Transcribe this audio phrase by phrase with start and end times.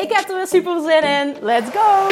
[0.00, 1.36] Ik heb er weer super zin in.
[1.40, 2.08] Let's go!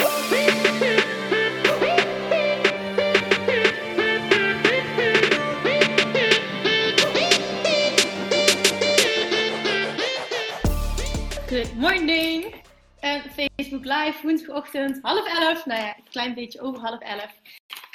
[11.47, 12.55] Good morning!
[13.01, 15.66] En Facebook Live, woensdagochtend, half elf.
[15.66, 17.33] Nou ja, een klein beetje over half elf.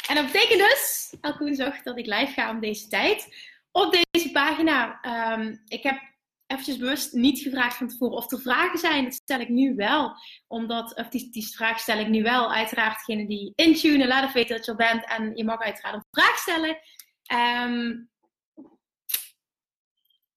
[0.08, 3.36] En dat betekent dus, elke woensdag, dat ik live ga om deze tijd.
[3.72, 5.00] Op deze pagina.
[5.34, 6.13] Um, ik heb
[6.54, 9.04] eventjes bewust niet gevraagd van tevoren of er vragen zijn.
[9.04, 10.16] Dat stel ik nu wel.
[10.48, 12.54] Omdat, die, vraag stel ik nu wel.
[12.54, 15.06] Uiteraard degene die intunen, laat even weten dat je er bent.
[15.06, 16.78] En je mag uiteraard een vraag stellen.
[17.66, 18.12] Um,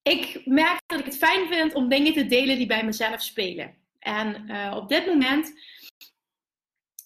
[0.01, 3.75] ik merk dat ik het fijn vind om dingen te delen die bij mezelf spelen.
[3.99, 5.53] En uh, op dit moment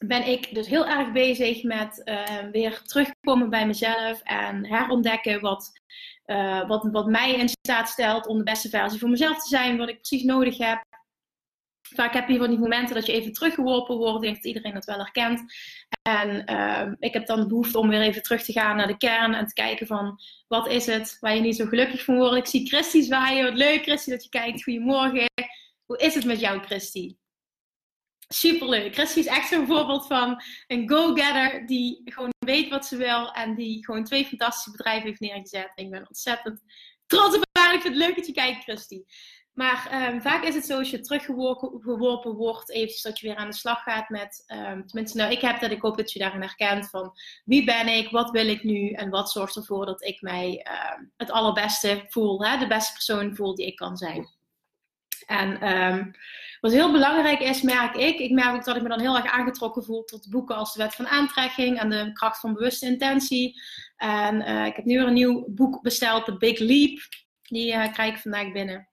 [0.05, 5.71] ben ik dus heel erg bezig met uh, weer terugkomen bij mezelf en herontdekken wat,
[6.31, 9.77] uh, wat, wat mij in staat stelt om de beste versie voor mezelf te zijn,
[9.77, 10.83] wat ik precies nodig heb.
[11.95, 14.23] Vaak heb je van die momenten dat je even teruggeworpen wordt.
[14.23, 15.41] Ik dat iedereen dat wel herkent.
[16.01, 18.97] En uh, ik heb dan de behoefte om weer even terug te gaan naar de
[18.97, 22.37] kern en te kijken van wat is het waar je niet zo gelukkig van wordt.
[22.37, 23.43] Ik zie Christy zwaaien.
[23.43, 24.63] Wat leuk Christy dat je kijkt.
[24.63, 25.25] Goedemorgen.
[25.85, 27.15] Hoe is het met jou Christy?
[28.33, 28.93] Superleuk.
[28.93, 33.55] Christy is echt zo'n voorbeeld van een go-getter die gewoon weet wat ze wil en
[33.55, 35.71] die gewoon twee fantastische bedrijven heeft neergezet.
[35.75, 36.61] ik ben ontzettend
[37.05, 37.73] trots op haar.
[37.73, 39.03] Ik vind het leuk dat je kijkt, Christy.
[39.53, 43.49] Maar um, vaak is het zo als je teruggeworpen wordt, eventjes dat je weer aan
[43.49, 46.41] de slag gaat met, um, tenminste nou ik heb dat, ik hoop dat je daarin
[46.41, 47.11] herkent van
[47.45, 50.65] wie ben ik, wat wil ik nu en wat zorgt ervoor dat ik mij
[50.97, 52.57] um, het allerbeste voel, hè?
[52.57, 54.29] de beste persoon voel die ik kan zijn.
[55.25, 56.11] En um,
[56.61, 59.31] wat heel belangrijk is, merk ik, ik merk ook dat ik me dan heel erg
[59.31, 63.61] aangetrokken voel tot boeken als de Wet van Aantrekking en de Kracht van Bewuste Intentie.
[63.97, 66.99] En uh, ik heb nu weer een nieuw boek besteld, The Big Leap.
[67.41, 68.89] Die uh, krijg ik vandaag binnen.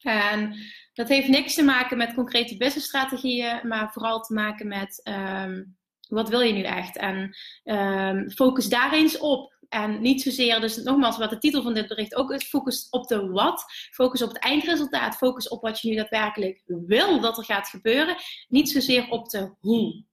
[0.00, 0.54] En
[0.92, 5.00] dat heeft niks te maken met concrete businessstrategieën, maar vooral te maken met
[5.44, 5.76] um,
[6.14, 6.96] wat wil je nu echt?
[6.96, 9.52] En um, focus daar eens op.
[9.68, 13.06] En niet zozeer, dus nogmaals, wat de titel van dit bericht ook is, focus op
[13.08, 13.64] de wat.
[13.90, 15.16] Focus op het eindresultaat.
[15.16, 18.16] Focus op wat je nu daadwerkelijk wil dat er gaat gebeuren.
[18.48, 20.04] Niet zozeer op de hoe.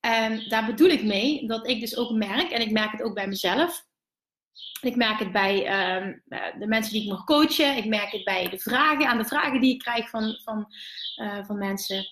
[0.00, 3.14] En daar bedoel ik mee dat ik dus ook merk, en ik merk het ook
[3.14, 3.84] bij mezelf.
[4.80, 5.54] Ik merk het bij
[6.02, 6.22] um,
[6.58, 7.76] de mensen die ik mag coachen.
[7.76, 10.66] Ik merk het bij de vragen, aan de vragen die ik krijg van, van,
[11.22, 12.06] uh, van mensen.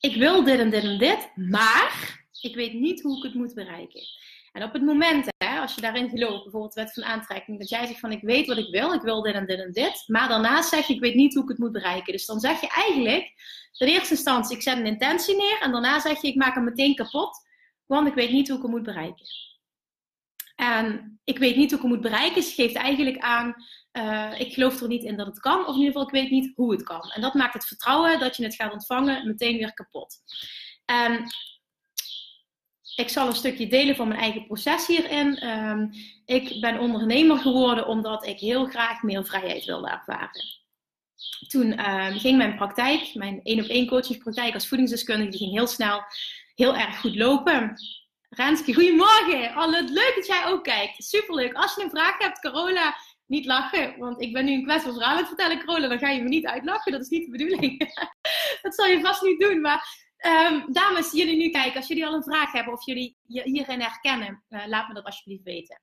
[0.00, 3.54] Ik wil dit en dit en dit, maar ik weet niet hoe ik het moet
[3.54, 4.02] bereiken.
[4.52, 7.86] En op het moment, hè, als je daarin gelooft, bijvoorbeeld wet van aantrekking, dat jij
[7.86, 10.28] zegt van ik weet wat ik wil, ik wil dit en dit en dit, maar
[10.28, 12.12] daarnaast zeg je ik weet niet hoe ik het moet bereiken.
[12.12, 13.32] Dus dan zeg je eigenlijk,
[13.78, 16.64] in eerste instantie ik zet een intentie neer en daarna zeg je ik maak hem
[16.64, 17.46] meteen kapot,
[17.86, 19.26] want ik weet niet hoe ik hem moet bereiken.
[20.56, 23.54] En ik weet niet hoe ik hem moet bereiken, dus geeft eigenlijk aan,
[23.96, 26.30] uh, ik geloof er niet in dat het kan, of in ieder geval ik weet
[26.30, 27.10] niet hoe het kan.
[27.10, 30.16] En dat maakt het vertrouwen dat je het gaat ontvangen meteen weer kapot.
[30.84, 31.24] En
[32.96, 35.48] ik zal een stukje delen van mijn eigen proces hierin.
[35.48, 35.90] Um,
[36.24, 40.64] ik ben ondernemer geworden omdat ik heel graag meer vrijheid wilde ervaren.
[41.48, 45.66] Toen um, ging mijn praktijk, mijn één op één coachingspraktijk als voedingsdeskundige, die ging heel
[45.66, 46.02] snel
[46.54, 47.74] heel erg goed lopen.
[48.28, 49.56] Renske, goedemorgen.
[49.56, 51.04] Oh, leuk dat jij ook kijkt.
[51.04, 51.52] Superleuk.
[51.52, 52.96] Als je een vraag hebt, Carola,
[53.26, 53.98] niet lachen.
[53.98, 55.88] Want ik ben nu een kwestie verhaal aan het vertellen, Carola.
[55.88, 56.92] Dan ga je me niet uitlachen.
[56.92, 57.78] Dat is niet de bedoeling.
[58.62, 59.60] dat zal je vast niet doen.
[59.60, 63.42] Maar Um, dames, jullie nu kijken, als jullie al een vraag hebben of jullie je
[63.42, 65.80] hierin herkennen, uh, laat me dat alsjeblieft weten.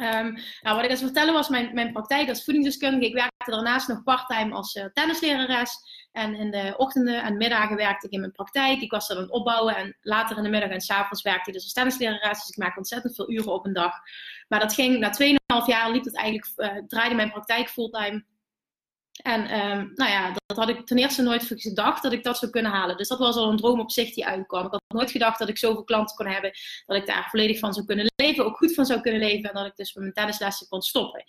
[0.00, 3.06] Um, nou, wat ik eens vertellen was mijn, mijn praktijk als voedingsdeskundige.
[3.06, 5.78] Ik werkte daarnaast nog parttime als uh, tennislerares.
[6.16, 8.80] En in de ochtenden en middagen werkte ik in mijn praktijk.
[8.80, 9.76] Ik was dat aan het opbouwen.
[9.76, 12.38] En later in de middag en s avonds werkte ik dus als tennislerares.
[12.38, 13.92] Dus ik maak ontzettend veel uren op een dag.
[14.48, 15.12] Maar dat ging na
[15.62, 18.24] 2,5 jaar liep het eigenlijk, uh, draaide mijn praktijk fulltime.
[19.22, 22.50] En um, nou ja, dat had ik ten eerste nooit gedacht dat ik dat zou
[22.50, 22.96] kunnen halen.
[22.96, 24.66] Dus dat was al een droom op zich die uitkwam.
[24.66, 26.52] Ik had nooit gedacht dat ik zoveel klanten kon hebben,
[26.86, 29.54] dat ik daar volledig van zou kunnen leven, ook goed van zou kunnen leven en
[29.54, 31.24] dat ik dus met mijn tennislessen kon stoppen.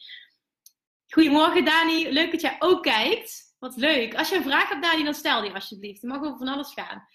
[1.07, 3.47] Goedemorgen Dani, leuk dat jij ook kijkt.
[3.59, 4.15] Wat leuk.
[4.15, 6.01] Als je een vraag hebt Dani, dan stel die alsjeblieft.
[6.01, 7.07] Je mag over van alles gaan.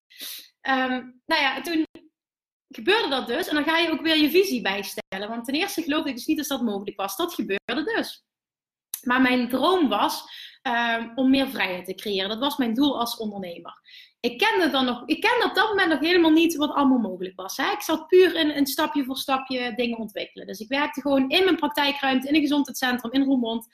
[0.90, 1.86] Um, nou ja, toen
[2.68, 5.28] gebeurde dat dus en dan ga je ook weer je visie bijstellen.
[5.28, 7.16] Want ten eerste geloofde ik dus niet dat dat mogelijk was.
[7.16, 8.24] Dat gebeurde dus.
[9.02, 10.24] Maar mijn droom was
[10.62, 12.28] ehm, om meer vrijheid te creëren.
[12.28, 13.80] Dat was mijn doel als ondernemer.
[14.20, 17.36] Ik kende, dan nog, ik kende op dat moment nog helemaal niet wat allemaal mogelijk
[17.36, 17.58] was.
[17.58, 20.46] Ik zat puur in een stapje voor stapje dingen ontwikkelen.
[20.46, 23.66] Dus ik werkte gewoon in mijn praktijkruimte, in een gezondheidscentrum in Roermond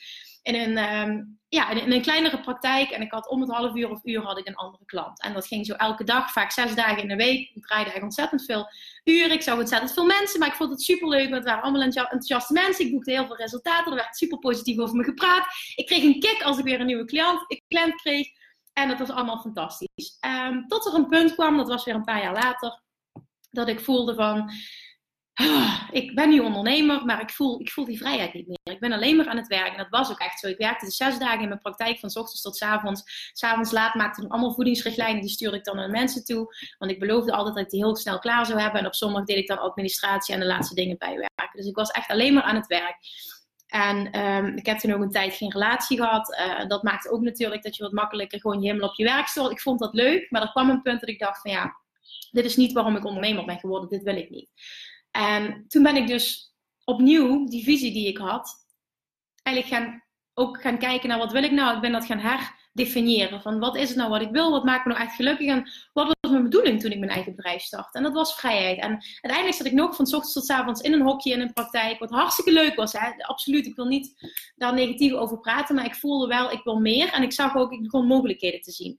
[0.49, 2.91] in een, um, ja, in, een kleinere praktijk.
[2.91, 5.23] En ik had om het half uur of uur had ik een andere klant.
[5.23, 7.51] En dat ging zo elke dag, vaak zes dagen in de week.
[7.55, 8.67] Ik draaide echt ontzettend veel
[9.05, 9.33] uren.
[9.33, 11.23] Ik zag ontzettend veel mensen, maar ik vond het super leuk.
[11.23, 12.85] Want het waren allemaal enthousiaste mensen.
[12.85, 13.93] Ik boekte heel veel resultaten.
[13.93, 15.47] Er werd super positief over me gepraat.
[15.75, 18.29] Ik kreeg een kick als ik weer een nieuwe cliënt, een cliënt kreeg.
[18.73, 20.19] En dat was allemaal fantastisch.
[20.27, 22.83] Um, tot er een punt kwam, dat was weer een paar jaar later,
[23.51, 24.51] dat ik voelde van
[26.01, 28.75] ik ben nu ondernemer, maar ik voel, ik voel die vrijheid niet meer.
[28.75, 29.73] Ik ben alleen maar aan het werken.
[29.73, 30.47] En dat was ook echt zo.
[30.47, 33.31] Ik werkte de zes dagen in mijn praktijk, van s ochtends tot s avonds.
[33.33, 36.55] S'avonds laat maakte ik allemaal voedingsrichtlijnen, die stuurde ik dan aan mensen toe.
[36.79, 38.81] Want ik beloofde altijd dat ik die heel snel klaar zou hebben.
[38.81, 41.51] En op zondag deed ik dan administratie en de laatste dingen bijwerken.
[41.53, 42.97] Dus ik was echt alleen maar aan het werk.
[43.67, 46.39] En um, ik heb toen ook een tijd geen relatie gehad.
[46.41, 49.27] Uh, dat maakte ook natuurlijk dat je wat makkelijker gewoon je helemaal op je werk
[49.27, 49.51] stond.
[49.51, 51.77] Ik vond dat leuk, maar er kwam een punt dat ik dacht van ja,
[52.31, 53.89] dit is niet waarom ik ondernemer ben geworden.
[53.89, 54.51] Dit wil ik niet.
[55.11, 58.67] En toen ben ik dus opnieuw die visie die ik had,
[59.43, 60.03] eigenlijk gaan,
[60.35, 61.75] ook gaan kijken naar wat wil ik nou.
[61.75, 63.43] Ik ben dat gaan herdefiniëren.
[63.43, 64.51] Van wat is het nou wat ik wil?
[64.51, 65.47] Wat maakt me nou echt gelukkig?
[65.47, 67.99] En wat was mijn bedoeling toen ik mijn eigen bedrijf startte?
[67.99, 68.79] En dat was vrijheid.
[68.79, 71.41] En uiteindelijk zat ik nog van s ochtends tot s avonds in een hokje in
[71.41, 71.99] een praktijk.
[71.99, 72.93] Wat hartstikke leuk was.
[72.93, 73.11] Hè?
[73.17, 73.67] Absoluut.
[73.67, 75.75] Ik wil niet daar negatief over praten.
[75.75, 77.13] Maar ik voelde wel, ik wil meer.
[77.13, 78.99] En ik zag ook, ik begon mogelijkheden te zien.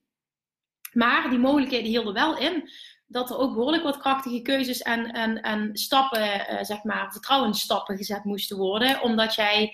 [0.94, 2.70] Maar die mogelijkheden hielden wel in
[3.12, 7.98] dat er ook behoorlijk wat krachtige keuzes en, en, en stappen, uh, zeg maar, vertrouwensstappen
[7.98, 9.02] gezet moesten worden.
[9.02, 9.74] Omdat jij,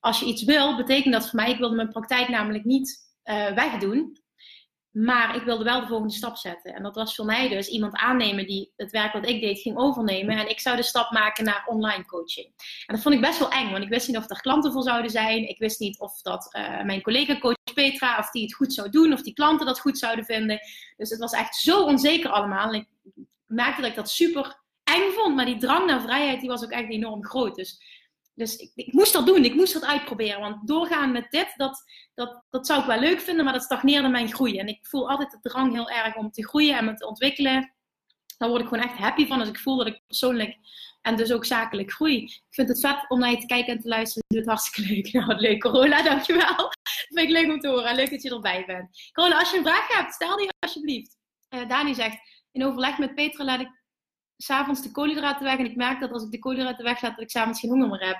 [0.00, 3.52] als je iets wil, betekent dat voor mij, ik wilde mijn praktijk namelijk niet uh,
[3.52, 4.18] wegdoen.
[4.94, 6.74] Maar ik wilde wel de volgende stap zetten.
[6.74, 9.76] En dat was voor mij dus iemand aannemen die het werk wat ik deed ging
[9.76, 10.38] overnemen.
[10.38, 12.46] En ik zou de stap maken naar online coaching.
[12.86, 14.82] En dat vond ik best wel eng, want ik wist niet of er klanten voor
[14.82, 15.48] zouden zijn.
[15.48, 18.90] Ik wist niet of dat uh, mijn collega coach Petra, of die het goed zou
[18.90, 20.60] doen, of die klanten dat goed zouden vinden.
[20.96, 22.72] Dus het was echt zo onzeker allemaal.
[22.72, 22.88] En ik
[23.46, 25.34] merkte dat ik dat super eng vond.
[25.34, 27.54] Maar die drang naar vrijheid, die was ook echt enorm groot.
[27.54, 27.80] Dus
[28.34, 30.40] dus ik, ik, moest dat doen, ik moest dat uitproberen.
[30.40, 31.84] Want doorgaan met dit, dat,
[32.14, 34.58] dat, dat zou ik wel leuk vinden, maar dat stagneerde mijn groei.
[34.58, 37.74] En ik voel altijd de drang heel erg om te groeien en me te ontwikkelen.
[38.38, 40.56] Daar word ik gewoon echt happy van als ik voel dat ik persoonlijk
[41.02, 42.22] en dus ook zakelijk groei.
[42.24, 44.24] Ik vind het vet om naar je te kijken en te luisteren.
[44.26, 45.12] Ik doe het hartstikke leuk.
[45.12, 46.56] Nou, wat leuk, Corolla, dankjewel.
[46.56, 47.94] Dat vind ik leuk om te horen.
[47.94, 49.10] Leuk dat je erbij bent.
[49.12, 51.16] Corolla, als je een vraag hebt, stel die alsjeblieft.
[51.50, 52.18] Uh, Dani zegt,
[52.52, 53.83] in overleg met Petra laat ik
[54.44, 55.58] s'avonds de koolhydraten weg.
[55.58, 58.06] En ik merk dat als ik de koolhydraten weglaat, dat ik s'avonds geen honger meer
[58.06, 58.18] heb.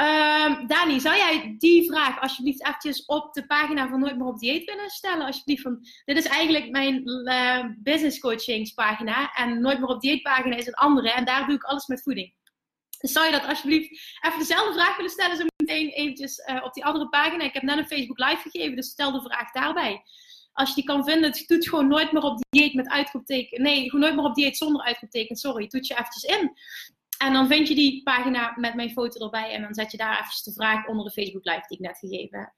[0.00, 4.38] Uh, Dani, zou jij die vraag alsjeblieft eventjes op de pagina van Nooit meer op
[4.38, 5.26] dieet willen stellen?
[5.26, 9.32] Alsjeblieft, van, dit is eigenlijk mijn uh, business coachingspagina.
[9.32, 11.10] En Nooit meer op dieet pagina is een andere.
[11.10, 12.34] En daar doe ik alles met voeding.
[12.98, 16.72] Dus zou je dat alsjeblieft even dezelfde vraag willen stellen, zo meteen eventjes uh, op
[16.72, 17.44] die andere pagina.
[17.44, 20.02] Ik heb net een Facebook live gegeven, dus stel de vraag daarbij
[20.52, 23.62] als je die kan vinden, doet gewoon nooit meer op dieet met uitroepteken.
[23.62, 25.36] Nee, gewoon nooit meer op dieet zonder uitroepteken.
[25.36, 26.52] Sorry, doet je eventjes in.
[27.18, 29.50] En dan vind je die pagina met mijn foto erbij.
[29.50, 31.98] En dan zet je daar eventjes de vraag onder de Facebook live die ik net
[31.98, 32.52] gegeven heb.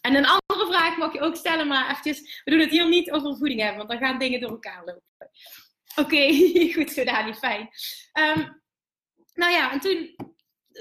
[0.00, 3.10] En een andere vraag mag je ook stellen, maar eventjes, we doen het hier niet
[3.10, 5.30] over voeding hebben, want dan gaan dingen door elkaar lopen.
[5.96, 6.32] Oké,
[6.76, 7.68] goed zo, Dani, fijn.
[8.12, 8.62] Um,
[9.34, 10.14] nou ja, en toen,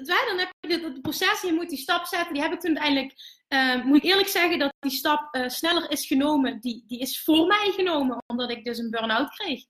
[0.05, 3.38] dan heb je het proces, je moet die stap zetten, die heb ik toen uiteindelijk
[3.49, 6.59] uh, moet ik eerlijk zeggen dat die stap uh, sneller is genomen.
[6.59, 9.63] Die, die is voor mij genomen, omdat ik dus een burn-out kreeg.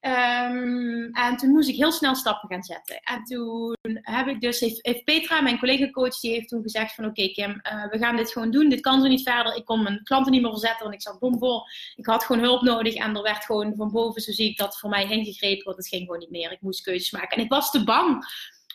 [0.00, 3.00] Um, en toen moest ik heel snel stappen gaan zetten.
[3.00, 7.28] En toen heb ik dus, heeft, Petra, mijn collega-coach, die heeft toen gezegd van oké
[7.28, 8.68] Kim, uh, we gaan dit gewoon doen.
[8.68, 9.56] Dit kan zo niet verder.
[9.56, 11.62] Ik kon mijn klanten niet meer verzetten, want ik zat bomvol.
[11.96, 14.78] Ik had gewoon hulp nodig en er werd gewoon van boven, zo zie ik dat,
[14.78, 15.64] voor mij ingegrepen.
[15.64, 16.52] Want het ging gewoon niet meer.
[16.52, 17.36] Ik moest keuzes maken.
[17.36, 18.24] En ik was te bang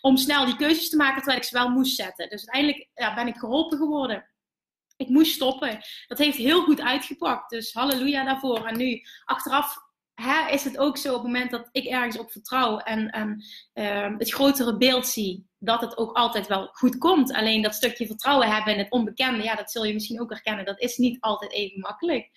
[0.02, 2.30] om snel die keuzes te maken terwijl ik ze wel moest zetten.
[2.30, 4.26] Dus uiteindelijk ja, ben ik geholpen geworden
[4.96, 5.80] ik moest stoppen.
[6.08, 7.50] Dat heeft heel goed uitgepakt.
[7.50, 8.66] Dus halleluja daarvoor.
[8.66, 9.84] En nu, achteraf
[10.16, 13.16] hè, is het ook zo op het moment dat ik ergens op vertrouw en,
[13.74, 17.34] uh, het grotere beeld zie, dat het ook altijd wel goed komt.
[17.34, 20.66] Alleen dat stukje vertrouwen hebben in het onbekende, ja, dat zul je misschien ook herkennen.
[20.66, 22.30] Dat is niet altijd even makkelijk.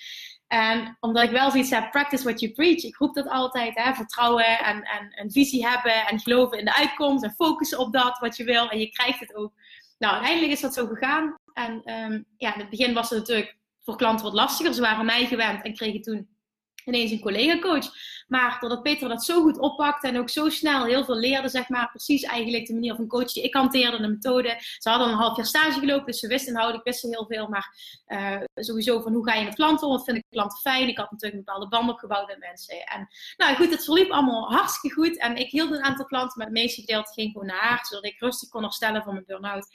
[0.46, 2.82] En omdat ik wel zoiets heb, practice what you preach.
[2.82, 6.76] Ik roep dat altijd, hè, vertrouwen en, en een visie hebben en geloven in de
[6.76, 8.68] uitkomst en focussen op dat wat je wil.
[8.68, 9.52] En je krijgt het ook.
[9.98, 11.34] Nou, uiteindelijk is dat zo gegaan.
[11.52, 14.74] En um, ja, in het begin was het natuurlijk voor klanten wat lastiger.
[14.74, 16.28] Ze waren mij gewend en kregen toen
[16.84, 17.86] ineens een collega-coach.
[18.28, 21.68] Maar doordat Peter dat zo goed oppakte en ook zo snel heel veel leerde, zeg
[21.68, 24.56] maar, precies eigenlijk de manier van coach die ik hanteerde, de methode.
[24.78, 27.48] Ze hadden een half jaar stage gelopen, dus ze wisten inhoudelijk wist heel veel.
[27.48, 27.74] Maar
[28.06, 30.88] uh, sowieso van hoe ga je met klanten om, wat vinden klanten fijn.
[30.88, 32.86] Ik had natuurlijk een bepaalde band opgebouwd met mensen.
[32.86, 35.18] En nou goed, het verliep allemaal hartstikke goed.
[35.18, 38.04] En ik hield een aantal klanten, maar het meeste gedeelte ging gewoon naar haar, zodat
[38.04, 39.68] ik rustig kon herstellen van mijn burn-out.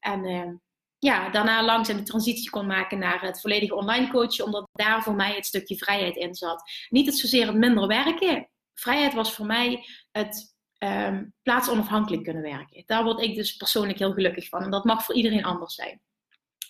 [0.00, 0.52] En uh,
[0.98, 5.14] ja, daarna langzaam de transitie kon maken naar het volledige online coachen, omdat daar voor
[5.14, 6.70] mij het stukje vrijheid in zat.
[6.88, 8.48] Niet het zozeer het minder werken.
[8.74, 12.82] Vrijheid was voor mij het um, plaatsonafhankelijk kunnen werken.
[12.86, 14.62] Daar word ik dus persoonlijk heel gelukkig van.
[14.62, 16.00] En dat mag voor iedereen anders zijn.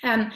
[0.01, 0.33] En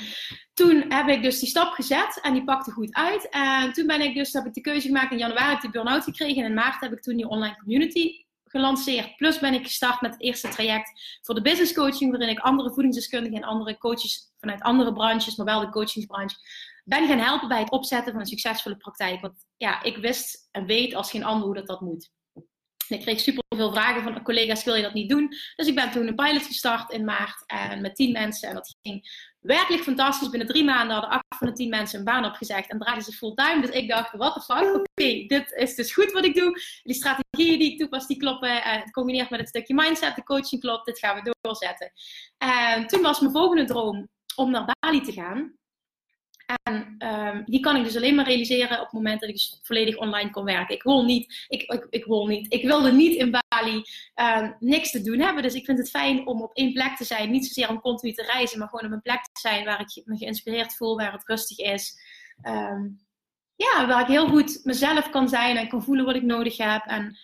[0.55, 3.29] toen heb ik dus die stap gezet en die pakte goed uit.
[3.29, 5.71] En toen ben ik dus, heb ik de keuze gemaakt in januari, heb ik die
[5.71, 6.43] burn-out gekregen.
[6.43, 9.17] En in maart heb ik toen die online community gelanceerd.
[9.17, 12.73] Plus ben ik gestart met het eerste traject voor de business coaching, waarin ik andere
[12.73, 16.37] voedingsdeskundigen en andere coaches vanuit andere branches, maar wel de coachingsbranche,
[16.85, 19.21] ben gaan helpen bij het opzetten van een succesvolle praktijk.
[19.21, 22.11] Want ja, ik wist en weet als geen ander hoe dat, dat moet.
[22.89, 25.29] ik kreeg super veel vragen van collega's, wil je dat niet doen?
[25.57, 28.49] Dus ik ben toen een pilot gestart in maart en met tien mensen.
[28.49, 30.31] En dat ging werkelijk fantastisch.
[30.31, 33.13] Binnen drie maanden hadden acht van de tien mensen een baan opgezegd en draaiden ze
[33.13, 33.61] fulltime.
[33.61, 34.75] Dus ik dacht, wat de fuck?
[34.75, 36.61] Oké, dit is dus goed wat ik doe.
[36.83, 38.63] Die strategieën die ik toepas, die kloppen.
[38.63, 40.87] En het combineert met het stukje mindset, de coaching klopt.
[40.87, 41.93] Dit gaan we doorzetten.
[42.39, 45.59] En toen was mijn volgende droom om naar Bali te gaan.
[46.63, 49.59] En um, die kan ik dus alleen maar realiseren op het moment dat ik dus
[49.63, 50.75] volledig online kon werken.
[50.75, 53.83] Ik wil niet, ik, ik, ik wil niet, ik wilde niet in Bali
[54.21, 55.43] uh, niks te doen hebben.
[55.43, 57.31] Dus ik vind het fijn om op één plek te zijn.
[57.31, 60.03] Niet zozeer om continu te reizen, maar gewoon op een plek te zijn waar ik
[60.05, 61.99] me geïnspireerd voel, waar het rustig is.
[62.47, 63.01] Um,
[63.57, 66.85] ja, waar ik heel goed mezelf kan zijn en kan voelen wat ik nodig heb.
[66.87, 67.19] En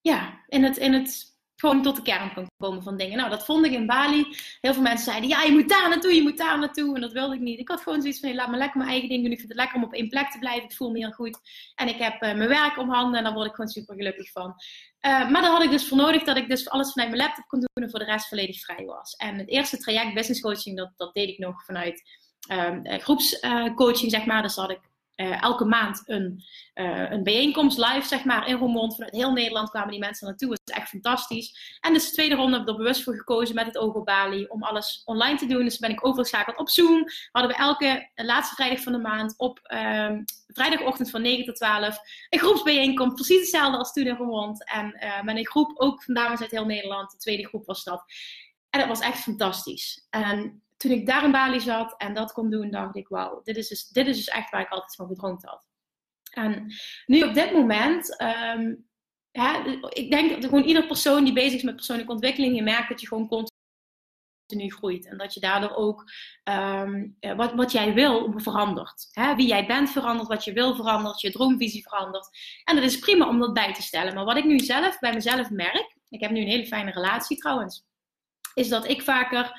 [0.00, 1.33] ja, in het, in het
[1.64, 3.16] gewoon tot de kern kan komen van dingen.
[3.16, 4.26] Nou, dat vond ik in Bali.
[4.60, 6.94] Heel veel mensen zeiden, ja, je moet daar naartoe, je moet daar naartoe.
[6.94, 7.58] En dat wilde ik niet.
[7.58, 9.32] Ik had gewoon zoiets van, laat me lekker mijn eigen ding doen.
[9.32, 10.64] Ik vind het lekker om op één plek te blijven.
[10.64, 11.38] Ik voel me heel goed.
[11.74, 14.30] En ik heb uh, mijn werk om handen en daar word ik gewoon super gelukkig
[14.30, 14.54] van.
[15.06, 17.44] Uh, maar daar had ik dus voor nodig dat ik dus alles vanuit mijn laptop
[17.46, 19.14] kon doen en voor de rest volledig vrij was.
[19.14, 22.02] En het eerste traject business coaching, dat, dat deed ik nog vanuit
[22.52, 24.42] um, groepscoaching, zeg maar.
[24.42, 24.80] Dus had ik
[25.16, 26.42] uh, elke maand een,
[26.74, 28.94] uh, een bijeenkomst live, zeg maar, in Roermond.
[28.94, 30.50] Vanuit heel Nederland kwamen die mensen naartoe.
[30.50, 31.78] Het is echt fantastisch.
[31.80, 34.04] En dus de tweede ronde heb ik er bewust voor gekozen met het oog op
[34.04, 35.64] Bali om alles online te doen.
[35.64, 37.04] Dus ben ik overgeschakeld op Zoom.
[37.32, 40.12] Hadden we elke laatste vrijdag van de maand op uh,
[40.46, 43.14] vrijdagochtend van 9 tot 12 een groepsbijeenkomst.
[43.14, 44.68] Precies hetzelfde als toen in Roermond.
[44.68, 47.10] En uh, met een groep, ook van dames uit heel Nederland.
[47.10, 48.04] De tweede groep was dat.
[48.70, 50.06] En dat was echt fantastisch.
[50.84, 53.68] Toen ik daar in Bali zat en dat kon doen, dacht ik, wauw, dit, is
[53.68, 55.66] dus, dit is dus echt waar ik altijd van gedroomd had.
[56.30, 56.72] En
[57.06, 58.88] nu op dit moment, um,
[59.88, 63.00] ik denk dat gewoon ieder persoon die bezig is met persoonlijke ontwikkeling, je merkt dat
[63.00, 65.06] je gewoon continu groeit.
[65.06, 66.04] En dat je daardoor ook
[66.44, 69.08] um, wat, wat jij wil verandert.
[69.10, 69.34] Hè?
[69.34, 72.28] Wie jij bent verandert, wat je wil verandert, je droomvisie verandert.
[72.64, 74.14] En dat is prima om dat bij te stellen.
[74.14, 77.36] Maar wat ik nu zelf bij mezelf merk, ik heb nu een hele fijne relatie
[77.36, 77.84] trouwens,
[78.54, 79.52] is dat ik vaker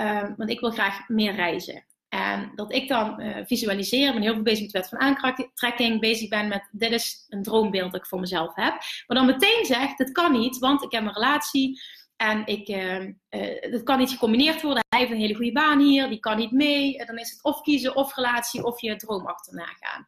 [0.00, 1.84] Ehm, want ik wil graag meer reizen.
[2.08, 6.00] En dat ik dan uh, visualiseer, ben heel veel bezig met de wet van aantrekking,
[6.00, 8.74] bezig ben met dit is een droombeeld dat ik voor mezelf heb.
[9.06, 11.80] Maar dan meteen zegt, het kan niet, want ik heb een relatie
[12.16, 14.84] en ik, uh, uh, dat kan niet gecombineerd worden.
[14.88, 17.06] Hij heeft een hele goede baan hier, die kan niet mee.
[17.06, 20.06] Dan is het of kiezen, of relatie, of je droom achterna gaan.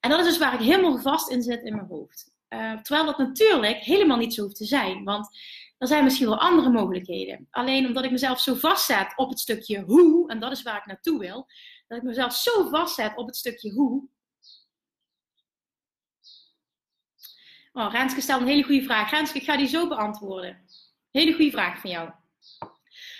[0.00, 2.32] En dat is dus waar ik helemaal vast in zit in mijn hoofd.
[2.82, 5.04] terwijl dat natuurlijk helemaal niet zo hoeft te zijn.
[5.04, 5.28] Want
[5.80, 7.46] er zijn misschien wel andere mogelijkheden.
[7.50, 10.86] Alleen omdat ik mezelf zo vastzet op het stukje hoe, en dat is waar ik
[10.86, 11.46] naartoe wil,
[11.86, 14.08] dat ik mezelf zo vastzet op het stukje hoe.
[17.72, 19.10] Oh, Renske stelt een hele goede vraag.
[19.10, 20.64] Renske, ik ga die zo beantwoorden.
[21.10, 22.10] Hele goede vraag van jou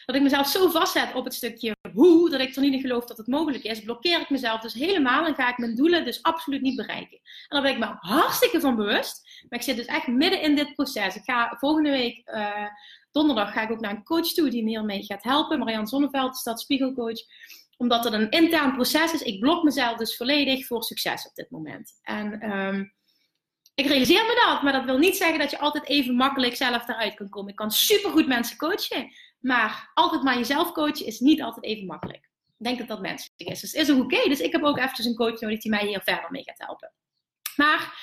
[0.04, 3.04] dat ik mezelf zo vastzet op het stukje hoe, dat ik er niet in geloof
[3.04, 6.22] dat het mogelijk is, blokkeer ik mezelf dus helemaal en ga ik mijn doelen dus
[6.22, 7.18] absoluut niet bereiken.
[7.18, 9.44] En daar ben ik me hartstikke van bewust.
[9.48, 11.16] Maar ik zit dus echt midden in dit proces.
[11.16, 12.66] Ik ga volgende week, uh,
[13.10, 15.58] donderdag, ga ik ook naar een coach toe die me hiermee gaat helpen.
[15.58, 17.20] Marianne Zonneveld, Stadspiegelcoach.
[17.76, 19.22] Omdat het een intern proces is.
[19.22, 21.98] Ik blok mezelf dus volledig voor succes op dit moment.
[22.02, 22.92] En um,
[23.74, 26.88] ik realiseer me dat, maar dat wil niet zeggen dat je altijd even makkelijk zelf
[26.88, 27.50] eruit kan komen.
[27.50, 29.12] Ik kan supergoed mensen coachen.
[29.40, 32.28] Maar altijd maar jezelf coachen is niet altijd even makkelijk.
[32.58, 33.60] Ik denk dat dat menselijk is.
[33.60, 34.28] Dus is ook oké.
[34.28, 36.92] Dus ik heb ook eventjes een coach nodig die mij hier verder mee gaat helpen.
[37.56, 37.94] Maar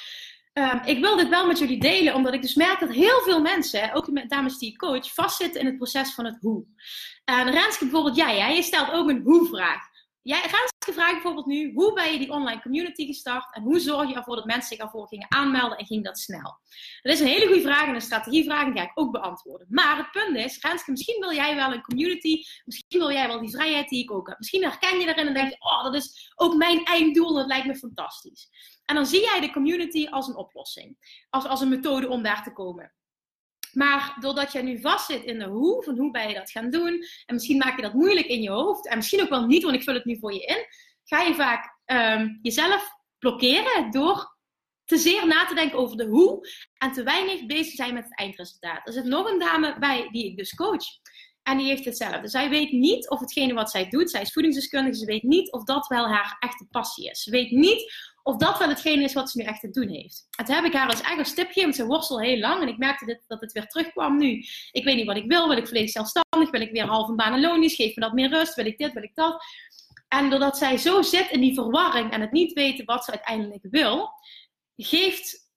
[0.54, 3.42] um, ik wil dit wel met jullie delen, omdat ik dus merk dat heel veel
[3.42, 6.66] mensen, ook de dames die ik coach, vastzitten in het proces van het hoe.
[7.26, 9.82] En Renske bijvoorbeeld, jij, jij stelt ook een hoe-vraag.
[10.22, 10.50] Jij
[10.88, 14.16] gaat vraag bijvoorbeeld nu, hoe ben je die online community gestart en hoe zorg je
[14.16, 16.60] ervoor dat mensen zich ervoor gingen aanmelden en ging dat snel?
[17.02, 19.68] Dat is een hele goede vraag en een strategievraag ga ik ook beantwoorden.
[19.70, 23.50] Maar het punt is, misschien wil jij wel een community, misschien wil jij wel die
[23.50, 24.38] vrijheid die ik ook heb.
[24.38, 27.68] Misschien herken je daarin en denk je, oh, dat is ook mijn einddoel, dat lijkt
[27.68, 28.50] me fantastisch.
[28.86, 30.98] En dan zie jij de community als een oplossing,
[31.30, 32.94] als, als een methode om daar te komen.
[33.78, 37.04] Maar doordat je nu vastzit in de hoe, van hoe ben je dat gaan doen,
[37.26, 39.76] en misschien maak je dat moeilijk in je hoofd, en misschien ook wel niet, want
[39.76, 40.66] ik vul het nu voor je in,
[41.04, 44.36] ga je vaak um, jezelf blokkeren door
[44.86, 48.18] te zeer na te denken over de hoe en te weinig bezig zijn met het
[48.18, 48.88] eindresultaat.
[48.88, 50.86] Er zit nog een dame bij die ik dus coach.
[51.44, 52.28] En die heeft hetzelfde.
[52.28, 55.64] Zij weet niet of hetgene wat zij doet, zij is voedingsdeskundige, ze weet niet of
[55.64, 57.24] dat wel haar echte passie is.
[57.24, 57.94] Ze weet niet
[58.28, 60.28] of dat wel hetgene is wat ze nu echt te doen heeft.
[60.38, 62.62] En toen heb ik haar als eigen stip gegeven, ze worstel heel lang.
[62.62, 64.46] En ik merkte dat het weer terugkwam nu.
[64.72, 65.48] Ik weet niet wat ik wil.
[65.48, 66.52] Wil ik volledig zelfstandig?
[66.52, 67.70] Wil ik weer half een baan en loon?
[67.70, 68.56] Geef me dat meer rust?
[68.56, 68.94] Wil ik dit?
[68.94, 69.44] Wil ik dat?
[70.08, 73.66] En doordat zij zo zit in die verwarring en het niet weten wat ze uiteindelijk
[73.70, 74.10] wil,
[74.76, 75.48] geeft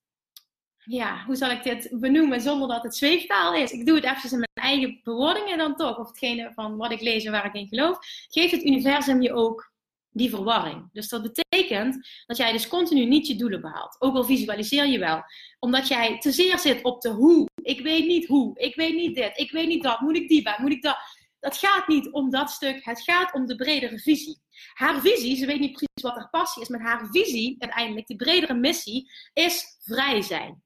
[0.84, 3.72] ja, hoe zal ik dit benoemen zonder dat het zweeftaal is?
[3.72, 7.00] Ik doe het even in mijn eigen bewoordingen dan toch, of hetgene van wat ik
[7.00, 7.98] lees en waar ik in geloof.
[8.28, 9.69] Geeft het universum je ook
[10.10, 10.88] die verwarring.
[10.92, 13.96] Dus dat betekent dat jij dus continu niet je doelen behaalt.
[13.98, 15.22] Ook al visualiseer je wel.
[15.58, 17.48] Omdat jij te zeer zit op de hoe.
[17.62, 18.58] Ik weet niet hoe.
[18.58, 19.38] Ik weet niet dit.
[19.38, 20.00] Ik weet niet dat.
[20.00, 20.56] Moet ik die bij?
[20.58, 20.96] Moet ik dat?
[21.40, 22.84] Dat gaat niet om dat stuk.
[22.84, 24.40] Het gaat om de bredere visie.
[24.72, 28.16] Haar visie, ze weet niet precies wat haar passie is, maar haar visie, uiteindelijk, die
[28.16, 30.62] bredere missie, is vrij zijn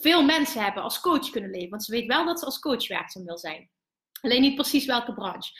[0.00, 1.70] veel mensen hebben als coach kunnen leven.
[1.70, 3.70] Want ze weet wel dat ze als coach werkzaam wil zijn.
[4.20, 5.50] Alleen niet precies welke branche.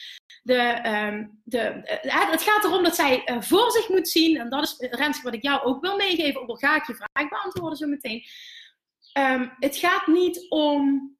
[0.42, 4.36] De, um, de, uh, het gaat erom dat zij uh, voor zich moet zien.
[4.36, 6.40] En dat is, Renske, wat ik jou ook wil meegeven.
[6.40, 8.24] Ook al ga ik je vraag beantwoorden zo meteen.
[9.18, 11.14] Um, het gaat niet om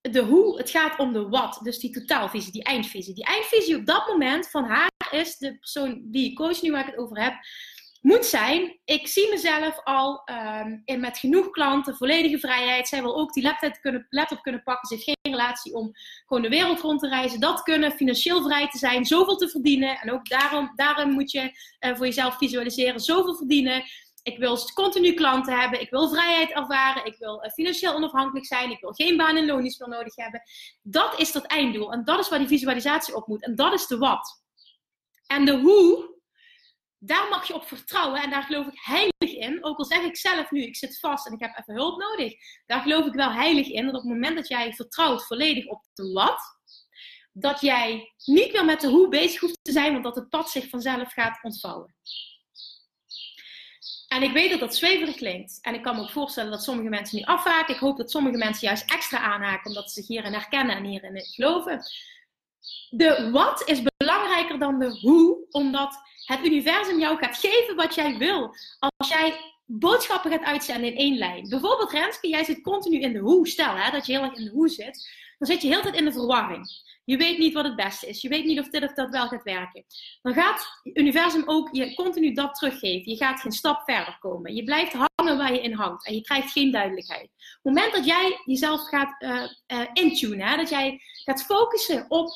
[0.00, 1.60] de hoe, het gaat om de wat.
[1.62, 3.14] Dus die totaalvisie, die eindvisie.
[3.14, 6.86] Die eindvisie op dat moment van haar is de persoon die coach nu waar ik
[6.86, 7.34] het over heb
[8.00, 8.78] moet zijn.
[8.84, 10.22] Ik zie mezelf al
[10.64, 12.88] um, in, met genoeg klanten, volledige vrijheid.
[12.88, 14.88] Zij wil ook die laptop kunnen, laptop kunnen pakken.
[14.88, 15.90] Ze geen relatie om
[16.26, 17.40] gewoon de wereld rond te reizen.
[17.40, 19.98] Dat kunnen, financieel vrij te zijn, zoveel te verdienen.
[19.98, 23.82] En ook daarom, daarom moet je uh, voor jezelf visualiseren, zoveel verdienen.
[24.22, 25.80] Ik wil continu klanten hebben.
[25.80, 27.04] Ik wil vrijheid ervaren.
[27.04, 28.70] Ik wil uh, financieel onafhankelijk zijn.
[28.70, 30.42] Ik wil geen baan en loon meer nodig hebben.
[30.82, 31.92] Dat is dat einddoel.
[31.92, 33.44] En dat is waar die visualisatie op moet.
[33.44, 34.42] En dat is de wat.
[35.26, 36.18] En de hoe
[37.02, 39.64] daar mag je op vertrouwen en daar geloof ik heilig in.
[39.64, 42.34] Ook al zeg ik zelf nu, ik zit vast en ik heb even hulp nodig.
[42.66, 45.84] Daar geloof ik wel heilig in dat op het moment dat jij vertrouwt volledig op
[45.94, 46.40] de wat,
[47.32, 50.50] dat jij niet meer met de hoe bezig hoeft te zijn, want dat het pad
[50.50, 51.94] zich vanzelf gaat ontvouwen.
[54.08, 55.58] En ik weet dat dat zweverig klinkt.
[55.60, 57.74] En ik kan me ook voorstellen dat sommige mensen nu afhaken.
[57.74, 61.20] Ik hoop dat sommige mensen juist extra aanhaken, omdat ze zich hierin herkennen en hierin
[61.20, 61.82] geloven.
[62.88, 63.82] De wat is
[64.48, 68.54] dan de hoe, omdat het universum jou gaat geven wat jij wil.
[68.78, 71.48] Als jij boodschappen gaat uitzenden in één lijn.
[71.48, 73.48] Bijvoorbeeld Renske, jij zit continu in de hoe.
[73.48, 75.08] Stel hè, dat je heel erg in de hoe zit.
[75.38, 76.66] Dan zit je heel tijd in de verwarring.
[77.04, 78.20] Je weet niet wat het beste is.
[78.20, 79.84] Je weet niet of dit of dat wel gaat werken.
[80.22, 83.10] Dan gaat het universum ook je continu dat teruggeven.
[83.10, 84.54] Je gaat geen stap verder komen.
[84.54, 86.06] Je blijft hangen waar je in hangt.
[86.06, 87.24] En je krijgt geen duidelijkheid.
[87.24, 87.30] Op
[87.62, 90.56] het moment dat jij jezelf gaat uh, intunen.
[90.56, 92.28] dat jij gaat focussen op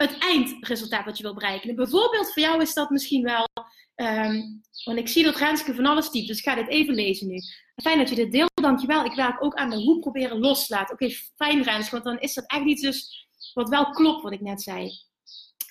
[0.00, 1.74] het eindresultaat wat je wil bereiken.
[1.74, 3.48] bijvoorbeeld voor jou is dat misschien wel,
[3.96, 7.26] um, want ik zie dat Renske van alles typt, dus ik ga dit even lezen
[7.26, 7.38] nu.
[7.82, 9.04] Fijn dat je dit deelt, dankjewel.
[9.04, 10.94] Ik werk ook aan de hoe proberen loslaten.
[10.94, 14.40] Oké, fijn Renske, want dan is dat echt iets dus wat wel klopt wat ik
[14.40, 14.90] net zei.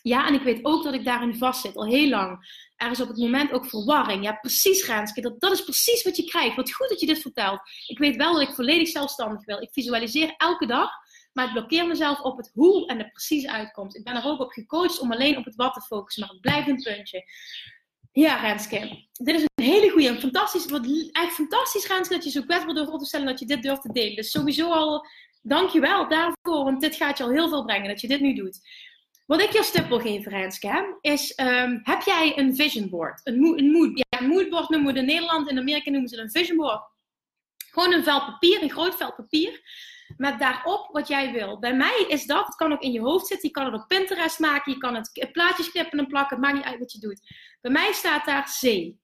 [0.02, 2.38] Ja, en ik weet ook dat ik daarin vastzit, al heel lang.
[2.76, 4.24] Er is op het moment ook verwarring.
[4.24, 6.56] Ja, precies Renske, dat, dat is precies wat je krijgt.
[6.56, 7.60] Wat goed dat je dit vertelt.
[7.88, 9.62] Ik weet wel dat ik volledig zelfstandig wil.
[9.62, 10.90] Ik visualiseer elke dag
[11.34, 13.96] maar ik blokkeer mezelf op het hoe en de precies uitkomt.
[13.96, 16.42] Ik ben er ook op gecoacht om alleen op het wat te focussen, maar het
[16.42, 17.24] blijft een puntje.
[18.12, 19.08] Ja, Renske.
[19.14, 20.66] Dit is een hele goede en fantastisch.
[20.66, 23.64] Wat echt fantastisch, Renske, dat je zo kwetsbaar durft op te stellen dat je dit
[23.64, 24.16] durft te delen.
[24.16, 25.06] Dus sowieso al,
[25.42, 28.60] dankjewel daarvoor, want dit gaat je al heel veel brengen dat je dit nu doet.
[29.26, 33.22] Wat ik je als wil geven, Renske, is: um, heb jij een vision board?
[33.24, 36.58] Een, mood, een moodboard noemen we in Nederland, in Amerika noemen ze het een vision
[36.58, 36.82] board.
[37.72, 39.62] Gewoon een vel papier, een groot vel papier
[40.18, 41.60] met daarop wat jij wil.
[41.60, 43.88] Bij mij is dat, het kan ook in je hoofd zitten, je kan het op
[43.88, 47.00] Pinterest maken, je kan het plaatjes knippen en plakken, het maakt niet uit wat je
[47.00, 47.22] doet.
[47.62, 49.00] Bij mij staat daar zee.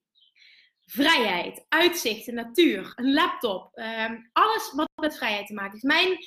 [0.86, 5.84] Vrijheid, uitzicht, natuur, een laptop, ehm, alles wat met vrijheid te maken heeft.
[5.84, 6.18] Mijn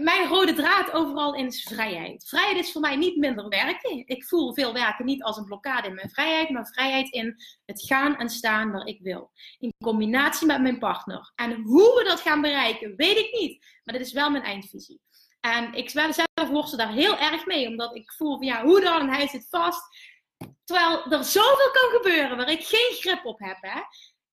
[0.00, 2.28] mijn rode draad overal in is vrijheid.
[2.28, 4.06] Vrijheid is voor mij niet minder werken.
[4.06, 7.82] Ik voel veel werken niet als een blokkade in mijn vrijheid, maar vrijheid in het
[7.82, 9.30] gaan en staan waar ik wil.
[9.58, 11.32] In combinatie met mijn partner.
[11.34, 13.80] En hoe we dat gaan bereiken, weet ik niet.
[13.84, 15.00] Maar dit is wel mijn eindvisie.
[15.40, 19.08] En ik zelf worstel daar heel erg mee, omdat ik voel van ja, hoe dan?
[19.08, 19.82] Hij zit vast.
[20.64, 23.56] Terwijl er zoveel kan gebeuren waar ik geen grip op heb.
[23.60, 23.80] Hè?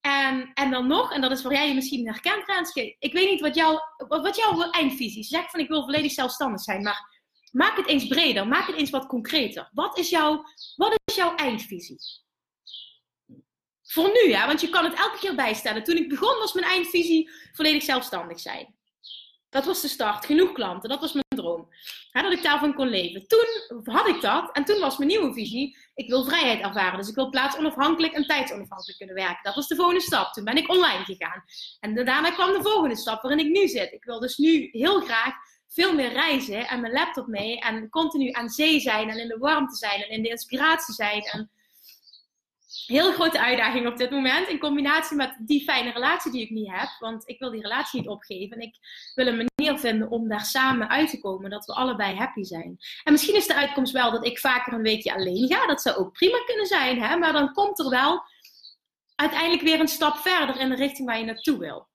[0.10, 2.96] En, en dan nog, en dat is waar jij je misschien herkent, Renske.
[3.00, 5.28] Ik weet niet wat, wat jouw eindvisie is.
[5.28, 8.48] Zeg van ik wil volledig zelfstandig zijn, maar maak het eens breder.
[8.48, 9.70] Maak het eens wat concreter.
[9.74, 10.44] Wat is, jouw,
[10.76, 11.98] wat is jouw eindvisie?
[13.84, 15.84] Voor nu, ja, want je kan het elke keer bijstellen.
[15.84, 18.76] Toen ik begon was mijn eindvisie volledig zelfstandig zijn.
[19.50, 20.26] Dat was de start.
[20.26, 20.90] Genoeg klanten.
[20.90, 21.70] Dat was mijn droom.
[22.12, 23.28] dat ik daarvan kon leven.
[23.28, 24.50] Toen had ik dat.
[24.56, 25.78] En toen was mijn nieuwe visie.
[26.00, 26.98] Ik wil vrijheid ervaren.
[26.98, 29.40] Dus ik wil plaatsonafhankelijk en tijdsonafhankelijk kunnen werken.
[29.44, 30.34] Dat was de volgende stap.
[30.34, 31.44] Toen ben ik online gegaan.
[31.80, 33.92] En daarna kwam de volgende stap waarin ik nu zit.
[33.92, 35.34] Ik wil dus nu heel graag
[35.68, 39.38] veel meer reizen en mijn laptop mee en continu aan zee zijn en in de
[39.38, 41.22] warmte zijn en in de inspiratie zijn.
[41.22, 41.52] En
[42.90, 46.72] heel grote uitdaging op dit moment in combinatie met die fijne relatie die ik niet
[46.72, 48.76] heb, want ik wil die relatie niet opgeven en ik
[49.16, 52.78] wil een manier vinden om daar samen uit te komen, dat we allebei happy zijn.
[53.04, 55.98] En misschien is de uitkomst wel dat ik vaker een weekje alleen ga, dat zou
[55.98, 57.18] ook prima kunnen zijn, hè?
[57.18, 58.24] maar dan komt er wel
[59.16, 61.88] uiteindelijk weer een stap verder in de richting waar je naartoe wil.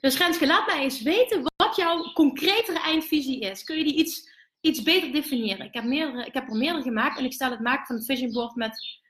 [0.00, 3.64] Dus Renske, laat mij eens weten wat jouw concretere eindvisie is.
[3.64, 5.66] Kun je die iets, iets beter definiëren?
[5.66, 8.04] Ik heb, meerdere, ik heb er meerdere gemaakt en ik stel het maken van het
[8.04, 9.02] vision board met,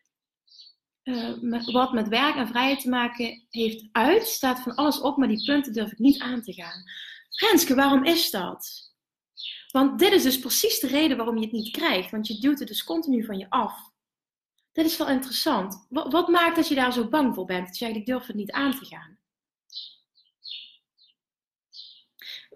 [1.41, 4.27] met, wat met werk en vrijheid te maken heeft uit.
[4.27, 6.83] Staat van alles op, maar die punten durf ik niet aan te gaan.
[7.31, 8.93] Renske, waarom is dat?
[9.71, 12.11] Want dit is dus precies de reden waarom je het niet krijgt.
[12.11, 13.93] Want je duwt het dus continu van je af.
[14.73, 15.87] Dit is wel interessant.
[15.89, 17.67] Wat, wat maakt dat je daar zo bang voor bent?
[17.67, 19.19] Dat je zegt, ik durf het niet aan te gaan.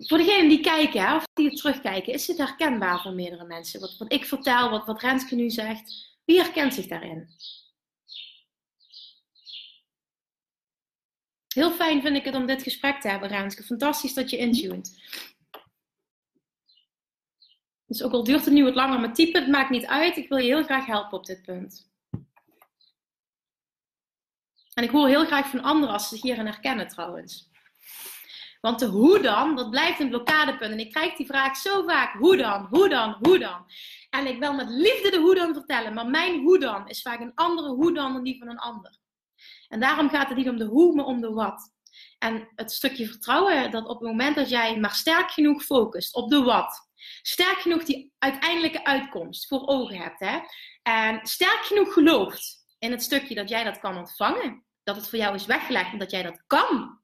[0.06, 3.80] voor degenen die kijken of die het terugkijken, is het herkenbaar voor meerdere mensen?
[3.80, 7.28] Wat, wat ik vertel, wat, wat Renske nu zegt, wie herkent zich daarin?
[11.58, 13.62] Heel fijn vind ik het om dit gesprek te hebben, Renske.
[13.62, 14.98] Fantastisch dat je intuned.
[17.86, 20.16] Dus ook al duurt het nu wat langer met typen, het maakt niet uit.
[20.16, 21.90] Ik wil je heel graag helpen op dit punt.
[24.74, 27.50] En ik hoor heel graag van anderen als ze zich hierin herkennen trouwens.
[28.60, 30.72] Want de hoe dan, dat blijft een blokkadepunt.
[30.72, 33.66] En ik krijg die vraag zo vaak: hoe dan, hoe dan, hoe dan?
[34.10, 37.20] En ik wil met liefde de hoe dan vertellen, maar mijn hoe dan is vaak
[37.20, 38.98] een andere hoe dan dan die van een ander.
[39.68, 41.72] En daarom gaat het niet om de hoe, maar om de wat.
[42.18, 46.30] En het stukje vertrouwen dat op het moment dat jij maar sterk genoeg focust op
[46.30, 46.88] de wat,
[47.22, 50.38] sterk genoeg die uiteindelijke uitkomst voor ogen hebt, hè,
[50.82, 55.18] en sterk genoeg gelooft in het stukje dat jij dat kan ontvangen, dat het voor
[55.18, 57.00] jou is weggelegd en dat jij dat kan,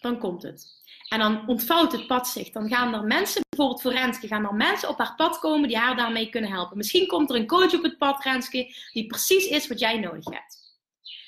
[0.00, 0.84] dan komt het.
[1.08, 2.50] En dan ontvouwt het pad zich.
[2.50, 5.78] Dan gaan er mensen, bijvoorbeeld voor Renske, gaan er mensen op haar pad komen die
[5.78, 6.76] haar daarmee kunnen helpen.
[6.76, 10.24] Misschien komt er een coach op het pad, Renske, die precies is wat jij nodig
[10.24, 10.65] hebt.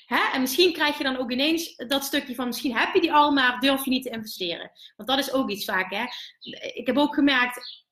[0.09, 3.31] En misschien krijg je dan ook ineens dat stukje van, misschien heb je die al,
[3.31, 4.71] maar durf je niet te investeren.
[4.95, 5.93] Want dat is ook iets vaak.
[5.93, 6.05] Hè?
[6.73, 7.85] Ik heb ook gemerkt,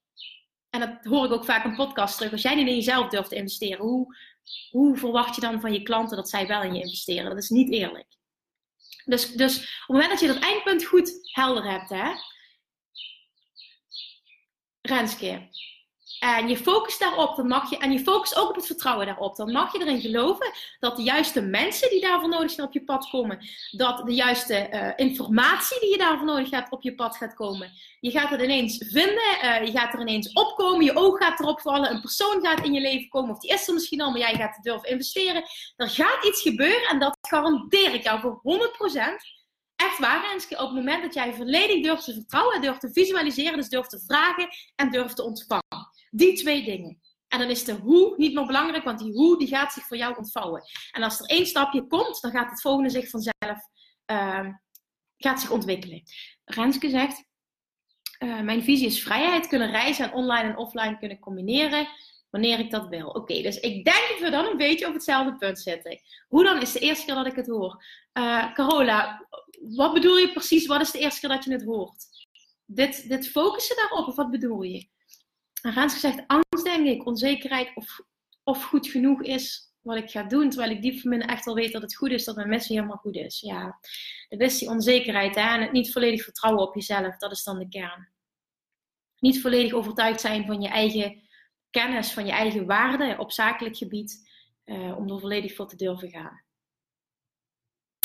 [0.69, 3.30] en dat hoor ik ook vaak in podcast terug, als jij niet in jezelf durft
[3.30, 4.15] te investeren, hoe,
[4.71, 7.30] hoe verwacht je dan van je klanten dat zij wel in je investeren?
[7.30, 8.08] Dat is niet eerlijk.
[9.06, 12.12] Dus, dus op het moment dat je dat eindpunt goed helder hebt, hè,
[14.82, 15.49] Renske,
[16.19, 19.36] en je focust daarop, dan mag je, en je focust ook op het vertrouwen daarop,
[19.36, 22.84] dan mag je erin geloven dat de juiste mensen die daarvoor nodig zijn op je
[22.84, 27.17] pad komen, dat de juiste uh, informatie die je daarvoor nodig hebt op je pad
[27.17, 27.71] gaat komen.
[27.99, 31.62] Je gaat het ineens vinden, uh, je gaat er ineens opkomen, je oog gaat erop
[31.62, 34.19] vallen, een persoon gaat in je leven komen, of die is er misschien al, maar
[34.19, 35.43] jij gaat durven investeren.
[35.75, 38.41] Er gaat iets gebeuren en dat garandeer ik jou voor
[38.91, 39.38] 100%.
[39.75, 43.58] Echt waar, Renske, op het moment dat jij volledig durft te vertrouwen, durft te visualiseren,
[43.58, 45.66] dus durft te vragen en durft te ontvangen.
[46.17, 47.01] Die twee dingen.
[47.27, 49.97] En dan is de hoe niet meer belangrijk, want die hoe die gaat zich voor
[49.97, 50.63] jou ontvouwen.
[50.91, 53.60] En als er één stapje komt, dan gaat het volgende zich vanzelf
[54.12, 54.47] uh,
[55.17, 56.03] gaat zich ontwikkelen.
[56.45, 57.23] Renske zegt,
[58.19, 61.88] uh, mijn visie is vrijheid, kunnen reizen en online en offline kunnen combineren
[62.30, 63.08] wanneer ik dat wil.
[63.08, 66.01] Oké, dus ik denk dat we dan een beetje op hetzelfde punt zitten.
[66.27, 67.84] Hoe dan is de eerste keer dat ik het hoor?
[68.13, 69.27] Uh, Carola,
[69.75, 70.65] wat bedoel je precies?
[70.65, 72.06] Wat is de eerste keer dat je het hoort?
[72.65, 74.88] Dit, dit focussen daarop, of wat bedoel je?
[75.62, 78.00] Rens gezegd, angst denk ik, onzekerheid of,
[78.43, 80.50] of goed genoeg is wat ik ga doen.
[80.50, 82.76] Terwijl ik diep van binnen echt wel weet dat het goed is, dat mijn missie
[82.76, 83.39] helemaal goed is.
[83.39, 83.80] Ja,
[84.30, 85.41] dat is die onzekerheid hè?
[85.41, 88.10] en het niet volledig vertrouwen op jezelf, dat is dan de kern.
[89.20, 91.22] Niet volledig overtuigd zijn van je eigen
[91.70, 94.30] kennis, van je eigen waarde op zakelijk gebied,
[94.65, 96.43] uh, om er volledig voor te durven gaan.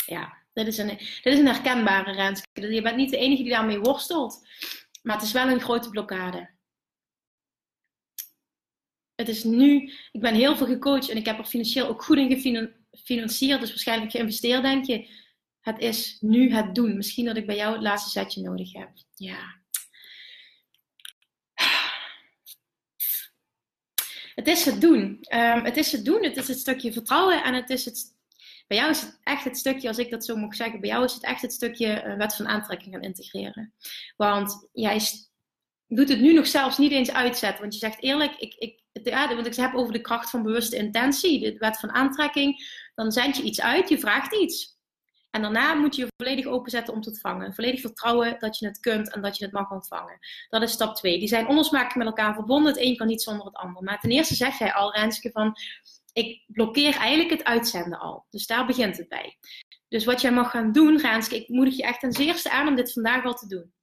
[0.05, 2.73] Ja, dit is een, dit is een herkenbare Renske.
[2.73, 4.47] Je bent niet de enige die daarmee worstelt,
[5.01, 6.53] maar het is wel een grote blokkade
[9.15, 12.17] het is nu, ik ben heel veel gecoacht en ik heb er financieel ook goed
[12.17, 12.39] in
[12.91, 15.21] gefinancierd, dus waarschijnlijk geïnvesteerd, denk je.
[15.61, 16.95] Het is nu het doen.
[16.95, 18.89] Misschien dat ik bij jou het laatste setje nodig heb.
[19.15, 19.61] Ja.
[24.35, 25.25] Het is het doen.
[25.33, 26.23] Um, het is het doen.
[26.23, 28.11] Het is het stukje vertrouwen en het is het.
[28.67, 31.03] Bij jou is het echt het stukje, als ik dat zo mag zeggen, bij jou
[31.03, 33.73] is het echt het stukje uh, wet van aantrekking gaan integreren.
[34.15, 35.01] Want jij
[35.87, 37.61] doet het nu nog zelfs niet eens uitzetten.
[37.61, 40.77] Want je zegt eerlijk, ik, ik, ja, want ik heb over de kracht van bewuste
[40.77, 42.81] intentie, de wet van aantrekking.
[42.95, 44.73] Dan zend je iets uit, je vraagt iets.
[45.29, 47.53] En daarna moet je je volledig openzetten om te ontvangen.
[47.53, 50.17] Volledig vertrouwen dat je het kunt en dat je het mag ontvangen.
[50.49, 51.19] Dat is stap 2.
[51.19, 52.73] Die zijn onlosmakelijk met elkaar verbonden.
[52.73, 53.83] Het een kan niet zonder het ander.
[53.83, 55.55] Maar ten eerste zeg jij al, Renske, van
[56.13, 58.25] ik blokkeer eigenlijk het uitzenden al.
[58.29, 59.37] Dus daar begint het bij.
[59.87, 62.75] Dus wat jij mag gaan doen, Renske, ik moedig je echt ten zeerste aan om
[62.75, 63.73] dit vandaag al te doen.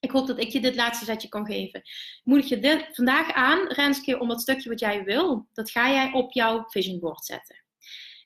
[0.00, 1.82] Ik hoop dat ik je dit laatste zetje kan geven.
[2.24, 6.12] Moedig je dit vandaag aan, Renske, om dat stukje wat jij wil, dat ga jij
[6.12, 7.66] op jouw vision board zetten.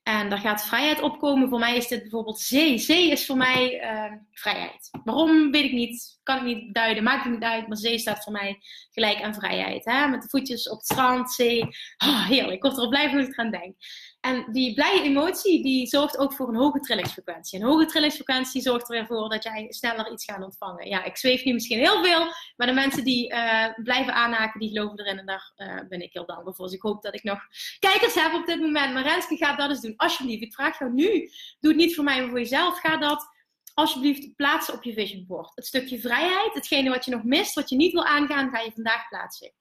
[0.02, 1.48] En daar gaat vrijheid opkomen.
[1.48, 2.78] Voor mij is dit bijvoorbeeld zee.
[2.78, 4.88] Zee is voor mij uh, vrijheid.
[5.04, 6.20] Waarom weet ik niet.
[6.22, 7.02] Kan ik niet duiden.
[7.02, 7.68] Maakt het niet uit.
[7.68, 8.58] Maar zee staat voor mij
[8.90, 9.85] gelijk aan vrijheid.
[9.85, 10.06] Hè?
[10.06, 11.61] Met de voetjes op het strand, zee.
[12.04, 12.54] Oh, heerlijk.
[12.54, 13.76] Ik word erop blij als ik eraan denk.
[14.22, 17.61] En die blije emotie, die zorgt ook voor een hoge trillingsfrequentie.
[17.61, 20.88] Een hoge trillingsfrequentie zorgt er weer voor dat jij sneller iets gaat ontvangen.
[20.88, 24.68] Ja, ik zweef nu misschien heel veel, maar de mensen die uh, blijven aanhaken, die
[24.68, 25.18] geloven erin.
[25.18, 26.64] En daar uh, ben ik heel dankbaar voor.
[26.64, 27.38] Dus ik hoop dat ik nog
[27.78, 28.92] kijkers heb op dit moment.
[28.92, 29.96] Maar Renske, ga dat eens doen.
[29.96, 31.30] Alsjeblieft, ik vraag jou nu.
[31.61, 32.80] Doe het niet voor mij, maar voor jezelf.
[32.80, 33.26] Ga dat
[33.74, 35.52] alsjeblieft plaatsen op je vision board.
[35.54, 38.72] Het stukje vrijheid, hetgene wat je nog mist, wat je niet wil aangaan, ga je
[38.72, 39.52] vandaag plaatsen.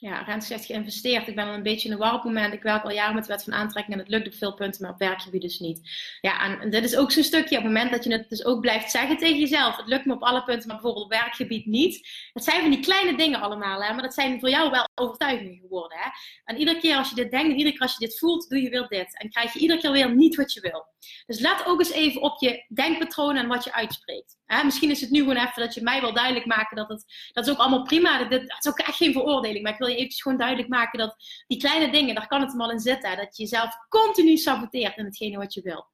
[0.00, 1.28] Ja, Rens zegt geïnvesteerd.
[1.28, 2.52] Ik ben al een beetje in een warp moment.
[2.52, 4.82] Ik werk al jaren met de wet van aantrekking en het lukt op veel punten,
[4.82, 5.80] maar op werkgebied dus niet.
[6.20, 8.60] Ja, en dit is ook zo'n stukje op het moment dat je het dus ook
[8.60, 9.76] blijft zeggen tegen jezelf.
[9.76, 12.08] Het lukt me op alle punten, maar bijvoorbeeld op werkgebied niet.
[12.32, 15.58] Het zijn van die kleine dingen allemaal, hè, maar dat zijn voor jou wel overtuigingen
[15.60, 15.98] geworden.
[15.98, 16.10] Hè.
[16.44, 18.62] En iedere keer als je dit denkt en iedere keer als je dit voelt, doe
[18.62, 19.18] je weer dit.
[19.18, 20.86] En krijg je iedere keer weer niet wat je wil.
[21.26, 24.39] Dus let ook eens even op je denkpatronen en wat je uitspreekt.
[24.64, 27.46] Misschien is het nu gewoon even dat je mij wil duidelijk maken dat het, dat
[27.46, 28.24] is ook allemaal prima.
[28.24, 31.16] Dat, is ook echt geen veroordeling, maar ik wil je eventjes gewoon duidelijk maken dat
[31.46, 33.16] die kleine dingen, daar kan het hem al in zitten.
[33.16, 35.88] Dat je jezelf continu saboteert in hetgene wat je wil.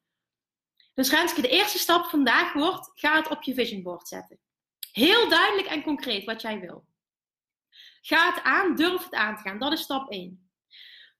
[0.94, 4.38] Dus Renske, de eerste stap vandaag wordt, ga het op je vision board zetten.
[4.92, 6.84] Heel duidelijk en concreet wat jij wil.
[8.00, 9.58] Ga het aan, durf het aan te gaan.
[9.58, 10.50] Dat is stap 1.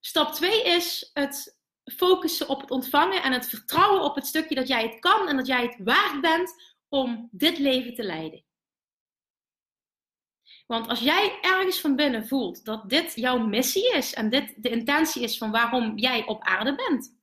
[0.00, 4.68] Stap 2 is het focussen op het ontvangen en het vertrouwen op het stukje dat
[4.68, 8.44] jij het kan en dat jij het waard bent om dit leven te leiden.
[10.66, 14.68] Want als jij ergens van binnen voelt dat dit jouw missie is en dit de
[14.68, 17.14] intentie is van waarom jij op aarde bent,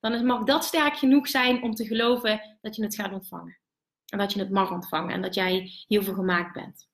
[0.00, 3.58] dan mag dat sterk genoeg zijn om te geloven dat je het gaat ontvangen.
[4.06, 6.90] En dat je het mag ontvangen en dat jij hiervoor gemaakt bent.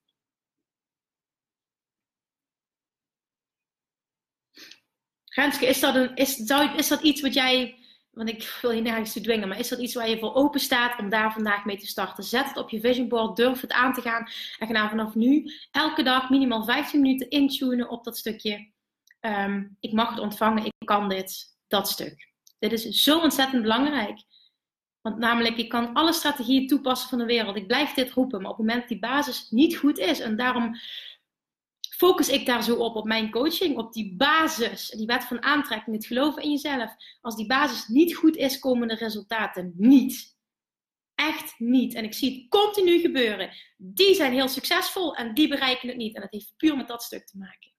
[5.25, 6.37] Renske, is dat, een, is,
[6.75, 7.79] is dat iets wat jij
[8.11, 10.59] want ik wil je nergens toe dwingen, maar is dat iets waar je voor open
[10.59, 12.23] staat om daar vandaag mee te starten?
[12.23, 15.51] Zet het op je vision board, durf het aan te gaan en ga vanaf nu
[15.71, 18.71] elke dag minimaal 15 minuten intunen op dat stukje.
[19.19, 22.31] Ehm, ik mag het ontvangen, ik kan dit, dat stuk.
[22.59, 24.19] Dit is zo ontzettend belangrijk.
[25.01, 27.55] Want namelijk, ik kan alle strategieën toepassen van de wereld.
[27.55, 30.35] Ik blijf dit roepen, maar op het moment dat die basis niet goed is, en
[30.35, 30.75] daarom
[31.99, 35.95] focus ik daar zo op, op mijn coaching, op die basis, die wet van aantrekking,
[35.95, 36.95] het geloven in jezelf.
[37.21, 40.37] Als die basis niet goed is, komen de resultaten niet.
[41.15, 41.93] Echt niet.
[41.93, 43.49] En ik zie het continu gebeuren.
[43.77, 46.15] Die zijn heel succesvol en die bereiken het niet.
[46.15, 47.71] En dat heeft puur met dat stuk te maken.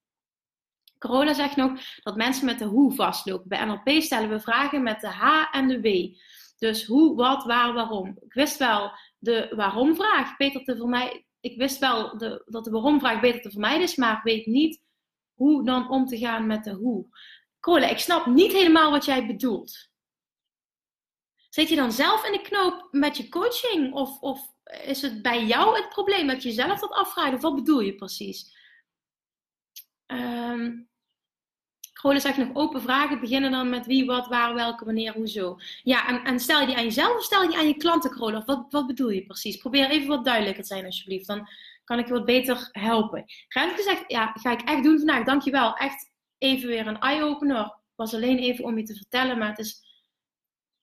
[0.99, 3.49] Corona zegt nog dat mensen met de hoe vastlopen.
[3.49, 6.17] Bij NLP stellen we vragen met de H en de W.
[6.59, 8.19] Dus hoe, wat, waar, waarom.
[8.21, 10.37] Ik wist wel de waarom vraag.
[10.37, 13.97] Peter te voor mij ik wist wel de, dat de waarom-vraag beter te vermijden is,
[13.97, 14.83] maar weet niet
[15.35, 17.07] hoe dan om te gaan met de hoe.
[17.61, 19.89] Cole, ik snap niet helemaal wat jij bedoelt.
[21.49, 23.93] Zit je dan zelf in de knoop met je coaching?
[23.93, 27.35] Of, of is het bij jou het probleem dat je zelf dat afvraagt?
[27.35, 28.59] Of wat bedoel je precies?
[30.07, 30.90] Um,
[32.01, 33.21] gewoon zegt nog open vragen.
[33.21, 35.59] Beginnen dan met wie, wat, waar, welke, wanneer, hoezo.
[35.83, 38.21] Ja, en, en stel je die aan jezelf of stel je die aan je klanten?
[38.21, 39.57] Of wat, wat bedoel je precies?
[39.57, 41.27] Probeer even wat duidelijker te zijn, alsjeblieft.
[41.27, 41.49] Dan
[41.85, 43.25] kan ik je wat beter helpen.
[43.49, 45.25] Renske zegt, ja, ga ik echt doen vandaag.
[45.25, 45.77] Dankjewel.
[45.77, 47.79] Echt even weer een eye-opener.
[47.95, 49.81] Was alleen even om je te vertellen, maar het is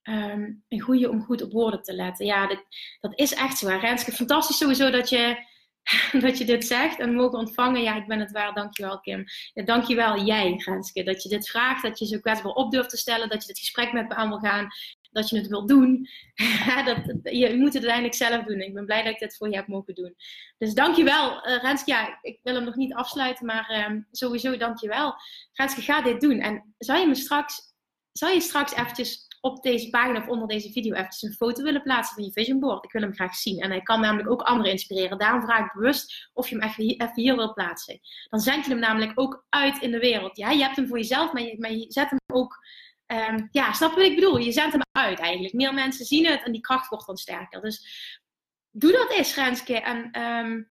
[0.03, 2.25] um, een goede om goed op woorden te letten.
[2.25, 2.63] Ja, dat,
[2.99, 3.67] dat is echt zo.
[3.67, 5.38] Renske, fantastisch sowieso dat je
[6.26, 7.82] dat je dit zegt en mogen ontvangen.
[7.82, 8.54] Ja, ik ben het waar.
[8.54, 9.23] Dankjewel, Kim.
[9.54, 11.84] Ja, dankjewel, jij, Renske, dat je dit vraagt.
[11.84, 13.30] Dat je zo kwetsbaar op durft te stellen.
[13.30, 14.67] Dat je dit gesprek met me aan wil gaan.
[15.12, 16.08] Dat je het wilt doen.
[16.86, 18.62] dat, je moet het uiteindelijk zelf doen.
[18.62, 20.15] Ik ben blij dat ik dit voor je heb mogen doen.
[20.58, 21.91] Dus dankjewel, uh, Renske.
[21.91, 25.15] Ja, ik wil hem nog niet afsluiten, maar um, sowieso dankjewel.
[25.54, 26.39] Renske, ga dit doen.
[26.39, 27.62] En zou je me straks,
[28.12, 31.82] zou je straks eventjes op deze pagina of onder deze video eventjes een foto willen
[31.82, 32.84] plaatsen van je vision board.
[32.84, 33.60] Ik wil hem graag zien.
[33.60, 35.17] En hij kan namelijk ook anderen inspireren.
[35.17, 38.00] Daarom vraag ik bewust of je hem even hier wil plaatsen.
[38.30, 40.38] Dan zend je hem namelijk ook uit in de wereld.
[40.38, 42.65] Ja, je hebt hem voor jezelf, maar je, zet hem ook...
[43.08, 44.38] Um, ja, snap je wat ik bedoel?
[44.38, 45.54] Je zendt hem uit eigenlijk.
[45.54, 47.62] Meer mensen zien het en die kracht wordt dan sterker.
[47.62, 47.88] Dus
[48.71, 49.80] doe dat eens, Renske.
[49.80, 50.71] En um,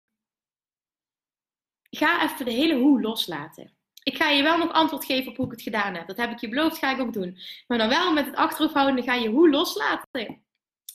[1.90, 3.75] ga even de hele hoe loslaten
[4.06, 6.08] ik ga je wel nog antwoord geven op hoe ik het gedaan heb.
[6.08, 7.38] Dat heb ik je beloofd, ga ik ook doen.
[7.68, 10.44] Maar dan wel met het achterhoofd houden, ga je hoe loslaten.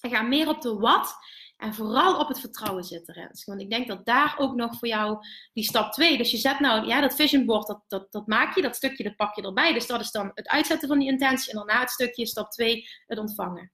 [0.00, 1.16] En ga meer op de wat
[1.56, 3.44] en vooral op het vertrouwen zitten, Rens.
[3.44, 5.18] Want ik denk dat daar ook nog voor jou
[5.52, 6.16] die stap 2.
[6.16, 9.02] Dus je zet nou, ja, dat vision board, dat, dat, dat maak je, dat stukje,
[9.02, 9.72] dat pak je erbij.
[9.72, 11.50] Dus dat is dan het uitzetten van die intentie.
[11.50, 13.72] En daarna het stukje, stap 2, het ontvangen.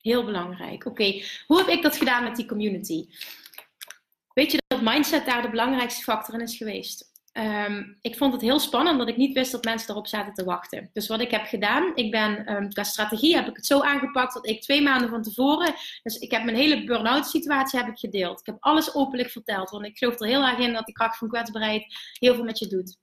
[0.00, 0.86] Heel belangrijk.
[0.86, 3.08] Oké, hoe heb ik dat gedaan met die community?
[4.34, 7.10] Weet je dat mindset daar de belangrijkste factor in is geweest?
[7.32, 10.44] Ehm, ik vond het heel spannend dat ik niet wist dat mensen erop zaten te
[10.44, 10.90] wachten.
[10.92, 14.34] Dus wat ik heb gedaan, ik ben um, qua strategie heb ik het zo aangepakt
[14.34, 17.98] dat ik twee maanden van tevoren, dus ik heb mijn hele burn-out situatie heb ik
[17.98, 18.40] gedeeld.
[18.40, 21.18] Ik heb alles openlijk verteld, want ik geloof er heel erg in dat de kracht
[21.18, 21.84] van kwetsbaarheid
[22.18, 22.96] heel veel met je doet.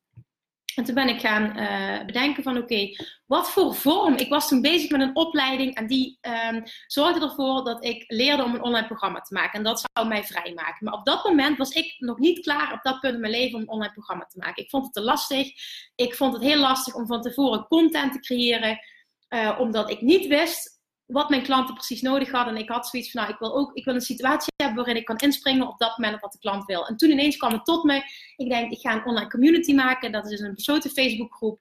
[0.76, 4.16] En toen ben ik gaan uh, bedenken van oké, wat voor vorm?
[4.16, 6.20] Ik was toen bezig met een opleiding en die
[6.52, 9.58] um, zorgde ervoor dat ik leerde om een online programma te maken.
[9.58, 10.86] En dat zou mij vrijmaken.
[10.86, 13.56] Maar op dat moment was ik nog niet klaar op dat punt in mijn leven
[13.56, 14.64] om een online programma te maken.
[14.64, 15.48] Ik vond het te lastig.
[15.96, 18.80] Ik vond het heel lastig om van tevoren content te creëren.
[19.30, 20.79] Uh, omdat ik niet wist
[21.12, 22.56] wat mijn klanten precies nodig hadden.
[22.56, 24.96] En ik had zoiets van, nou, ik wil ook ik wil een situatie hebben waarin
[24.96, 26.88] ik kan inspringen op dat moment wat de klant wil.
[26.88, 28.04] En toen ineens kwam het tot me.
[28.36, 30.12] Ik denk, ik ga een online community maken.
[30.12, 31.60] Dat is dus een besloten Facebookgroep.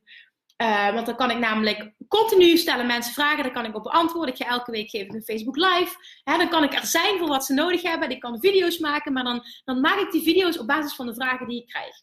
[0.63, 4.35] Uh, want dan kan ik namelijk continu stellen mensen vragen, daar kan ik op beantwoorden.
[4.35, 5.95] Ik ga elke week geven een Facebook live.
[6.25, 8.11] Hè, dan kan ik er zijn voor wat ze nodig hebben.
[8.11, 11.15] Ik kan video's maken, maar dan, dan maak ik die video's op basis van de
[11.15, 12.03] vragen die ik krijg.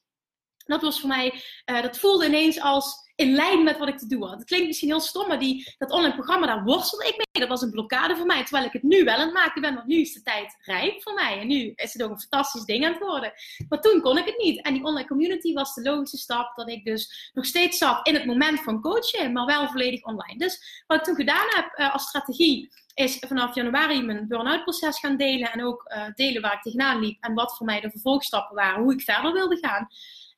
[0.65, 4.08] Dat was voor mij, uh, dat voelde ineens als in lijn met wat ik te
[4.08, 4.38] doen had.
[4.38, 7.25] Het klinkt misschien heel stom, maar die, dat online programma, daar worstelde ik mee.
[7.32, 9.73] Dat was een blokkade voor mij, terwijl ik het nu wel aan het maken ben.
[9.73, 11.39] Want nu is de tijd rijp voor mij.
[11.39, 13.34] En nu is het ook een fantastisch ding aan het worden.
[13.69, 14.62] Maar toen kon ik het niet.
[14.62, 18.13] En die online community was de logische stap dat ik dus nog steeds zat in
[18.13, 20.38] het moment van coachen, maar wel volledig online.
[20.38, 24.99] Dus wat ik toen gedaan heb uh, als strategie, is vanaf januari mijn burn-out proces
[24.99, 25.51] gaan delen.
[25.51, 28.84] En ook uh, delen waar ik tegenaan liep en wat voor mij de vervolgstappen waren,
[28.84, 29.88] hoe ik verder wilde gaan.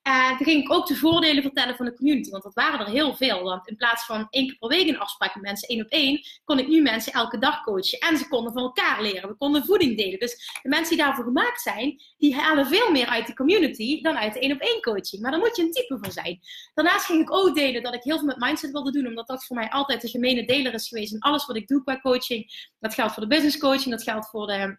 [0.07, 2.91] En toen ging ik ook de voordelen vertellen van de community, want dat waren er
[2.91, 3.43] heel veel.
[3.43, 6.21] Want in plaats van één keer per week een afspraak met mensen, één op één,
[6.43, 7.99] kon ik nu mensen elke dag coachen.
[7.99, 9.29] En ze konden van elkaar leren.
[9.29, 10.19] We konden voeding delen.
[10.19, 14.17] Dus de mensen die daarvoor gemaakt zijn, die halen veel meer uit de community dan
[14.17, 15.21] uit de één op één coaching.
[15.21, 16.39] Maar daar moet je een type voor zijn.
[16.73, 19.45] Daarnaast ging ik ook delen dat ik heel veel met mindset wilde doen, omdat dat
[19.45, 22.71] voor mij altijd de gemene deler is geweest in alles wat ik doe qua coaching.
[22.79, 24.77] Dat geldt voor de business coaching, dat geldt voor de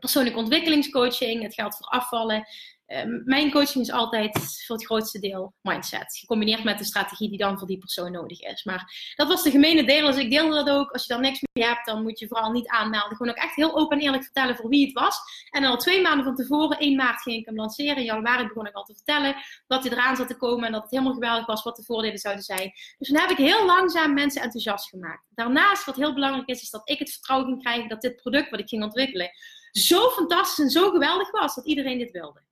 [0.00, 2.46] persoonlijke ontwikkelingscoaching, het geldt voor afvallen.
[2.86, 6.16] Ehm, mijn coaching is altijd voor het grootste deel mindset.
[6.16, 8.64] Gecombineerd met de strategie die dan voor die persoon nodig is.
[8.64, 10.06] Maar dat was de gemene deel.
[10.06, 10.90] Dus ik deelde dat ook.
[10.90, 13.16] Als je daar niks mee hebt, dan moet je vooral niet aanmelden.
[13.16, 15.18] Gewoon ook echt heel open en eerlijk vertellen voor wie het was.
[15.50, 17.96] En al twee maanden van tevoren, 1 maart, ging ik hem lanceren.
[17.96, 20.66] In januari begon ik al te vertellen dat hij eraan zat te komen.
[20.66, 22.72] En dat het helemaal geweldig was, wat de voordelen zouden zijn.
[22.98, 25.26] Dus dan heb ik heel langzaam mensen enthousiast gemaakt.
[25.34, 28.50] Daarnaast, wat heel belangrijk is, is dat ik het vertrouwen ging krijgen dat dit product
[28.50, 29.30] wat ik ging ontwikkelen
[29.70, 32.42] zo fantastisch en zo geweldig was dat iedereen dit wilde.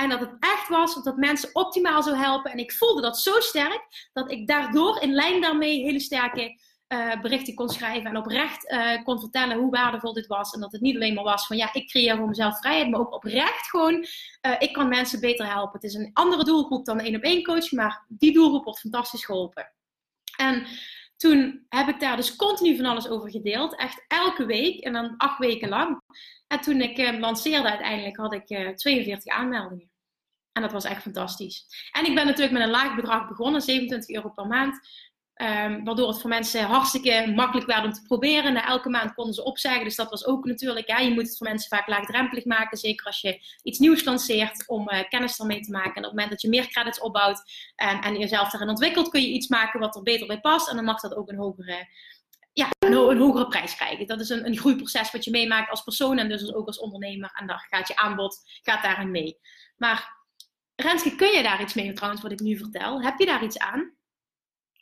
[0.00, 2.50] En dat het echt was dat mensen optimaal zou helpen.
[2.50, 6.58] En ik voelde dat zo sterk dat ik daardoor in lijn daarmee hele sterke
[6.88, 8.10] uh, berichten kon schrijven.
[8.10, 10.52] En oprecht uh, kon vertellen hoe waardevol dit was.
[10.52, 12.90] En dat het niet alleen maar was van ja, ik creëer voor mezelf vrijheid.
[12.90, 15.72] Maar ook oprecht gewoon, uh, ik kan mensen beter helpen.
[15.72, 17.70] Het is een andere doelgroep dan één op één coach.
[17.70, 19.72] Maar die doelgroep wordt fantastisch geholpen.
[20.36, 20.66] En
[21.16, 23.76] toen heb ik daar dus continu van alles over gedeeld.
[23.76, 26.00] Echt elke week en dan acht weken lang.
[26.46, 29.89] En toen ik lanceerde uiteindelijk had ik 42 aanmeldingen.
[30.52, 31.66] En dat was echt fantastisch.
[31.92, 34.80] En ik ben natuurlijk met een laag bedrag begonnen, 27 euro per maand.
[35.42, 38.52] Um, waardoor het voor mensen hartstikke makkelijk werd om te proberen.
[38.52, 39.84] Na elke maand konden ze opzeggen.
[39.84, 42.78] Dus dat was ook natuurlijk, ja, je moet het voor mensen vaak laagdrempelig maken.
[42.78, 45.94] Zeker als je iets nieuws lanceert om uh, kennis ermee te maken.
[45.94, 47.38] En op het moment dat je meer credits opbouwt
[47.92, 50.68] um, en jezelf daarin ontwikkelt, kun je iets maken wat er beter bij past.
[50.68, 51.88] En dan mag dat ook een hogere,
[52.52, 54.06] ja, een, een hogere prijs krijgen.
[54.06, 57.30] Dat is een, een groeiproces wat je meemaakt als persoon en dus ook als ondernemer.
[57.34, 59.38] En daar gaat je aanbod gaat daarin mee.
[59.76, 60.19] Maar
[60.80, 63.02] Renske, kun je daar iets mee trouwens, wat ik nu vertel?
[63.02, 63.98] Heb je daar iets aan?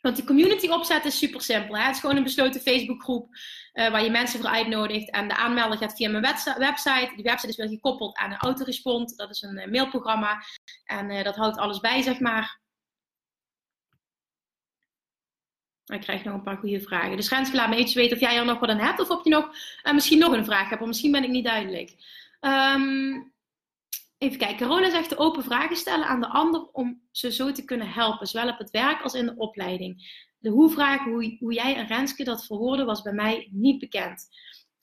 [0.01, 1.77] Want die community opzet is super simpel.
[1.77, 1.83] Hè?
[1.83, 3.35] Het is gewoon een besloten Facebookgroep
[3.73, 5.09] uh, waar je mensen voor uitnodigt.
[5.09, 6.23] En de aanmelding gaat via mijn
[6.57, 7.11] website.
[7.15, 9.17] Die website is weer gekoppeld aan een autorespond.
[9.17, 10.43] Dat is een uh, mailprogramma.
[10.83, 12.59] En uh, dat houdt alles bij, zeg maar.
[15.85, 17.15] Ik krijg nog een paar goede vragen.
[17.15, 18.99] Dus Renske, laat me iets weten of jij er nog wat aan hebt.
[18.99, 19.49] Of of je nog,
[19.93, 20.81] misschien nog een vraag hebt.
[20.81, 21.95] Of misschien ben ik niet duidelijk.
[22.41, 23.33] Um,
[24.19, 27.65] Even kijken, Carola zegt de open vragen stellen aan de ander om ze zo te
[27.65, 30.25] kunnen helpen, zowel op het werk als in de opleiding.
[30.37, 34.27] De hoe-vraag, hoe, hoe jij en Renske dat verwoorden, was bij mij niet bekend.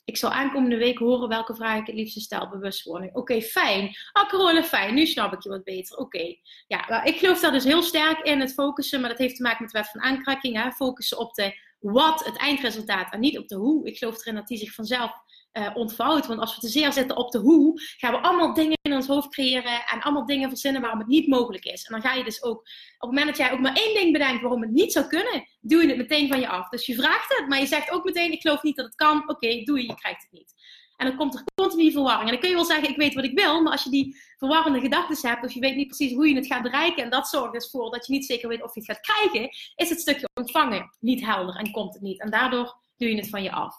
[0.05, 3.15] Ik zal aankomende week horen welke vraag ik het liefste stel, bewustwording.
[3.15, 3.97] Oké, fijn.
[4.13, 4.95] Ah, Carola, fijn.
[4.95, 5.97] Nu snap ik je wat beter.
[5.97, 6.37] Oké.
[6.67, 9.63] Ja, ik geloof daar dus heel sterk in, het focussen, maar dat heeft te maken
[9.63, 10.63] met de wet van aankrakking.
[10.63, 10.71] Hè?
[10.71, 13.87] Focussen op de wat, het eindresultaat, en niet op de hoe.
[13.87, 15.13] Ik geloof erin dat die zich vanzelf
[15.59, 16.27] uh, ontvouwt.
[16.27, 19.07] Want als we te zeer zitten op de hoe, gaan we allemaal dingen in ons
[19.07, 21.85] hoofd creëren en allemaal dingen verzinnen waarom het niet mogelijk is.
[21.85, 22.67] En dan ga je dus ook, op
[22.99, 25.83] het moment dat jij ook maar één ding bedenkt waarom het niet zou kunnen, doe
[25.83, 26.69] je het meteen van je af.
[26.69, 29.31] Dus je vraagt het, maar je zegt ook meteen, ik geloof niet dat het kan.
[29.31, 30.55] Oké, doe je, je krijgt het niet.
[30.97, 32.25] En dan komt er continu verwarring.
[32.25, 34.17] En dan kun je wel zeggen, ik weet wat ik wil, maar als je die
[34.37, 37.29] verwarrende gedachten hebt, of je weet niet precies hoe je het gaat bereiken, en dat
[37.29, 40.01] zorgt dus voor dat je niet zeker weet of je het gaat krijgen, is het
[40.01, 42.21] stukje ontvangen niet helder en komt het niet.
[42.21, 43.75] En daardoor doe je het van je af.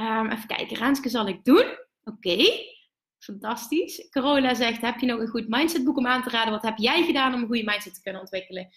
[0.00, 1.64] Um, even kijken, Renske zal ik doen.
[2.04, 2.36] Oké,
[3.18, 4.08] fantastisch.
[4.10, 6.52] Carola zegt, heb je nog een goed mindsetboek om aan te raden?
[6.52, 8.68] Wat heb jij gedaan om een goede mindset te kunnen ontwikkelen?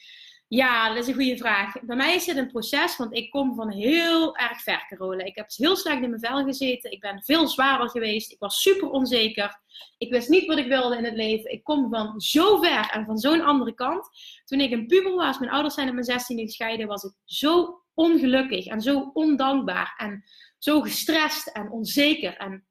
[0.47, 1.82] Ja, dat is een goede vraag.
[1.82, 5.24] Bij mij is het een proces, want ik kom van heel erg ver, Carola.
[5.24, 6.91] Ik heb heel slecht in mijn vel gezeten.
[6.91, 8.32] Ik ben veel zwaarder geweest.
[8.32, 9.59] Ik was super onzeker.
[9.97, 11.51] Ik wist niet wat ik wilde in het leven.
[11.51, 14.09] Ik kom van zo ver en van zo'n andere kant.
[14.45, 17.84] Toen ik een puber was, mijn ouders zijn in mijn 16 gescheiden, was ik zo
[17.93, 20.24] ongelukkig en zo ondankbaar en
[20.60, 22.38] zo gestrest en onzeker.
[22.38, 22.68] En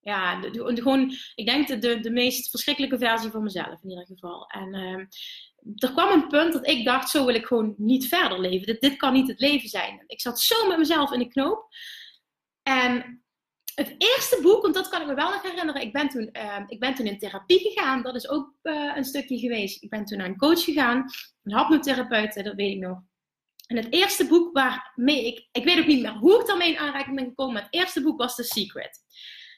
[0.00, 4.46] ja, gewoon, ik denk de, de, meest verschrikkelijke versie van mezelf in ieder geval.
[4.46, 5.06] En uh,
[5.76, 8.66] er kwam een punt dat ik dacht, zo wil ik gewoon niet verder leven.
[8.66, 10.04] Dit, dit kan niet het leven zijn.
[10.06, 11.68] Ik zat zo met mezelf in de knoop.
[12.62, 13.22] En
[13.74, 15.82] het eerste boek, want dat kan ik me wel nog herinneren.
[15.82, 18.02] Ik ben toen, uh, ik ben toen in therapie gegaan.
[18.02, 19.82] Dat is ook uh, een stukje geweest.
[19.82, 21.04] Ik ben toen naar een coach gegaan.
[21.42, 22.98] Een hapnotherapeut, dat weet ik nog.
[23.68, 26.78] En het eerste boek waarmee ik, ik weet ook niet meer hoe ik daarmee in
[26.78, 29.00] aanraking ben gekomen, maar het eerste boek was The Secret.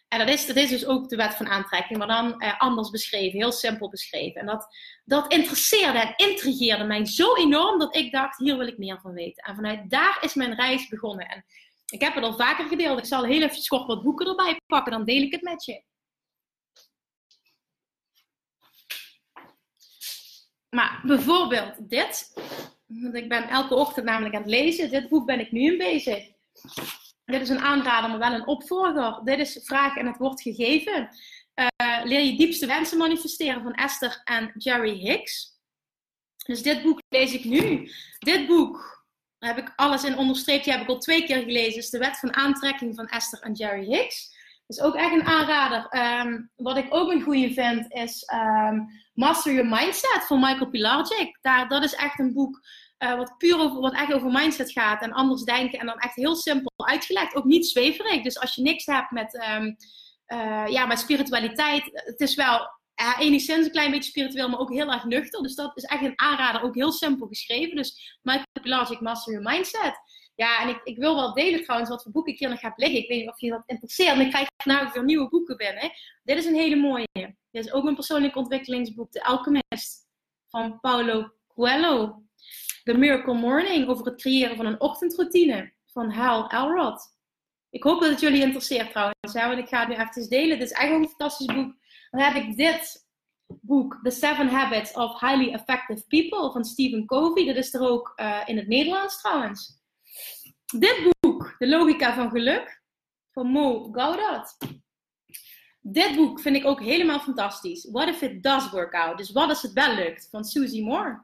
[0.08, 2.90] En dat is, dat is dus ook de wet van aantrekking, maar dan eh, anders
[2.90, 4.40] beschreven, heel simpel beschreven.
[4.40, 4.66] En dat,
[5.04, 9.12] dat interesseerde en intrigeerde mij zo enorm dat ik dacht, hier wil ik meer van
[9.12, 9.44] weten.
[9.44, 11.28] En vanuit daar is mijn reis begonnen.
[11.28, 11.44] En
[11.86, 12.98] ik heb het al vaker gedeeld.
[12.98, 15.82] Ik zal heel even kort wat boeken erbij pakken, dan deel ik het met je.
[20.70, 22.32] Maar bijvoorbeeld dit.
[22.98, 24.90] Want ik ben elke ochtend namelijk aan het lezen.
[24.90, 26.28] Dit boek ben ik nu in bezig.
[27.24, 29.20] Dit is een aanrader, maar wel een opvolger.
[29.24, 31.08] Dit is Vraag en het wordt gegeven.
[31.54, 35.58] Uh, leer je diepste wensen manifesteren van Esther en Jerry Hicks.
[36.46, 37.90] Dus dit boek lees ik nu.
[38.18, 39.04] Dit boek
[39.38, 40.64] heb ik alles in onderstreept.
[40.64, 41.78] Heb ik al twee keer gelezen.
[41.78, 44.38] is de wet van aantrekking van Esther en Jerry Hicks.
[44.66, 45.88] Dat is ook echt een aanrader.
[46.26, 48.88] Um, wat ik ook een goede vind is um,
[49.20, 51.38] Master Your Mindset van Michael Pilarczyk.
[51.40, 52.60] Daar, dat is echt een boek
[52.98, 55.78] uh, wat puur over, wat echt over mindset gaat en anders denken.
[55.78, 57.34] En dan echt heel simpel uitgelegd.
[57.34, 58.22] Ook niet zweverig.
[58.22, 59.76] Dus als je niks hebt met, um,
[60.26, 61.90] uh, ja, met spiritualiteit.
[61.92, 62.58] Het is wel
[63.00, 65.42] uh, enigszins een klein beetje spiritueel, maar ook heel erg nuchter.
[65.42, 66.62] Dus dat is echt een aanrader.
[66.62, 67.76] Ook heel simpel geschreven.
[67.76, 69.94] Dus Michael Pilarczyk Master Your Mindset.
[70.34, 72.72] Ja, en ik, ik wil wel delen trouwens wat voor boeken ik hier nog heb
[72.76, 72.98] liggen.
[72.98, 74.14] Ik weet niet of je dat interesseert.
[74.14, 75.90] En ik krijg vanavond weer nieuwe boeken binnen.
[76.22, 77.08] Dit is een hele mooie.
[77.50, 79.12] Dit is ook een persoonlijk ontwikkelingsboek.
[79.12, 80.08] De Alchemist
[80.48, 82.22] van Paulo Coelho.
[82.84, 87.00] The Miracle Morning over het creëren van een ochtendroutine van Hal Elrod.
[87.70, 89.32] Ik hoop dat het jullie interesseert trouwens.
[89.32, 90.58] Ja, want ik ga het nu even delen.
[90.58, 91.74] Dit is eigenlijk een fantastisch boek.
[92.10, 93.08] Dan heb ik dit
[93.46, 97.46] boek, The Seven Habits of Highly Effective People van Stephen Covey.
[97.46, 99.79] Dat is er ook uh, in het Nederlands trouwens.
[100.78, 102.82] Dit boek, De Logica van Geluk,
[103.32, 104.56] van Mo Gaudat.
[105.80, 107.88] Dit boek vind ik ook helemaal fantastisch.
[107.90, 109.16] What if it does work out?
[109.16, 110.28] Dus wat als het wel lukt?
[110.30, 111.22] Van Susie Moore.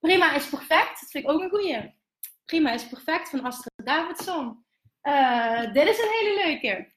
[0.00, 1.00] Prima is perfect.
[1.00, 1.94] Dat vind ik ook een goeie.
[2.44, 4.64] Prima is perfect van Astrid Davidson.
[5.02, 6.92] Uh, dit is een hele leuke.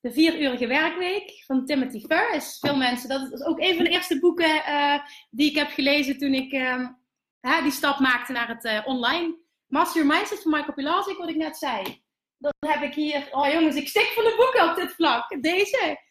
[0.00, 2.58] De vieruurige werkweek van Timothy Ferris.
[2.58, 4.98] Veel mensen, dat is ook een van de eerste boeken uh,
[5.30, 9.44] die ik heb gelezen toen ik uh, die stap maakte naar het uh, online.
[9.66, 12.02] Master Mindset van Michael Pilarczyk, wat ik net zei.
[12.38, 13.28] Dat heb ik hier.
[13.30, 15.42] Oh jongens, ik stik van de boeken op dit vlak.
[15.42, 16.04] Deze.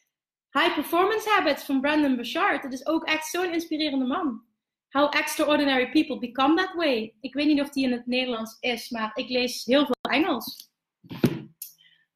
[0.51, 2.63] High Performance Habits van Brandon Bouchard.
[2.63, 4.43] Dat is ook echt zo'n inspirerende man.
[4.89, 7.15] How Extraordinary People Become That Way.
[7.21, 10.69] Ik weet niet of die in het Nederlands is, maar ik lees heel veel Engels.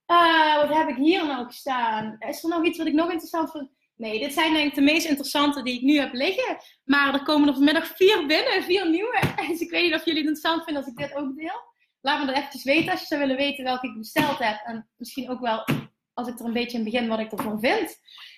[0.08, 2.16] Uh, wat heb ik hier nou staan?
[2.20, 3.70] Is er nog iets wat ik nog interessant vind?
[4.00, 6.58] Nee, dit zijn denk ik de meest interessante die ik nu heb liggen.
[6.84, 9.20] Maar er komen er vanmiddag vier binnen, vier nieuwe.
[9.50, 11.62] Dus ik weet niet of jullie het interessant vinden als ik dit ook deel.
[12.02, 14.62] Laat me er eventjes weten als je zou willen weten welke ik besteld heb.
[14.66, 15.66] En misschien ook wel,
[16.14, 17.98] als ik er een beetje in begin, wat ik ervan vind.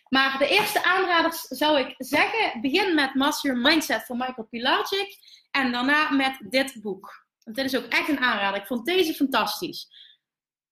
[0.09, 5.17] Maar de eerste aanraders zou ik zeggen, begin met Master Mindset van Michael Pilarczyk.
[5.51, 7.25] En daarna met dit boek.
[7.43, 8.61] Want dit is ook echt een aanrader.
[8.61, 9.87] Ik vond deze fantastisch.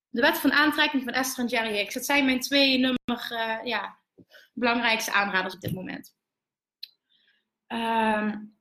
[0.10, 1.94] De wet van aantrekking van Esther en Jerry Hicks.
[1.94, 3.99] Dat zijn mijn twee nummer, uh, ja,
[4.54, 6.16] belangrijkste aanraders op dit moment.
[7.68, 8.58] Um,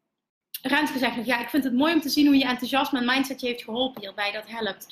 [0.63, 3.05] Renske zegt nog, ja, ik vind het mooi om te zien hoe je enthousiasme en
[3.05, 4.33] mindset je heeft geholpen hierbij.
[4.33, 4.87] Dat helpt.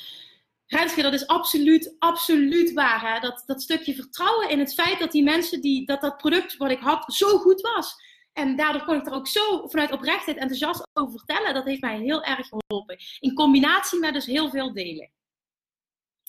[0.67, 3.15] Renske, dat is absoluut, absoluut waar.
[3.15, 3.21] Hè?
[3.21, 6.71] Dat, dat stukje vertrouwen in het feit dat die mensen, die, dat dat product wat
[6.71, 7.95] ik had, zo goed was.
[8.33, 11.55] En daardoor kon ik er ook zo vanuit oprechtheid enthousiast over vertellen.
[11.55, 12.99] Dat heeft mij heel erg geholpen.
[13.21, 15.11] In combinatie met dus heel veel delen.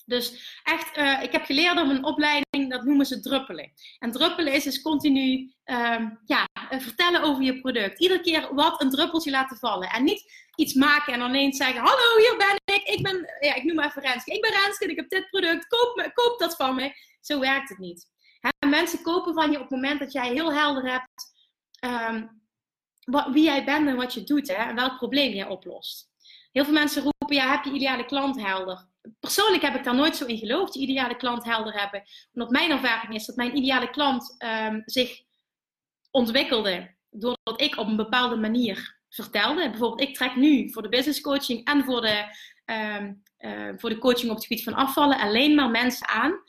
[0.08, 3.72] Dus echt, uh, ik heb geleerd om een opleiding, dat noemen ze druppelen.
[4.00, 8.00] En druppelen is dus continu uh, ja, eh, vertellen over je product.
[8.00, 9.90] Iedere keer wat een druppeltje laten vallen.
[9.90, 12.84] En niet iets maken en dan ineens zeggen: Hallo, hier ben ik.
[12.88, 14.34] Ik ben, ja, ik noem maar even Renske.
[14.34, 15.68] Ik ben Renske en ik heb dit product.
[15.68, 16.94] Koop, me, koop dat van me.
[17.22, 18.06] Zo werkt het niet.
[18.68, 21.36] Mensen kopen van je op het moment dat jij heel helder hebt
[22.10, 22.42] um,
[23.04, 24.48] wat, wie jij bent en wat je doet.
[24.48, 24.54] Hè?
[24.54, 26.10] En welk probleem jij oplost.
[26.52, 28.88] Heel veel mensen roepen: Ja, heb je ideale klant helder?
[29.20, 32.04] Persoonlijk heb ik daar nooit zo in geloofd, die ideale klant helder hebben.
[32.34, 35.22] Omdat mijn ervaring is dat mijn ideale klant ehm, zich
[36.12, 39.70] ontwikkelde doordat ik op een bepaalde manier vertelde.
[39.70, 42.24] Bijvoorbeeld, ik trek nu voor de business coaching en voor de,
[42.66, 46.44] ehm, eh, voor de coaching op het gebied van afvallen alleen maar mensen aan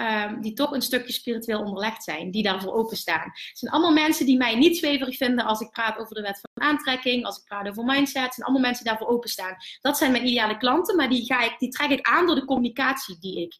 [0.00, 3.24] Ehm, die toch een stukje spiritueel onderlegd zijn, die daarvoor openstaan.
[3.24, 6.40] Het zijn allemaal mensen die mij niet zweverig vinden als ik praat over de wet
[6.40, 8.22] van aantrekking, als ik praat over mindset.
[8.22, 9.56] Het zijn allemaal mensen die daarvoor openstaan.
[9.80, 12.44] Dat zijn mijn ideale klanten, maar die, ga ik, die trek ik aan door de
[12.44, 13.58] communicatie die ik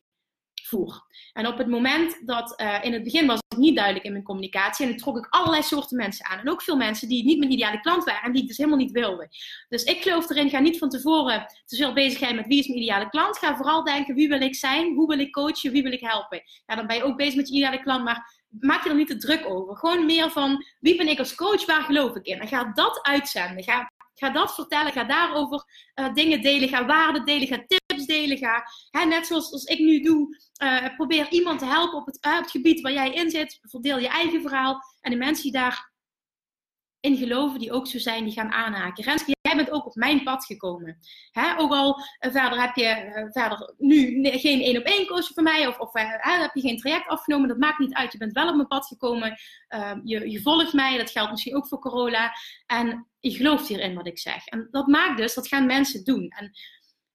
[0.67, 1.09] voer.
[1.33, 4.25] En op het moment dat uh, in het begin was ik niet duidelijk in mijn
[4.25, 6.39] communicatie en trok ik allerlei soorten mensen aan.
[6.39, 8.79] En ook veel mensen die niet mijn ideale klant waren en die ik dus helemaal
[8.79, 9.29] niet wilde.
[9.69, 12.67] Dus ik geloof erin, ga niet van tevoren te veel bezig zijn met wie is
[12.67, 13.39] mijn ideale klant.
[13.39, 16.43] Ga vooral denken wie wil ik zijn, hoe wil ik coachen, wie wil ik helpen.
[16.67, 19.09] Ja, dan ben je ook bezig met je ideale klant, maar maak je er niet
[19.09, 19.77] te druk over.
[19.77, 22.41] Gewoon meer van wie ben ik als coach, waar geloof ik in.
[22.41, 23.65] En ga dat uitzenden.
[23.65, 28.39] Ga, ga dat vertellen, ga daarover uh, dingen delen, ga waarden delen, ga tips delen.
[28.39, 32.19] Ga, hè, net zoals als ik nu doe, uh, probeer iemand te helpen op het,
[32.21, 33.59] het gebied waar jij in zit.
[33.63, 34.81] Verdeel je eigen verhaal.
[35.01, 39.05] En de mensen die daarin geloven, die ook zo zijn, die gaan aanhaken.
[39.05, 40.99] Renske, jij bent ook op mijn pad gekomen.
[41.31, 41.59] Hè?
[41.59, 45.67] Ook al uh, verder heb je verder nu geen één op één coach van mij,
[45.67, 48.13] of, of heb je geen traject afgenomen, dat maakt niet uit.
[48.13, 49.39] Je bent wel op mijn pad gekomen.
[49.69, 52.33] Ehm, je, je volgt mij, dat geldt misschien ook voor Corolla.
[52.67, 54.47] En je gelooft hierin wat ik zeg.
[54.47, 56.29] En dat maakt dus, dat gaan mensen doen.
[56.29, 56.53] En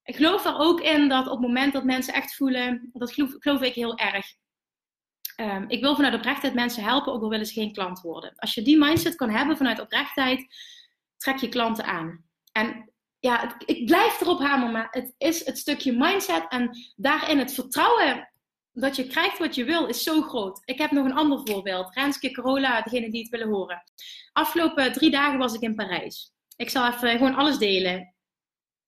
[0.06, 3.62] ik geloof er ook in dat op het moment dat mensen echt voelen, dat geloof,
[3.62, 4.26] ik heel erg.
[5.40, 8.34] Um, ik wil vanuit oprechtheid mensen helpen, ook al willen ze geen klant worden.
[8.36, 10.46] Als je die mindset kan hebben vanuit oprechtheid,
[11.18, 12.26] trek je klanten aan.
[12.52, 17.54] En ja, ik blijf erop hameren, maar het is het stukje mindset en daarin het
[17.54, 18.30] vertrouwen
[18.72, 20.62] dat je krijgt wat je wil, is zo groot.
[20.66, 21.96] Ik heb nog een ander voorbeeld.
[21.96, 23.84] Renske Carola, degene die het willen horen.
[24.34, 26.34] Afgelopen drie dagen was ik in Parijs.
[26.56, 28.15] Ik zal even gewoon alles delen.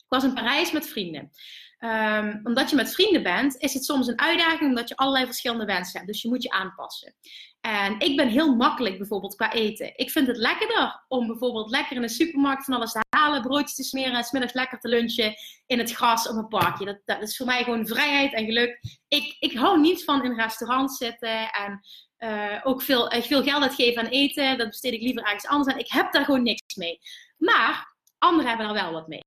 [0.08, 1.32] Ik was in Parijs met vrienden.
[1.80, 5.66] Um, omdat je met vrienden bent, is het soms een uitdaging omdat je allerlei verschillende
[5.66, 6.12] wensen hebt.
[6.12, 7.16] Dus je moet je aanpassen.
[7.62, 9.98] En ik ben heel makkelijk bijvoorbeeld qua eten.
[9.98, 13.76] Ik vind het lekkerder om bijvoorbeeld lekker in de supermarkt van alles te halen, broodjes
[13.76, 15.34] te smeren en smiddags lekker te lunchen
[15.66, 16.86] in het gras op een parkje.
[16.86, 18.80] Dat, dat is voor mij gewoon vrijheid en geluk.
[19.08, 21.80] Ik, ik hou niet van in restaurants zitten en
[22.20, 24.58] uh, ook veel, veel geld uitgeven aan eten.
[24.58, 25.80] Dat besteed ik liever ergens anders aan.
[25.80, 27.00] Ik heb daar gewoon niks mee.
[27.38, 29.26] Maar anderen hebben er wel wat mee.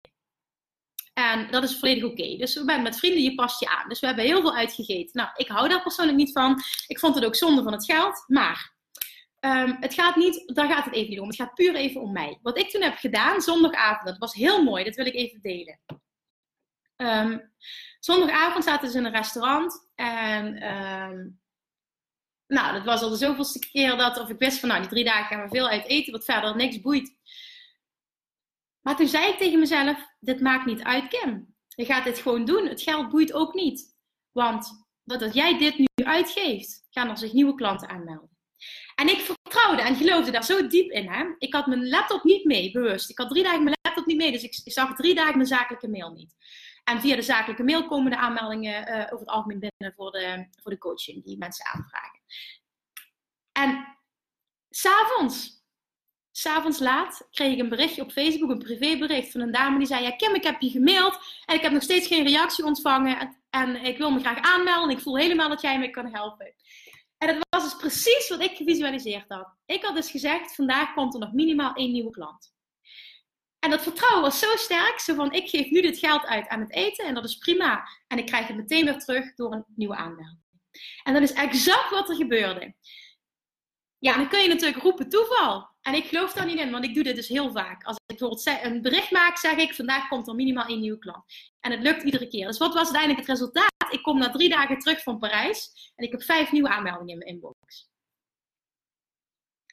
[1.21, 2.37] En dat is volledig oké.
[2.37, 3.89] Dus we zijn met vrienden, je past je aan.
[3.89, 5.11] Dus we hebben heel veel uitgegeten.
[5.13, 6.61] Nou, ik hou daar persoonlijk niet van.
[6.87, 8.25] Ik vond het ook zonde van het geld.
[8.27, 8.75] Maar
[9.41, 11.27] um, het gaat niet, daar gaat het even niet om.
[11.27, 12.39] Het gaat puur even om mij.
[12.43, 14.85] Wat ik toen heb gedaan, zondagavond, dat was heel mooi.
[14.85, 15.81] Dat wil ik even delen.
[16.97, 17.53] Um,
[17.99, 19.91] zondagavond zaten ze in een restaurant.
[19.95, 21.41] En um,
[22.47, 25.05] nou, dat was al de zoveelste keer dat, of ik wist van nou, die drie
[25.05, 27.17] dagen gaan we veel uit eten, wat verder niks boeit.
[28.81, 31.55] Maar toen zei ik tegen mezelf, dit maakt niet uit Kim.
[31.69, 32.67] Je gaat dit gewoon doen.
[32.67, 33.97] Het geld boeit ook niet.
[34.33, 38.31] Want doordat jij dit nu uitgeeft, gaan er zich nieuwe klanten aanmelden.
[38.95, 41.09] En ik vertrouwde en geloofde daar zo diep in.
[41.09, 41.35] Hè?
[41.39, 43.11] Ik had mijn laptop niet mee, bewust.
[43.11, 45.89] Ik had drie dagen mijn laptop niet mee, dus ik, zag drie dagen mijn zakelijke
[45.89, 46.35] mail niet.
[46.85, 50.49] En via de zakelijke mail komen de aanmeldingen uh, over het algemeen binnen voor de,
[50.63, 52.21] voor de coaching die mensen aanvragen.
[53.53, 53.99] En
[54.71, 55.60] s'avonds
[56.33, 60.03] S'avonds laat kreeg ik een berichtje op Facebook, een privébericht van een dame die zei:
[60.03, 63.39] Ja, Kim, ik heb je gemaild en ik heb nog steeds geen reactie ontvangen.
[63.51, 66.55] En, ik wil me graag aanmelden en ik voel helemaal dat jij me kan helpen.
[67.19, 69.55] En dat was dus precies wat ik gevisualiseerd had.
[69.67, 72.53] Ik had dus gezegd: Vandaag komt er nog minimaal één nieuwe klant.
[73.59, 76.61] En dat vertrouwen was zo sterk, zo van ik geef nu dit geld uit aan
[76.61, 77.89] het eten en dat is prima.
[78.07, 80.39] En ik krijg het meteen weer terug door een nieuwe aanmelding.
[81.03, 82.75] En dat is exact wat er gebeurde.
[83.99, 85.70] Ja, dan kun je natuurlijk roepen toeval.
[85.83, 87.85] En ik geloof daar niet in, want ik doe dit dus heel vaak.
[87.85, 91.25] Als ik bijvoorbeeld een bericht maak, zeg ik: vandaag komt er minimaal één nieuwe klant.
[91.61, 92.47] En het lukt iedere keer.
[92.47, 93.93] Dus wat was uiteindelijk het resultaat?
[93.93, 97.19] Ik kom na drie dagen terug van Parijs en ik heb vijf nieuwe aanmeldingen in
[97.19, 97.89] mijn inbox.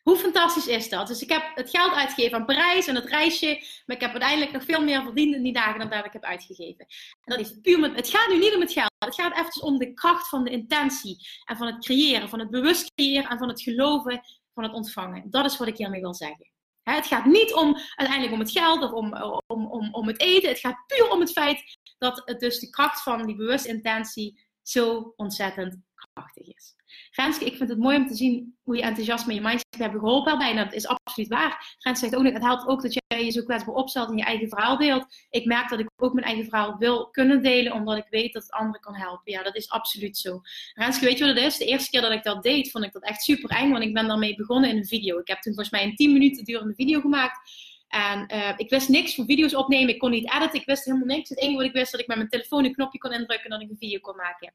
[0.08, 1.08] Hoe fantastisch is dat?
[1.08, 3.64] Dus ik heb het geld uitgegeven aan Parijs en het reisje.
[3.86, 6.24] Maar ik heb uiteindelijk nog veel meer verdiend in die dagen dan dat ik heb
[6.24, 6.86] uitgegeven.
[7.24, 8.92] En dat is puur met, het gaat nu niet om het geld.
[9.06, 11.18] Het gaat even om de kracht van de intentie.
[11.46, 12.30] En van het creëren.
[12.30, 14.22] Van het bewust creëren en van het geloven
[14.58, 15.30] van het ontvangen.
[15.30, 16.52] Dat is wat ik hiermee wil zeggen.
[16.84, 19.14] Het gaat niet om uiteindelijk om het geld of om,
[19.48, 20.50] om, om, om het eten.
[20.50, 24.48] Het gaat puur om het feit dat het dus de kracht van die bewuste intentie
[24.62, 26.76] zo ontzettend krachtig is.
[27.12, 30.00] Renske, ik vind het mooi om te zien hoe je enthousiasme en je mindset hebben
[30.00, 30.50] geholpen erbij.
[30.50, 31.76] En dat is absoluut waar.
[31.80, 34.50] Renske zegt ook, het helpt ook dat jij je zo kwetsbaar opstelt en je eigen
[34.50, 35.06] verhaal deelt.
[35.30, 38.42] Ik merk dat ik ook mijn eigen verhaal wil kunnen delen, omdat ik weet dat
[38.42, 39.32] het anderen kan helpen.
[39.32, 40.42] Ja, dat is absoluut zo.
[40.74, 41.58] Renske, weet je wat het is?
[41.58, 43.94] De eerste keer dat ik dat deed, vond ik dat echt super eng, want ik
[43.94, 45.20] ben daarmee begonnen in een video.
[45.20, 47.40] Ik heb toen volgens mij een 10 minuten durende video gemaakt.
[47.88, 49.94] En uh, ik wist niks van video's opnemen.
[49.94, 50.60] Ik kon niet editen.
[50.60, 51.30] Ik wist helemaal niks.
[51.30, 53.50] Het enige wat ik wist dat ik met mijn telefoon een knopje kon indrukken en
[53.50, 54.54] dat ik een video kon maken.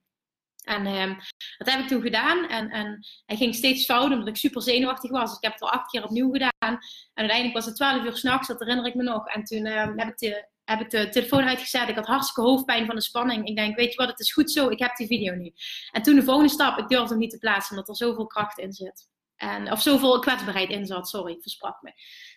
[0.62, 1.18] En um,
[1.58, 2.48] dat heb ik toen gedaan.
[2.48, 5.28] En, en hij ging steeds fout omdat ik super zenuwachtig was.
[5.28, 6.50] Dus ik heb het al acht keer opnieuw gedaan.
[6.58, 6.78] En
[7.14, 9.28] uiteindelijk was het twaalf uur s'nachts, dat herinner ik me nog.
[9.28, 11.88] En toen um, heb, ik de, heb ik de telefoon uitgezet.
[11.88, 13.48] Ik had hartstikke hoofdpijn van de spanning.
[13.48, 14.68] Ik denk, weet je wat, het is goed zo.
[14.68, 15.52] Ik heb die video nu.
[15.90, 18.58] En toen de volgende stap, ik durfde hem niet te plaatsen omdat er zoveel kracht
[18.58, 19.10] in zit.
[19.36, 21.90] En, of zoveel kwetsbaarheid in zat, sorry, versprak me.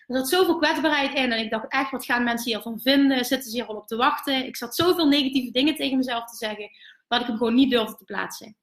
[0.08, 3.26] Er zat zoveel kwetsbaarheid in en ik dacht echt, wat gaan mensen hiervan vinden?
[3.26, 4.46] Zitten ze hier al op te wachten?
[4.46, 6.70] Ik zat zoveel negatieve dingen tegen mezelf te zeggen,
[7.08, 8.58] dat ik hem gewoon niet durfde te plaatsen.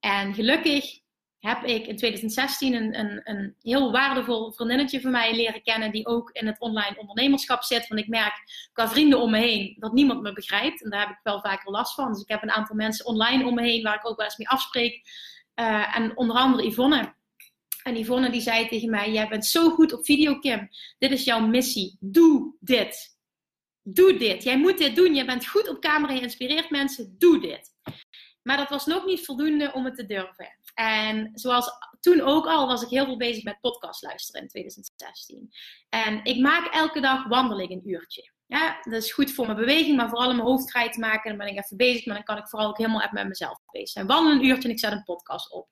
[0.00, 1.00] En gelukkig
[1.38, 6.06] heb ik in 2016 een, een, een heel waardevol vriendinnetje van mij leren kennen, die
[6.06, 7.88] ook in het online ondernemerschap zit.
[7.88, 8.34] Want ik merk
[8.72, 10.84] qua vrienden om me heen dat niemand me begrijpt.
[10.84, 12.12] En daar heb ik wel vaker last van.
[12.12, 14.36] Dus ik heb een aantal mensen online om me heen waar ik ook wel eens
[14.36, 15.02] mee afspreek.
[15.54, 17.14] Uh, en onder andere Yvonne.
[17.82, 20.68] En Yvonne die zei tegen mij, jij bent zo goed op video, Kim.
[20.98, 21.96] Dit is jouw missie.
[22.00, 23.17] Doe dit.
[23.82, 24.42] Doe dit.
[24.42, 25.14] Jij moet dit doen.
[25.14, 26.12] Je bent goed op camera.
[26.12, 27.14] Je inspireert mensen.
[27.18, 27.70] Doe dit.
[28.42, 30.56] Maar dat was nog niet voldoende om het te durven.
[30.74, 31.70] En zoals
[32.00, 35.50] toen ook al was ik heel veel bezig met podcast luisteren in 2016.
[35.88, 38.30] En ik maak elke dag wandel ik een uurtje.
[38.46, 41.28] Ja, dat is goed voor mijn beweging, maar vooral om mijn hoofd vrij te maken.
[41.28, 43.88] Dan ben ik even bezig, maar dan kan ik vooral ook helemaal met mezelf bezig
[43.88, 44.06] zijn.
[44.06, 45.68] Wandel een uurtje en ik zet een podcast op.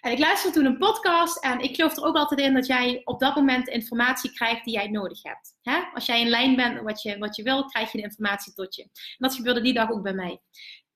[0.00, 3.00] En ik luisterde toen een podcast en ik geloof er ook altijd in dat jij
[3.04, 5.54] op dat moment de informatie krijgt die jij nodig hebt.
[5.94, 8.74] Als jij in lijn bent wat je, wat je wil, krijg je de informatie tot
[8.74, 8.82] je.
[8.82, 10.40] En dat gebeurde die dag ook bij mij.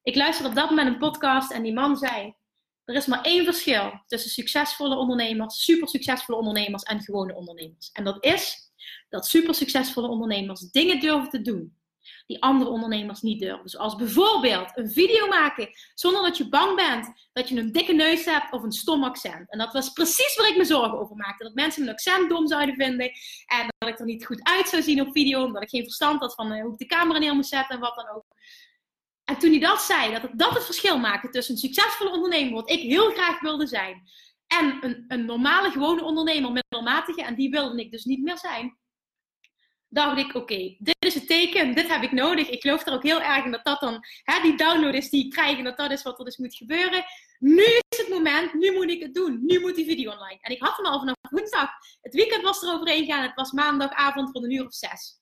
[0.02, 2.34] Ik luisterde op dat moment een podcast en die man zei:
[2.84, 7.90] Er is maar één verschil tussen succesvolle ondernemers, super succesvolle ondernemers en gewone ondernemers.
[7.92, 8.70] En dat is
[9.08, 11.80] dat super succesvolle ondernemers dingen durven te doen
[12.26, 13.68] die andere ondernemers niet durven.
[13.68, 18.24] Zoals bijvoorbeeld een video maken zonder dat je bang bent dat je een dikke neus
[18.24, 19.50] hebt of een stom accent.
[19.50, 21.44] En dat was precies waar ik me zorgen over maakte.
[21.44, 23.10] Dat mensen mijn accent dom zouden vinden
[23.46, 26.20] en dat ik er niet goed uit zou zien op video, omdat ik geen verstand
[26.20, 28.24] had van uh, hoe ik de camera neer moest zetten en wat dan ook.
[29.24, 32.52] En toen hij dat zei, dat het, dat het verschil maakte tussen een succesvolle ondernemer,
[32.52, 34.02] wat ik heel graag wilde zijn,
[34.46, 38.78] en een, een normale, gewone ondernemer, middelmatige, en die wilde ik dus niet meer zijn,
[39.92, 42.48] dacht ik, oké, dit is het teken, dit heb ik nodig.
[42.48, 45.24] Ik geloof er ook heel erg in dat dat dan, hè, die download is die
[45.24, 47.04] ik krijg en dat dat is wat er dus moet gebeuren.
[47.38, 49.38] Nu is het moment, nu moet ik het doen.
[49.44, 50.38] Nu moet die video online.
[50.40, 51.70] En ik had hem al vanaf woensdag.
[52.00, 53.22] Het weekend was er overheen gegaan.
[53.22, 55.20] Het was maandagavond rond een uur of zes.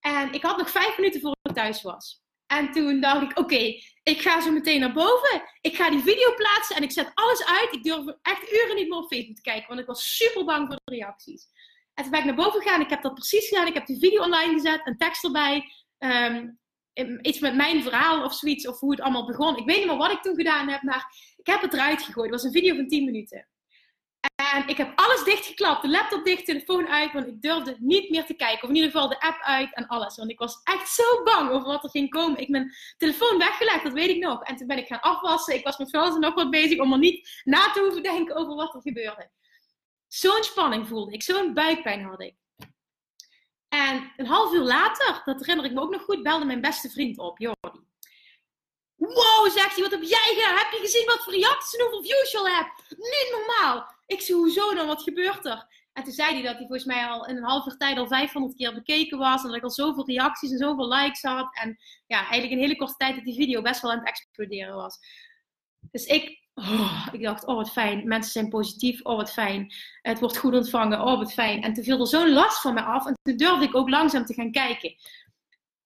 [0.00, 2.22] En ik had nog vijf minuten voor ik thuis was.
[2.46, 5.42] En toen dacht ik, oké, ik ga zo meteen naar boven.
[5.60, 7.68] Ik ga die video plaatsen en ik zet alles uit.
[7.72, 10.66] Ik durf echt uren niet meer op Facebook te kijken, want ik was super bang
[10.66, 11.46] voor de reacties.
[11.98, 12.80] En toen ben ik naar boven gegaan.
[12.80, 13.66] Ik heb dat precies gedaan.
[13.66, 15.64] Ik heb die video online gezet, een tekst erbij.
[15.98, 16.58] Um,
[17.22, 19.56] iets met mijn verhaal of zoiets, of hoe het allemaal begon.
[19.56, 22.30] Ik weet niet meer wat ik toen gedaan heb, maar ik heb het eruit gegooid.
[22.30, 23.48] Het was een video van 10 minuten.
[24.54, 28.24] En ik heb alles dichtgeklapt, de laptop dicht, telefoon uit, want ik durfde niet meer
[28.24, 28.62] te kijken.
[28.62, 30.16] Of in ieder geval de app uit en alles.
[30.16, 32.40] Want ik was echt zo bang over wat er ging komen.
[32.40, 34.42] Ik mijn telefoon weggelegd, dat weet ik nog.
[34.42, 35.54] En toen ben ik gaan afwassen.
[35.54, 38.54] Ik was met en nog wat bezig om er niet na te hoeven denken over
[38.54, 39.30] wat er gebeurde.
[40.08, 42.36] Zo'n spanning voelde ik, zo'n buikpijn had ik.
[43.68, 46.90] En een half uur later, dat herinner ik me ook nog goed, belde mijn beste
[46.90, 47.86] vriend op, Jordi.
[48.94, 50.56] Wow, zegt hij, wat heb jij gedaan?
[50.56, 52.84] Heb je gezien wat voor reacties en hoeveel views je al hebt?
[52.88, 53.94] Niet normaal.
[54.06, 54.86] Ik zei, hoezo dan?
[54.86, 55.66] Wat gebeurt er?
[55.92, 58.06] En toen zei hij dat hij volgens mij al in een half uur tijd al
[58.06, 59.42] 500 keer bekeken was.
[59.42, 61.56] En dat ik al zoveel reacties en zoveel likes had.
[61.56, 64.74] En ja, eigenlijk in hele korte tijd dat die video best wel aan het exploderen
[64.74, 64.98] was.
[65.90, 70.18] Dus ik Oh, ik dacht, oh wat fijn, mensen zijn positief, oh wat fijn, het
[70.18, 71.62] wordt goed ontvangen, oh wat fijn.
[71.62, 74.24] En toen viel er zo'n last van me af en toen durfde ik ook langzaam
[74.24, 74.94] te gaan kijken.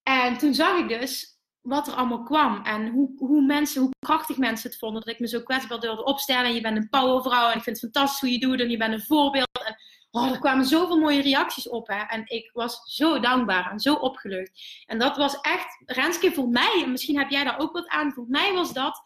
[0.02, 4.36] En toen zag ik dus wat er allemaal kwam en hoe, hoe mensen, hoe krachtig
[4.36, 6.44] mensen het vonden dat ik me zo kwetsbaar durfde opstellen.
[6.44, 8.76] En je bent een powervrouw en ik vind het fantastisch hoe je doet en je
[8.76, 9.64] bent een voorbeeld.
[9.64, 9.76] En
[10.10, 12.02] oh, er kwamen zoveel mooie reacties op hè.
[12.02, 14.50] en ik was zo dankbaar en zo opgelucht.
[14.86, 18.12] En dat was echt, Renske, voor mij, en misschien heb jij daar ook wat aan,
[18.12, 19.02] voor mij was dat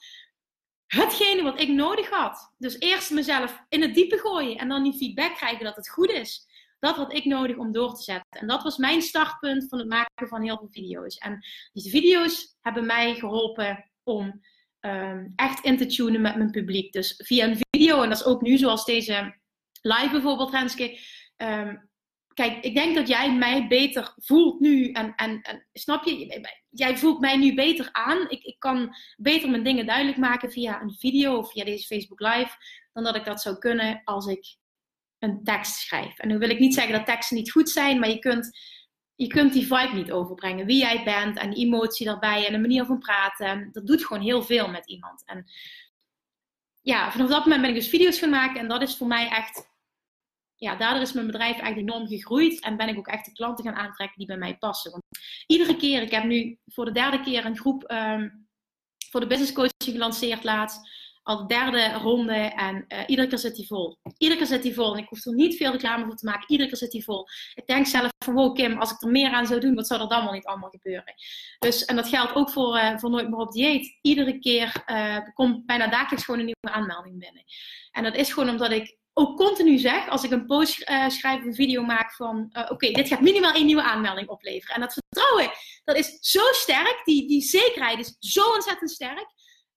[0.87, 2.53] hetgene wat ik nodig had.
[2.59, 6.11] Dus eerst mezelf in het diepe gooien en dan die feedback krijgen dat het goed
[6.11, 6.47] is.
[6.79, 8.41] Dat had ik nodig om door te zetten.
[8.41, 11.17] En dat was mijn startpunt van het maken van heel veel video's.
[11.17, 14.41] En die video's hebben mij geholpen om
[14.81, 16.93] um, echt in te tunen met mijn publiek.
[16.93, 19.37] Dus via een video, en dat is ook nu zoals deze
[19.83, 20.99] live bijvoorbeeld, Renske.
[21.37, 21.91] Um,
[22.37, 24.93] kijk, ik denk dat jij mij beter voelt nu.
[24.93, 26.49] En, en, en snap je?
[26.71, 28.31] Jij voelt mij nu beter aan.
[28.31, 32.21] Ik, ik kan beter mijn dingen duidelijk maken via een video of via deze Facebook
[32.21, 32.51] Live.
[32.93, 34.57] Dan dat ik dat zou kunnen als ik
[35.19, 36.19] een tekst schrijf.
[36.19, 38.59] En nu wil ik niet zeggen dat teksten niet goed zijn, maar je kunt,
[39.15, 40.67] je kunt die vibe niet overbrengen.
[40.67, 43.69] Wie jij bent en die emotie daarbij en de manier van praten.
[43.73, 45.25] Dat doet gewoon heel veel met iemand.
[45.25, 45.45] En
[46.83, 48.61] ja, vanaf dat moment ben ik dus video's gaan maken.
[48.61, 49.75] En dat is voor mij echt
[50.57, 52.61] ja, daardoor is mijn bedrijf eigenlijk enorm gegroeid.
[52.61, 54.91] En ben ik ook echt de klanten gaan aantrekken die bij mij passen.
[54.91, 55.03] Want
[55.47, 58.29] iedere keer, ik heb nu voor de derde keer een groep ehm,
[59.11, 60.95] voor de business coaching gelanceerd laatst
[61.27, 63.99] al de derde ronde en uh, iedere keer zit hij vol.
[64.19, 66.51] Iedere keer zit hij vol en ik hoef er niet veel reclame voor te maken.
[66.51, 67.27] Iedere keer zit hij vol.
[67.55, 70.01] Ik denk zelf van, wow Kim, als ik er meer aan zou doen, wat zou
[70.01, 71.15] er dan wel niet allemaal gebeuren?
[71.59, 73.99] Dus, en dat geldt ook voor, uh, voor Nooit meer op dieet.
[74.01, 77.45] Iedere keer uh, komt bijna dagelijks gewoon een nieuwe aanmelding binnen.
[77.91, 81.39] En dat is gewoon omdat ik ook continu zeg, als ik een post uh, schrijf
[81.39, 84.75] of een video maak van, uh, oké, dit gaat minimaal één nieuwe aanmelding opleveren.
[84.75, 85.51] En dat vertrouwen,
[85.85, 89.27] dat is zo sterk, die, die zekerheid is zo ontzettend sterk.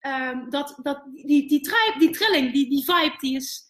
[0.01, 3.68] Um, dat, dat, die, die, tribe, die trilling, die, die vibe, die is,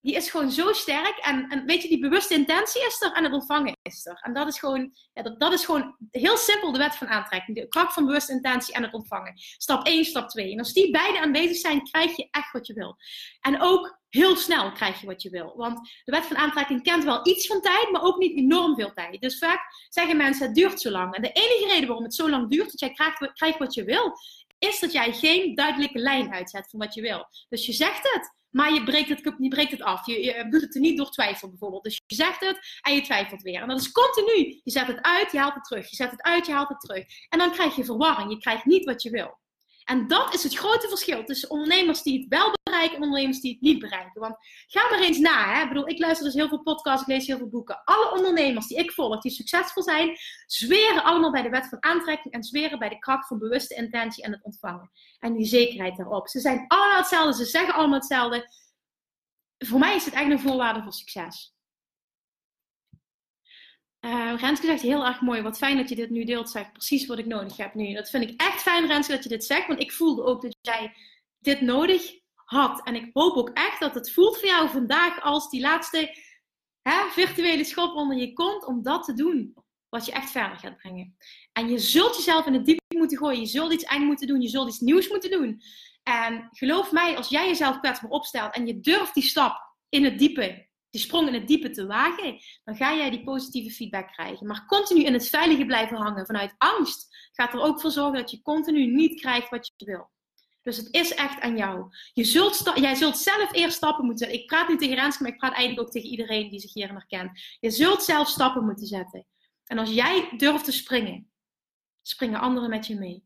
[0.00, 1.18] die is gewoon zo sterk.
[1.20, 4.18] En, en weet je, die bewuste intentie is er en het ontvangen is er.
[4.22, 7.56] En dat is gewoon, ja, dat, dat is gewoon heel simpel de wet van aantrekking.
[7.56, 9.32] De kracht van bewuste intentie en het ontvangen.
[9.36, 10.52] Stap 1, stap 2.
[10.52, 12.96] En als die beide aanwezig zijn, krijg je echt wat je wil.
[13.40, 15.52] En ook heel snel krijg je wat je wil.
[15.56, 18.92] Want de wet van aantrekking kent wel iets van tijd, maar ook niet enorm veel
[18.92, 19.20] tijd.
[19.20, 21.14] Dus vaak zeggen mensen, het duurt zo lang.
[21.14, 23.84] En de enige reden waarom het zo lang duurt, dat jij krijgt, krijgt wat je
[23.84, 24.12] wil,
[24.58, 27.26] is dat jij geen duidelijke lijn uitzet van wat je wil.
[27.48, 30.06] Dus je zegt het, maar je breekt het, je breekt het af.
[30.06, 31.82] Je, je doet het er niet door twijfel bijvoorbeeld.
[31.82, 33.60] Dus je zegt het en je twijfelt weer.
[33.60, 34.60] En dat is continu.
[34.64, 35.90] Je zet het uit, je haalt het terug.
[35.90, 37.04] Je zet het uit, je haalt het terug.
[37.28, 38.30] En dan krijg je verwarring.
[38.30, 39.38] Je krijgt niet wat je wil.
[39.84, 42.52] En dat is het grote verschil tussen ondernemers die het wel
[42.82, 44.20] en ondernemers die het niet bereiken.
[44.20, 45.54] Want ga maar eens na.
[45.54, 45.62] Hè?
[45.62, 47.82] Ik bedoel, ik luister dus heel veel podcasts, ik lees heel veel boeken.
[47.84, 50.16] Alle ondernemers die ik volg, die succesvol zijn,
[50.46, 54.24] zweren allemaal bij de wet van aantrekking en zweren bij de kracht van bewuste intentie
[54.24, 54.90] en het ontvangen.
[55.18, 56.28] En die zekerheid daarop.
[56.28, 58.50] Ze zijn allemaal hetzelfde, ze zeggen allemaal hetzelfde.
[59.58, 61.56] Voor mij is het eigenlijk een voorwaarde voor succes.
[64.00, 65.42] Uh, Renske zegt heel erg mooi.
[65.42, 66.50] Wat fijn dat je dit nu deelt.
[66.50, 67.94] Zegt precies wat ik nodig heb nu.
[67.94, 69.66] Dat vind ik echt fijn, Renske, dat je dit zegt.
[69.66, 70.94] Want ik voelde ook dat jij
[71.38, 72.18] dit nodig
[72.84, 76.16] En ik hoop ook echt dat het voelt voor jou vandaag als die laatste
[76.82, 78.66] hè, virtuele schop onder je kont.
[78.66, 79.54] Om dat te doen
[79.88, 81.16] wat je echt verder gaat brengen.
[81.52, 83.40] En je zult jezelf in het diepe moeten gooien.
[83.40, 84.40] Je zult iets eng moeten doen.
[84.40, 85.60] Je zult iets nieuws moeten doen.
[86.02, 89.56] En geloof mij, als jij jezelf kwetsbaar opstelt en je durft die stap
[89.88, 93.74] in het diepe die sprong in het diepe te wagen, dan ga jij die positieve
[93.74, 94.46] feedback krijgen.
[94.46, 98.30] Maar continu in het veilige blijven hangen vanuit angst gaat er ook voor zorgen dat
[98.30, 100.10] je continu niet krijgt wat je wil.
[100.68, 101.88] Dus het is echt aan jou.
[102.12, 104.42] Je zult jij zult zelf eerst stappen moeten zetten.
[104.42, 106.88] Ik praat niet tegen Renske, maar ik praat eigenlijk ook tegen iedereen die zich hier
[106.88, 107.40] herkent.
[107.60, 109.26] Je zult zelf stappen moeten zetten.
[109.64, 111.30] En als jij durft te springen,
[112.02, 113.24] springen anderen met je mee.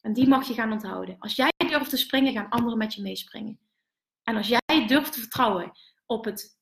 [0.00, 1.16] En die mag je gaan onthouden.
[1.18, 3.60] Als jij durft te springen, gaan anderen met je meespringen.
[4.22, 5.72] En als jij durft te vertrouwen
[6.06, 6.58] op het,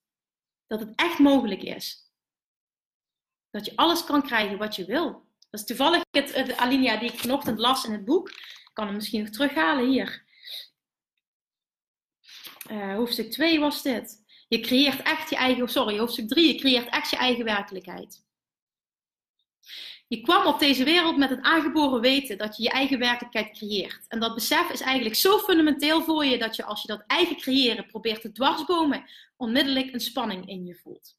[0.66, 2.12] dat het echt mogelijk is.
[3.50, 5.26] Dat je alles kan krijgen wat je wil.
[5.50, 8.30] Dat is toevallig het, het alinea die ik vanochtend las in het boek.
[8.78, 10.24] Kan hem misschien nog terughalen hier.
[12.70, 14.24] Uh, hoofdstuk 2 was dit.
[14.48, 16.52] Je creëert echt je eigen, sorry, hoofdstuk 3.
[16.52, 18.24] Je creëert echt je eigen werkelijkheid.
[20.08, 24.04] Je kwam op deze wereld met het aangeboren weten dat je je eigen werkelijkheid creëert.
[24.08, 27.36] En dat besef is eigenlijk zo fundamenteel voor je dat je als je dat eigen
[27.36, 29.04] creëren probeert te dwarsbomen,
[29.36, 31.16] onmiddellijk een spanning in je voelt.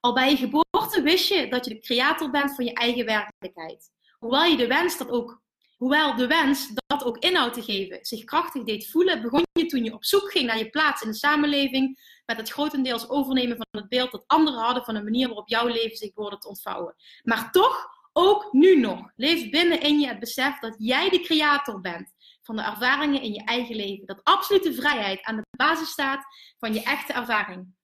[0.00, 3.90] Al bij je geboorte wist je dat je de creator bent van je eigen werkelijkheid.
[4.18, 5.46] Hoewel, je de wens dat ook,
[5.78, 9.84] hoewel de wens dat ook inhoud te geven zich krachtig deed voelen, begon je toen
[9.84, 13.80] je op zoek ging naar je plaats in de samenleving met het grotendeels overnemen van
[13.80, 16.94] het beeld dat anderen hadden van een manier waarop jouw leven zich behoorde te ontvouwen.
[17.22, 21.80] Maar toch ook nu nog, leef binnen in je het besef dat jij de creator
[21.80, 24.06] bent van de ervaringen in je eigen leven.
[24.06, 26.24] Dat absolute vrijheid aan de basis staat
[26.58, 27.76] van je echte ervaring.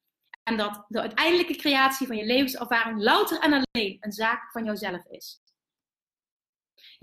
[0.43, 5.05] En dat de uiteindelijke creatie van je levenservaring louter en alleen een zaak van jouzelf
[5.07, 5.43] is.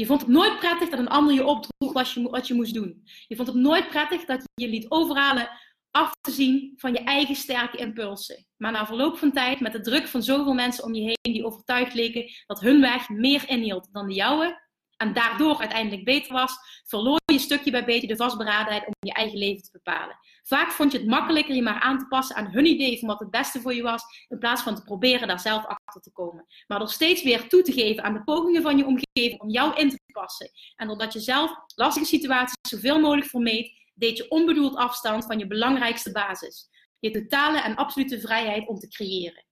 [0.02, 2.74] Je vond het nooit prettig dat een ander je opdroeg wat je, wat je moest
[2.74, 3.02] doen.
[3.28, 5.50] Je vond het nooit prettig dat je je liet overhalen
[5.92, 8.46] af te zien van je eigen sterke impulsen.
[8.58, 11.46] Maar na verloop van tijd, met de druk van zoveel mensen om je heen die
[11.46, 14.70] overtuigd leken dat hun weg meer inhield dan de jouwe,
[15.02, 19.38] en daardoor uiteindelijk beter was, verloor je stukje bij beetje de vastberadenheid om je eigen
[19.38, 20.18] leven te bepalen.
[20.44, 23.20] Vaak vond je het makkelijker je maar aan te passen aan hun idee van wat
[23.20, 26.46] het beste voor je was, in plaats van te proberen daar zelf achter te komen.
[26.68, 29.76] Maar door steeds weer toe te geven aan de pogingen van je omgeving om jou
[29.76, 30.52] in te passen.
[30.76, 35.48] En doordat je zelf lastige situaties zoveel mogelijk vermeed, deed je onbedoeld afstand van je
[35.48, 36.70] belangrijkste basis.
[37.00, 39.46] Je totale en absolute vrijheid om te creëren.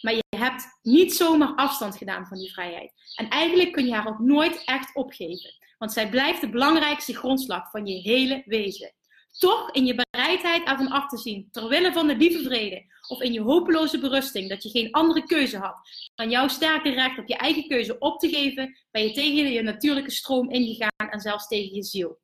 [0.00, 2.92] Maar je hebt niet zomaar afstand gedaan van die vrijheid.
[3.14, 5.54] En eigenlijk kun je haar ook nooit echt opgeven.
[5.78, 8.94] Want zij blijft de belangrijkste grondslag van je hele wezen.
[9.38, 13.32] Toch in je bereidheid ervan af te zien, terwille van de lieve vrede, of in
[13.32, 15.80] je hopeloze berusting dat je geen andere keuze had
[16.14, 19.62] dan jouw sterke recht op je eigen keuze op te geven, ben je tegen je
[19.62, 22.18] natuurlijke stroom ingegaan en zelfs tegen je ziel.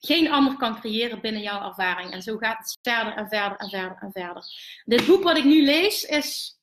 [0.00, 2.12] Geen ander kan creëren binnen jouw ervaring.
[2.12, 4.44] En zo gaat het verder en verder en verder en verder.
[4.84, 6.60] Dit boek wat ik nu lees is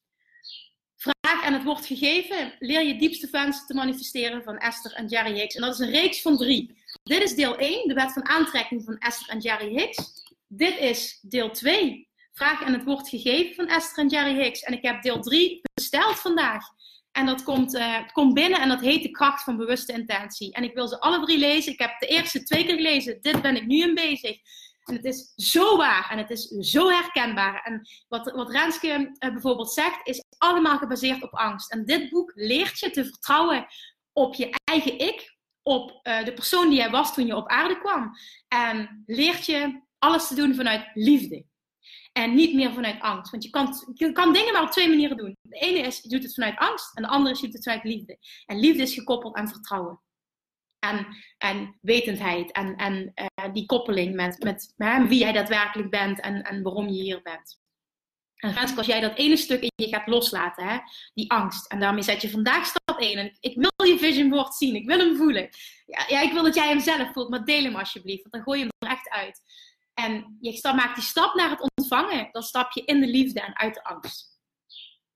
[0.98, 2.54] Vraag en het wordt gegeven.
[2.60, 5.56] Leer je diepste wensen te manifesteren van Esther en Jerry Hicks.
[5.56, 6.78] En dat is een reeks van drie.
[7.04, 10.26] Dit is deel 1, de wet van aantrekking van Esther en Jerry Hicks.
[10.48, 14.62] Dit is deel 2, vraag en het wordt gegeven van Esther en Jerry Hicks.
[14.62, 16.64] En ik heb deel 3 besteld vandaag.
[17.18, 20.54] En dat komt, uh, komt binnen en dat heet de kracht van bewuste intentie.
[20.54, 21.72] En ik wil ze alle drie lezen.
[21.72, 23.22] Ik heb de eerste twee keer gelezen.
[23.22, 24.38] Dit ben ik nu in bezig.
[24.84, 27.62] En het is zo waar en het is zo herkenbaar.
[27.64, 31.72] En wat, wat Renske uh, bijvoorbeeld zegt, is allemaal gebaseerd op angst.
[31.72, 33.68] En dit boek leert je te vertrouwen
[34.14, 37.80] op je eigen ik, op uh, de persoon die jij was toen je op aarde
[37.80, 38.12] kwam.
[38.48, 41.46] En leert je alles te doen vanuit liefde.
[42.18, 43.32] En niet meer vanuit angst.
[43.32, 45.38] Want je kan, je kan dingen maar op twee manieren doen.
[45.42, 46.96] De ene is, je doet het vanuit angst.
[46.96, 48.18] En de andere is, je doet het vanuit liefde.
[48.46, 50.02] En liefde is gekoppeld aan vertrouwen.
[50.80, 51.08] En,
[51.38, 52.52] en wetendheid.
[52.52, 56.20] En, en uh, die koppeling met, met uh, wie jij daadwerkelijk bent.
[56.20, 57.62] En, en waarom je hier bent.
[58.36, 60.78] En Renske, als jij dat ene stuk in je gaat loslaten, hè,
[61.14, 61.72] die angst.
[61.72, 63.18] En daarmee zet je vandaag stap 1.
[63.18, 64.76] En ik, ik wil je vision board zien.
[64.76, 65.50] Ik wil hem voelen.
[65.86, 67.30] Ja, ja, ik wil dat jij hem zelf voelt.
[67.30, 68.22] Maar deel hem alsjeblieft.
[68.22, 69.42] Want dan gooi je hem er echt uit.
[69.98, 72.30] En je maakt die stap naar het ontvangen.
[72.32, 74.36] Dan stap je in de liefde en uit de angst.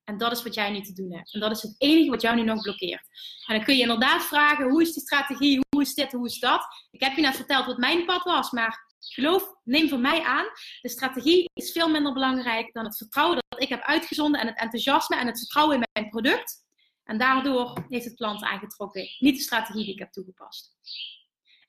[0.03, 1.33] En dat is wat jij nu te doen hebt.
[1.33, 3.07] En dat is het enige wat jou nu nog blokkeert.
[3.47, 5.59] En dan kun je inderdaad vragen: hoe is die strategie?
[5.69, 6.11] Hoe is dit?
[6.11, 6.65] Hoe is dat?
[6.91, 10.45] Ik heb je net verteld wat mijn pad was, maar geloof, neem van mij aan.
[10.81, 14.59] De strategie is veel minder belangrijk dan het vertrouwen dat ik heb uitgezonden en het
[14.59, 16.65] enthousiasme en het vertrouwen in mijn product.
[17.03, 20.75] En daardoor heeft het klant aangetrokken, niet de strategie die ik heb toegepast.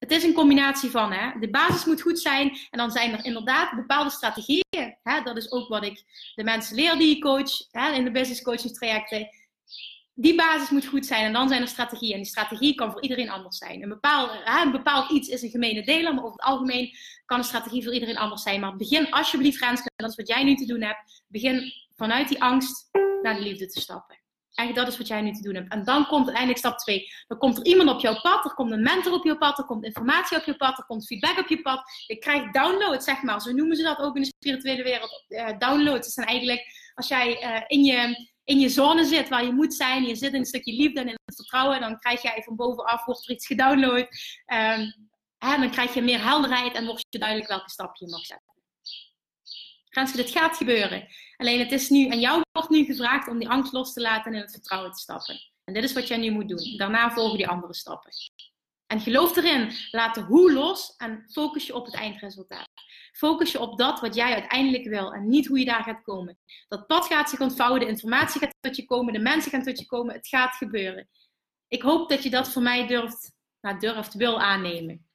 [0.03, 3.25] Het is een combinatie van, hè, de basis moet goed zijn en dan zijn er
[3.25, 4.97] inderdaad bepaalde strategieën.
[5.03, 8.11] Hè, dat is ook wat ik de mensen leer die ik coach hè, in de
[8.11, 9.29] business coaching trajecten.
[10.15, 12.13] Die basis moet goed zijn en dan zijn er strategieën.
[12.13, 13.83] En die strategie kan voor iedereen anders zijn.
[13.83, 14.31] Een bepaald,
[14.65, 16.97] een bepaald iets is een gemene deler, maar over het algemeen
[17.27, 18.61] kan een strategie voor iedereen anders zijn.
[18.61, 21.23] Maar begin alsjeblieft, Renske, en dat is wat jij nu te doen hebt.
[21.29, 22.89] Begin vanuit die angst
[23.23, 24.22] naar de liefde te stappen.
[24.55, 25.73] Eigenlijk dat is wat jij nu te doen hebt.
[25.73, 27.09] En dan komt uiteindelijk stap 2.
[27.27, 29.65] Dan komt er iemand op jouw pad, er komt een mentor op jouw pad, er
[29.65, 31.83] komt informatie op je pad, er komt feedback op je pad.
[32.07, 33.41] Je krijgt downloads, zeg maar.
[33.41, 35.25] Zo noemen ze dat ook in de spirituele wereld.
[35.29, 36.07] Uh, downloads.
[36.07, 39.75] Dat zijn eigenlijk als jij uh, in, je, in je zone zit waar je moet
[39.75, 42.57] zijn, je zit in een stukje liefde en in het vertrouwen, dan krijg jij van
[42.57, 44.09] bovenaf, wordt er iets gedownload.
[45.39, 48.53] Hè, dan krijg je meer helderheid en wordt je duidelijk welke stap je mag zetten.
[49.93, 51.09] Grenske, dit gaat gebeuren.
[51.43, 54.31] Alleen het is nu, en jou wordt nu gevraagd om die angst los te laten
[54.31, 55.41] en in het vertrouwen te stappen.
[55.65, 56.77] En dit is wat jij nu moet doen.
[56.77, 58.11] Daarna volgen die andere stappen.
[58.87, 62.69] En geloof erin, laat de hoe los en focus je op het eindresultaat.
[63.13, 66.39] Focus je op dat wat jij uiteindelijk wil en niet hoe je daar gaat komen.
[66.69, 69.79] Dat pad gaat zich ontvouwen, de informatie gaat tot je komen, de mensen gaan tot
[69.79, 71.09] je komen, het gaat gebeuren.
[71.69, 75.07] Ik hoop dat je dat voor mij durft, nou, durft, wil aannemen.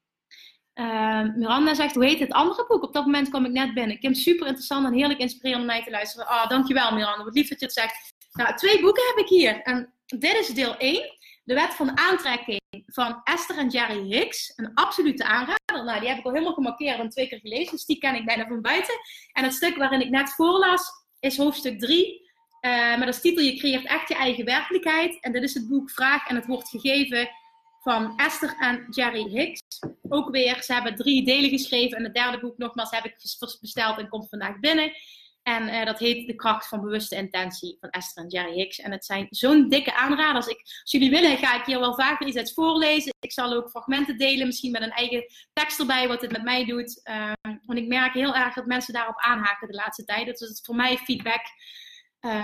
[0.80, 2.84] Uh, Miranda zegt, hoe heet het andere boek?
[2.84, 4.00] Op dat moment kwam ik net binnen.
[4.00, 6.28] Kim, super interessant en heerlijk inspirerend om mij te luisteren.
[6.28, 8.14] Ah, oh, dankjewel Miranda, wat lief dat je het zegt.
[8.32, 9.62] Nou, twee boeken heb ik hier.
[9.62, 11.16] En dit is deel 1.
[11.44, 14.54] De wet van aantrekking van Esther en Jerry Hicks.
[14.56, 15.86] Een absolute aanrader.
[15.86, 17.72] Nou, die heb ik al helemaal gemarkeerd en twee keer gelezen.
[17.72, 18.94] Dus die ken ik bijna van buiten.
[19.34, 22.26] En het stuk waarin ik net voorlas is hoofdstuk 3.
[22.62, 25.18] Uh, eh, met als titel Je creëert echt je eigen werkelijkheid.
[25.22, 27.30] En dit is het boek Vraag en het wordt gegeven
[27.90, 29.62] van Esther en Jerry Hicks.
[30.10, 31.98] Ook weer, ze hebben drie delen geschreven.
[31.98, 33.16] En het derde boek, nogmaals, heb ik
[33.62, 34.92] besteld en komt vandaag binnen.
[35.44, 38.80] En uh, dat heet De kracht van bewuste intentie van Esther en Jerry Hicks.
[38.80, 40.48] En het zijn zo'n dikke aanraders.
[40.48, 43.14] Ik, als jullie willen, ga ik hier wel vaker iets uit voorlezen.
[43.20, 46.66] Ik zal ook fragmenten delen, misschien met een eigen tekst erbij, wat het met mij
[46.66, 47.02] doet.
[47.04, 47.32] Uh,
[47.66, 50.26] want ik merk heel erg dat mensen daarop aanhaken de laatste tijd.
[50.26, 51.42] Dus het is voor mij feedback
[52.22, 52.44] uh,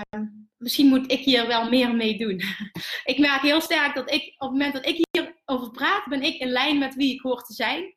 [0.56, 2.40] misschien moet ik hier wel meer mee doen.
[3.12, 6.40] ik merk heel sterk dat ik, op het moment dat ik hierover praat, ben ik
[6.40, 7.94] in lijn met wie ik hoor te zijn.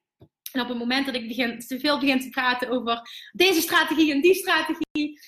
[0.51, 3.01] En op het moment dat ik begin, te veel begin te praten over
[3.31, 5.19] deze strategie en die strategie,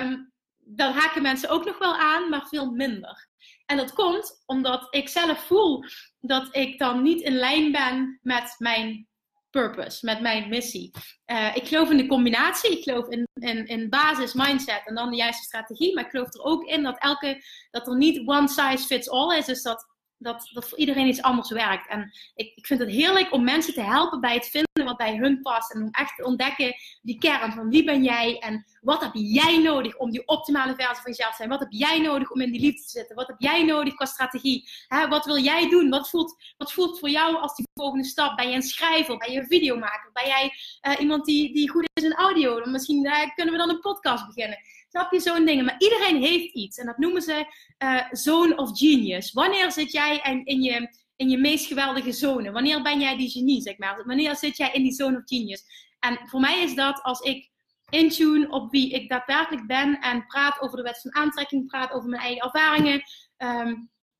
[0.00, 3.28] um, dan haken mensen ook nog wel aan, maar veel minder.
[3.66, 5.84] En dat komt omdat ik zelf voel
[6.20, 9.07] dat ik dan niet in lijn ben met mijn
[9.50, 10.90] purpose, met mijn missie.
[11.26, 15.10] Uh, ik geloof in de combinatie, ik geloof in, in, in basis, mindset en dan
[15.10, 15.94] de juiste strategie.
[15.94, 19.38] Maar ik geloof er ook in dat, elke, dat er niet one size fits all
[19.38, 19.44] is.
[19.44, 19.86] Dus dat
[20.18, 21.88] dat, dat voor iedereen iets anders werkt.
[21.88, 25.16] En ik, ik vind het heerlijk om mensen te helpen bij het vinden wat bij
[25.16, 25.74] hun past.
[25.74, 29.58] En om echt te ontdekken die kern van wie ben jij en wat heb jij
[29.58, 31.48] nodig om die optimale versie van jezelf te zijn.
[31.48, 33.16] Wat heb jij nodig om in die liefde te zitten?
[33.16, 34.68] Wat heb jij nodig qua strategie?
[34.88, 35.88] Hè, wat wil jij doen?
[35.88, 38.36] Wat voelt, wat voelt voor jou als die volgende stap?
[38.36, 39.16] Ben je een schrijver?
[39.16, 40.10] Ben je een videomaker?
[40.12, 40.52] Ben jij
[40.88, 42.60] uh, iemand die, die goed is in audio?
[42.60, 44.58] Dan misschien uh, kunnen we dan een podcast beginnen.
[44.98, 45.64] Snap je zo'n dingen?
[45.64, 46.78] Maar iedereen heeft iets.
[46.78, 47.46] En dat noemen ze
[47.78, 49.32] uh, zone of genius.
[49.32, 52.52] Wanneer zit jij in, in, je, in je meest geweldige zone?
[52.52, 54.06] Wanneer ben jij die genie, zeg maar?
[54.06, 55.64] Wanneer zit jij in die zone of genius?
[56.00, 57.50] En voor mij is dat als ik
[57.90, 62.08] intune op wie ik daadwerkelijk ben en praat over de wet van aantrekking, praat over
[62.08, 63.02] mijn eigen ervaringen,
[63.36, 63.74] ehm,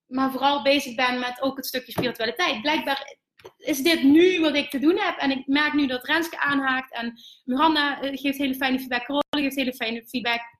[0.06, 2.62] maar vooral bezig ben met ook het stukje spiritualiteit.
[2.62, 3.16] Blijkbaar
[3.58, 6.92] is dit nu wat ik te doen heb en ik merk nu dat Renske aanhaakt
[6.92, 7.14] en
[7.44, 10.56] Miranda eh, geeft hele fijne feedback, Carola geeft hele fijne feedback.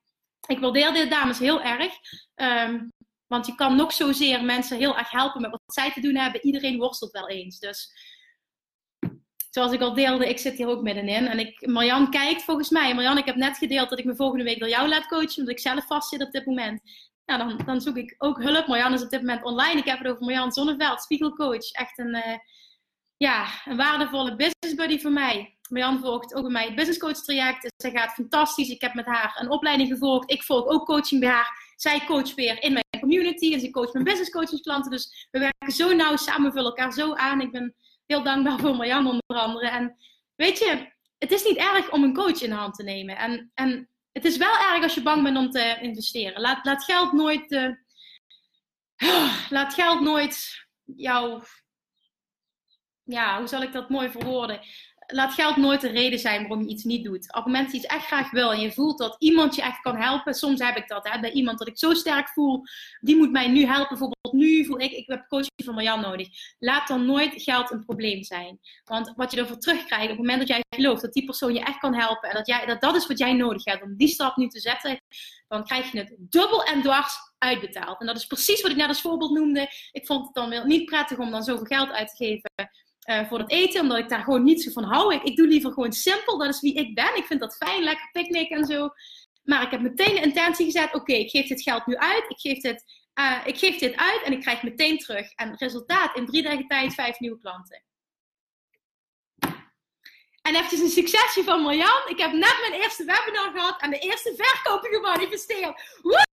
[0.49, 1.93] Ik waardeer dit dames heel erg.
[2.35, 2.87] Ehm,
[3.27, 6.45] want je kan nog zozeer mensen heel erg helpen met wat zij te doen hebben.
[6.45, 7.59] Iedereen worstelt wel eens.
[7.59, 7.91] Dus
[9.49, 11.27] zoals ik al deelde, ik zit hier ook middenin.
[11.27, 12.95] En ik, Marjan kijkt volgens mij.
[12.95, 15.37] Marjan, ik heb net gedeeld dat ik me volgende week door jou laat coachen.
[15.37, 16.81] Omdat ik zelf vast zit op dit moment.
[17.25, 18.67] Ja, dan, dan zoek ik ook hulp.
[18.67, 19.79] Marjan is op dit moment online.
[19.79, 21.71] Ik heb het over Marjan Zonneveld, spiegelcoach.
[21.71, 22.37] Echt een, uh,
[23.19, 25.57] ja, een waardevolle business buddy voor mij.
[25.69, 27.61] Marjan volgt ook bij mij het business coach traject.
[27.61, 28.69] Dus zij gaat fantastisch.
[28.69, 30.31] Ik heb met haar een opleiding gevolgd.
[30.31, 31.73] Ik volg ook coaching bij haar.
[31.75, 34.91] Zij coacht weer in mijn community en ze coacht mijn business coachingsklanten.
[34.91, 37.41] Dus we werken zo nauw samen, vullen elkaar zo aan.
[37.41, 39.67] Ik ben heel dankbaar voor Marjan onder andere.
[39.67, 39.95] En
[40.35, 43.17] weet je, het is niet erg om een coach in de hand te nemen.
[43.17, 46.41] En, en het is wel erg als je bang bent om te investeren.
[46.41, 47.51] Laat, laat geld nooit.
[47.51, 47.71] Uh,
[49.49, 51.43] laat geld nooit jouw.
[53.09, 54.59] Ja, hoe zal ik dat mooi verwoorden?
[55.11, 57.27] laat geld nooit de reden zijn waarom je iets niet doet.
[57.27, 59.61] Op het moment dat je iets echt graag wil en je voelt dat iemand je
[59.61, 60.33] echt kan helpen.
[60.33, 62.63] Soms heb ik dat hè, bij iemand dat ik zo sterk voel.
[62.99, 63.87] Die moet mij nu helpen.
[63.87, 66.27] Bijvoorbeeld nu voel ik, ik heb coaching van Marjan nodig.
[66.59, 68.59] Laat dan nooit geld een probleem zijn.
[68.83, 71.59] Want wat je ervoor terugkrijgt op het moment dat jij gelooft dat die persoon je
[71.59, 72.29] echt kan helpen.
[72.29, 74.59] En dat, jij, dat dat is wat jij nodig hebt om die stap nu te
[74.59, 75.01] zetten.
[75.47, 77.99] Dan krijg je het dubbel en dwars uitbetaald.
[77.99, 79.67] En dat is precies wat ik net als voorbeeld noemde.
[79.91, 82.49] Ik vond het dan niet prettig om dan zoveel geld uit te geven
[83.09, 85.15] uh, voor het eten, omdat ik daar gewoon niet zo van hou.
[85.15, 87.15] Ik, doe liever gewoon simpel, dat is wie ik ben.
[87.15, 88.89] Ik vind dat fijn, lekker picknick en zo.
[89.43, 92.39] Maar ik heb meteen de intentie gezet: oké, ik geef dit geld nu uit, ik
[92.39, 92.83] geef dit,
[93.19, 95.31] uh, ik geef dit uit en ik krijg meteen terug.
[95.31, 97.83] En resultaat in drie dagen tijd vijf nieuwe klanten.
[100.41, 102.01] En eventjes een succesje van Marjan.
[102.07, 105.97] Ik heb net mijn eerste webinar gehad en de eerste verkopen gemanifesteerd.
[106.01, 106.27] Woe!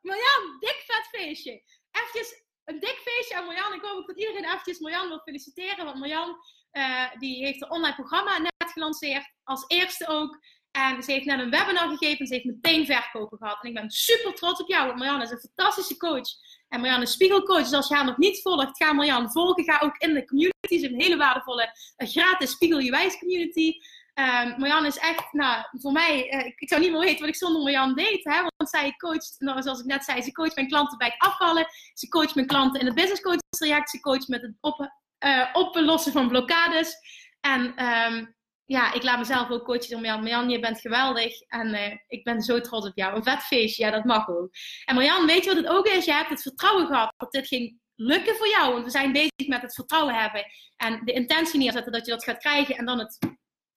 [0.00, 1.62] Marjan, dik vet feestje.
[1.90, 3.74] Eventjes een dik feestje aan Marjan.
[3.74, 5.84] Ik hoop dat iedereen eventjes Marjan wil feliciteren.
[5.84, 6.36] Want Marjan
[6.72, 9.32] uh, die heeft een online programma net gelanceerd.
[9.44, 10.38] Als eerste ook.
[10.70, 12.26] En ze heeft net een webinar gegeven.
[12.26, 13.62] Ze heeft meteen verkopen gehad.
[13.62, 14.86] En ik ben super trots op jou.
[14.86, 16.28] Want Marjan is een fantastische coach.
[16.68, 17.62] En Marjan is spiegelcoach.
[17.62, 19.64] Dus als je haar nog niet volgt, ga Marjan volgen.
[19.64, 20.54] Ga ook in de community.
[20.68, 23.72] Ze heeft een hele waardevolle gratis Spiegel Je Wijs community.
[24.18, 27.62] Um, is echt, nou, voor mij, uh, ik, zou niet meer weten wat ik zonder
[27.62, 28.24] Marjan deed.
[28.24, 28.40] Hè?
[28.56, 31.66] Want zij coacht, nou, zoals ik net zei, ze coacht mijn klanten bij het afvallen.
[31.94, 33.90] Ze coacht mijn klanten in het business coaching traject.
[33.90, 34.90] Ze coacht met het op,
[35.24, 36.94] uh, oplossen van blokkades.
[37.40, 40.20] En um, ja, ik laat mezelf ook coachen door Marjan.
[40.20, 43.16] Marjan, je bent geweldig en uh, ik ben zo trots op jou.
[43.16, 44.48] Een vet feestje, ja, dat mag ook.
[44.84, 46.04] En Marjan, weet je wat het ook is?
[46.04, 48.72] Je hebt het vertrouwen gehad dat dit ging lukken voor jou.
[48.72, 50.44] Want we zijn bezig met het vertrouwen hebben
[50.76, 53.18] en de intentie neerzetten dat je dat gaat krijgen en dan het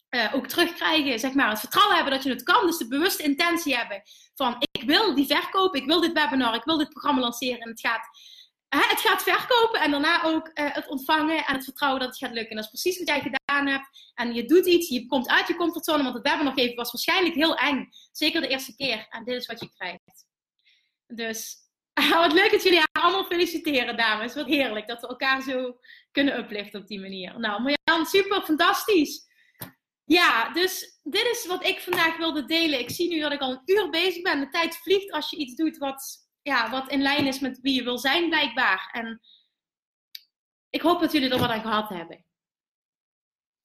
[0.09, 2.65] uh, ook terugkrijgen, zeg maar, het vertrouwen hebben dat je het kan.
[2.65, 4.01] Dus de bewuste intentie hebben
[4.35, 7.69] van ik wil die verkopen, ik wil dit webinar, ik wil dit programma lanceren en
[7.69, 8.07] het gaat,
[8.69, 12.33] het gaat verkopen en daarna ook uh, het ontvangen en het vertrouwen dat het gaat
[12.33, 12.49] lukken.
[12.49, 14.11] En dat is precies wat jij gedaan hebt.
[14.13, 17.35] En je doet iets, je komt uit je comfortzone, want het webinar geven was waarschijnlijk
[17.35, 17.89] heel eng.
[18.11, 19.07] Zeker de eerste keer.
[19.09, 20.27] En dit is wat je krijgt.
[21.07, 21.57] Dus
[22.13, 24.35] wat leuk dat jullie allemaal feliciteren, dames.
[24.35, 25.79] Wat heerlijk dat we elkaar zo
[26.11, 27.39] kunnen upliften op die manier.
[27.39, 29.27] Nou, Marjan, super fantastisch.
[30.09, 32.79] Ja, dus dit is wat ik vandaag wilde delen.
[32.79, 34.39] Ik zie nu dat ik al een uur bezig ben.
[34.39, 37.75] De tijd vliegt als je iets doet wat, ja, wat in lijn is met wie
[37.75, 38.89] je wil zijn, blijkbaar.
[38.93, 39.21] En
[40.69, 42.25] ik hoop dat jullie er wat aan gehad hebben.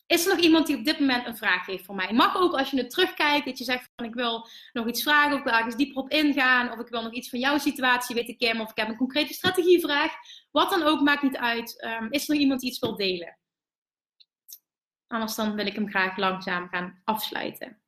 [0.07, 2.13] Is er nog iemand die op dit moment een vraag heeft voor mij?
[2.13, 5.33] Mag ook als je het terugkijkt, dat je zegt van ik wil nog iets vragen,
[5.33, 8.15] of ik wil ergens dieper op ingaan, of ik wil nog iets van jouw situatie
[8.15, 10.13] weten, Kim, of ik heb een concrete strategievraag.
[10.51, 11.85] Wat dan ook, maakt niet uit.
[11.85, 13.39] Um, is er nog iemand die iets wil delen?
[15.15, 17.79] Anders dan wil ik hem graag langzaam gaan afsluiten.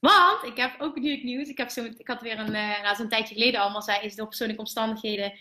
[0.00, 1.48] Want ik heb ook nieuws.
[1.48, 4.14] Ik, heb zo, ik had weer een, uh, nou, zo'n tijdje geleden allemaal zei, is
[4.14, 5.32] door persoonlijke omstandigheden.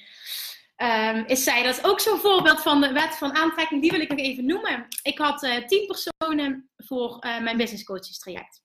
[0.77, 3.99] Um, is zij, dat is ook zo'n voorbeeld van de wet van aantrekking, die wil
[3.99, 4.87] ik nog even noemen.
[5.01, 8.61] Ik had uh, tien personen voor uh, mijn business coaches traject.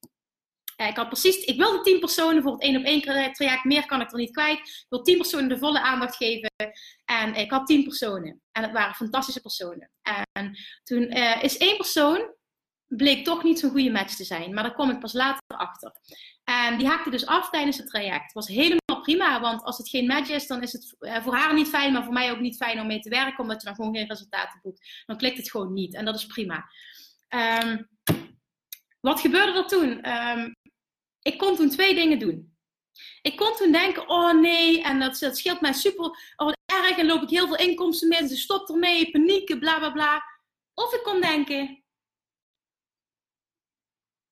[0.86, 3.02] Ik had precies, ik wilde tien personen voor het één op één
[3.32, 4.58] traject, meer kan ik er niet kwijt.
[4.58, 6.50] Ik wil tien personen de volle aandacht geven.
[7.04, 8.42] En ik had tien personen.
[8.52, 9.90] En het waren fantastische personen.
[10.32, 12.34] En toen uh, is één persoon,
[12.86, 14.54] bleek toch niet zo'n goede match te zijn.
[14.54, 15.92] Maar daar kom ik pas later achter.
[16.44, 18.22] En die haakte dus af tijdens het traject.
[18.22, 21.34] Het was helemaal prima, want als het geen match is, dan is het eh, voor
[21.34, 23.66] haar niet fijn, maar voor mij ook niet fijn om mee te werken, omdat je
[23.66, 25.02] dan gewoon geen resultaten boekt.
[25.06, 25.94] Dan klikt het gewoon niet.
[25.94, 26.70] En dat is prima.
[27.62, 27.88] Um,
[29.00, 30.10] wat gebeurde er toen?
[30.10, 30.56] Um,
[31.22, 32.56] ik kon toen twee dingen doen.
[33.22, 36.34] Ik kon toen denken, oh nee, en dat, dat scheelt mij super.
[36.36, 38.30] Oh, erg en loop ik heel veel inkomsten mis.
[38.30, 40.22] Ze stopt ermee, panieken, bla bla bla.
[40.74, 41.84] Of ik kon denken,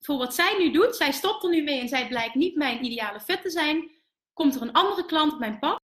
[0.01, 2.85] voor wat zij nu doet, zij stopt er nu mee en zij blijkt niet mijn
[2.85, 3.91] ideale fit te zijn,
[4.33, 5.81] komt er een andere klant op mijn pad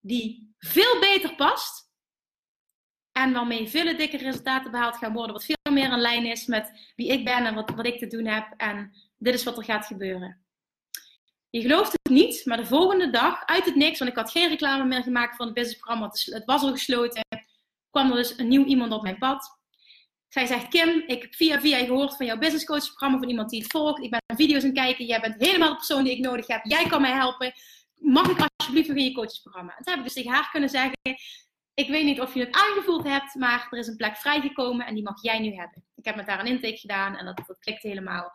[0.00, 1.87] die veel beter past
[3.18, 6.72] en waarmee vele dikke resultaten behaald gaan worden, wat veel meer in lijn is met
[6.96, 8.54] wie ik ben en wat, wat ik te doen heb.
[8.56, 10.38] En dit is wat er gaat gebeuren.
[11.50, 14.48] Je gelooft het niet, maar de volgende dag, uit het niks, want ik had geen
[14.48, 17.22] reclame meer gemaakt voor het businessprogramma, het was al gesloten,
[17.90, 19.58] kwam er dus een nieuw iemand op mijn pad.
[20.28, 23.70] Zij zegt, Kim, ik heb via via gehoord van jouw businesscoachprogramma van iemand die het
[23.70, 24.02] volgt.
[24.02, 26.64] Ik ben video's aan het kijken, jij bent helemaal de persoon die ik nodig heb.
[26.64, 27.52] Jij kan mij helpen.
[27.94, 29.76] Mag ik alsjeblieft nog in je coachesprogramma?
[29.76, 30.96] En toen heb ik dus tegen haar kunnen zeggen,
[31.78, 34.94] ik weet niet of je het aangevoeld hebt, maar er is een plek vrijgekomen en
[34.94, 35.84] die mag jij nu hebben.
[35.94, 38.32] Ik heb met haar een intake gedaan en dat, dat klikt helemaal.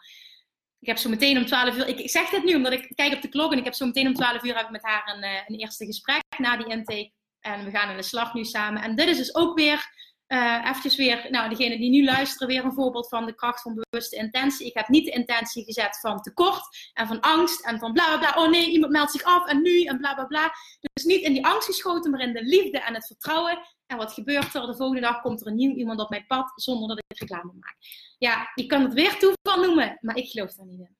[0.80, 3.22] Ik heb zo meteen om 12 uur, ik, zeg dit nu omdat ik kijk op
[3.22, 5.24] de klok en ik heb zo meteen om 12 uur heb ik met haar een,
[5.24, 7.12] eh, een eerste gesprek na die intake.
[7.40, 8.82] En we gaan in de slag nu samen.
[8.82, 9.90] En dit is dus ook weer
[10.34, 13.82] uh, eventjes weer, nou, degene die nu luisteren, weer een voorbeeld van de kracht van
[13.90, 14.68] bewuste intentie.
[14.68, 18.18] Ik heb niet de intentie gezet van tekort en van angst en van bla bla
[18.18, 18.44] bla.
[18.44, 20.54] Oh nee, iemand meldt zich af en nu en bla bla bla.
[20.94, 23.60] Dus niet in die angst geschoten, maar in de liefde en het vertrouwen.
[23.86, 24.66] En wat gebeurt er?
[24.66, 27.52] De volgende dag komt er een nieuw iemand op mijn pad zonder dat ik reclame
[27.60, 27.76] maak.
[28.18, 30.98] Ja, je kan het weer toeval noemen, maar ik geloof daar niet in.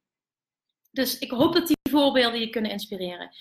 [0.92, 3.36] Dus ik hoop dat die voorbeelden je kunnen inspireren.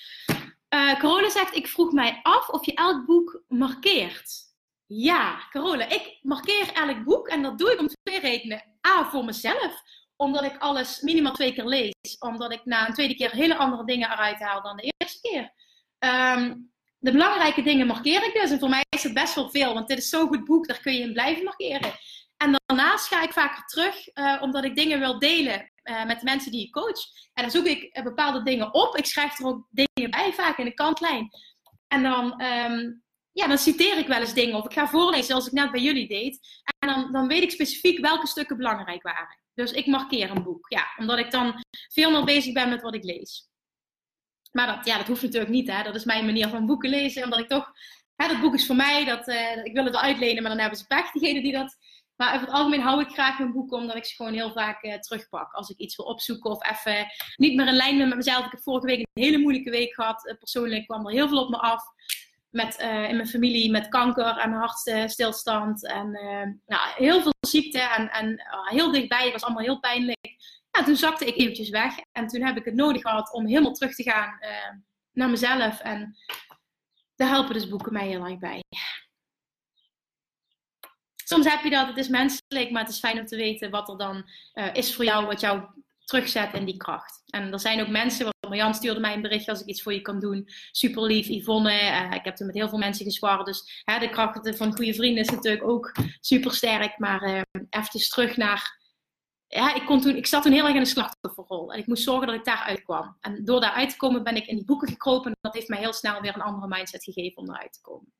[0.74, 4.51] Uh, Corona zegt, ik vroeg mij af of je elk boek markeert.
[4.94, 8.62] Ja, Carola, ik markeer elk boek en dat doe ik om twee redenen.
[8.86, 9.82] A, voor mezelf,
[10.16, 12.18] omdat ik alles minimaal twee keer lees.
[12.18, 15.52] Omdat ik na een tweede keer hele andere dingen eruit haal dan de eerste keer.
[15.98, 16.54] Ehm,
[16.98, 18.50] de belangrijke dingen markeer ik dus.
[18.50, 20.80] En voor mij is het best wel veel, want dit is zo'n goed boek, daar
[20.80, 21.92] kun je in blijven markeren.
[22.36, 26.24] En daarnaast ga ik vaker terug, uh, omdat ik dingen wil delen uh, met de
[26.24, 27.00] mensen die ik coach.
[27.34, 28.96] En dan zoek ik uh, bepaalde dingen op.
[28.96, 31.28] Ik schrijf er ook dingen bij, vaak in de kantlijn.
[31.88, 33.01] En dan um,
[33.32, 35.80] ja, dan citeer ik wel eens dingen of ik ga voorlezen zoals ik net bij
[35.80, 36.62] jullie deed.
[36.78, 39.38] En dan, dan weet ik specifiek welke stukken belangrijk waren.
[39.54, 42.94] Dus ik markeer een boek, ja, omdat ik dan veel meer bezig ben met wat
[42.94, 43.50] ik lees.
[44.52, 45.82] Maar dat, ja, dat hoeft natuurlijk niet, hè.
[45.82, 47.72] Dat is mijn manier van boeken lezen, omdat ik toch...
[48.16, 50.78] Hè, dat boek is voor mij, dat, uh, ik wil het uitlenen, maar dan hebben
[50.78, 51.76] ze pech, diegenen die dat...
[52.16, 54.82] Maar over het algemeen hou ik graag mijn boeken, omdat ik ze gewoon heel vaak
[54.82, 55.52] uh, terugpak.
[55.52, 57.06] Als ik iets wil opzoeken of even
[57.36, 58.44] niet meer in lijn ben met mezelf.
[58.44, 60.26] Ik heb vorige week een hele moeilijke week gehad.
[60.26, 61.82] Uh, persoonlijk kwam er heel veel op me af
[62.52, 65.86] met, uh, in mijn familie met kanker en hartstilstand.
[65.86, 69.24] En uh, nou, heel veel ziekte en, en uh, heel dichtbij.
[69.24, 70.34] Het was allemaal heel pijnlijk.
[70.70, 71.94] Ja, toen zakte ik eventjes weg.
[72.12, 74.38] En toen heb ik het nodig gehad om helemaal terug te gaan
[75.12, 75.80] naar mezelf.
[75.80, 76.16] En
[77.16, 78.62] daar helpen dus boeken mij heel erg bij.
[81.24, 83.88] Soms heb je dat, het is menselijk, maar het is fijn om te weten wat
[83.88, 84.30] er dan
[84.72, 85.62] is voor jou, wat jou
[86.04, 87.22] terugzet in die kracht.
[87.26, 90.00] En er zijn ook mensen, Marjan stuurde mij een berichtje als ik iets voor je
[90.00, 90.48] kan doen.
[90.70, 91.72] Super lief, Yvonne.
[91.72, 93.44] Uh, ik heb toen met heel veel mensen gesproken.
[93.44, 96.98] Dus hè, de kracht van goede vrienden is natuurlijk ook super sterk.
[96.98, 97.40] Maar uh,
[97.70, 98.80] eventjes terug naar...
[99.46, 101.72] Ja, ik, kon toen, ik zat toen heel erg in een slachtofferrol.
[101.72, 103.16] En ik moest zorgen dat ik daar uitkwam.
[103.20, 105.30] En door daar uit te komen ben ik in die boeken gekropen.
[105.30, 108.12] En dat heeft mij heel snel weer een andere mindset gegeven om eruit te komen.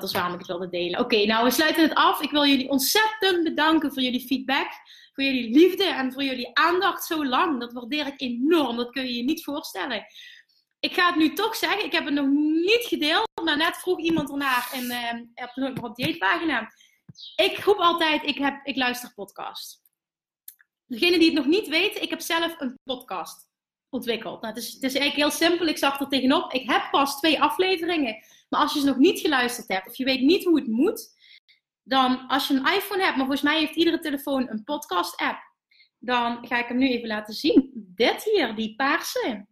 [0.00, 1.00] Dat is waarom ik het wilde delen.
[1.00, 2.20] Oké, nou we sluiten het af.
[2.20, 4.68] Ik wil jullie ontzettend bedanken voor jullie feedback
[5.14, 7.60] voor jullie liefde en voor jullie aandacht zo lang.
[7.60, 8.76] Dat waardeer ik enorm.
[8.76, 10.06] Dat kun je je niet voorstellen.
[10.80, 11.84] Ik ga het nu toch zeggen.
[11.84, 13.28] Ik heb het nog niet gedeeld.
[13.44, 14.84] Maar net vroeg iemand ernaar in,
[15.54, 16.72] uh, op op dieetpagina.
[17.36, 19.82] Ik roep altijd, ik, heb, ik luister podcast.
[20.86, 23.48] Degene die het nog niet weten, ik heb zelf een podcast
[23.88, 24.40] ontwikkeld.
[24.40, 25.66] Nou, het, is, het is eigenlijk heel simpel.
[25.66, 26.52] Ik zag er tegenop.
[26.52, 28.24] Ik heb pas twee afleveringen.
[28.54, 31.14] Maar als je ze nog niet geluisterd hebt of je weet niet hoe het moet,
[31.82, 35.38] dan als je een iPhone hebt, maar volgens mij heeft iedere telefoon een podcast-app.
[35.98, 37.70] Dan ga ik hem nu even laten zien.
[37.74, 39.46] Dit hier, die paarse.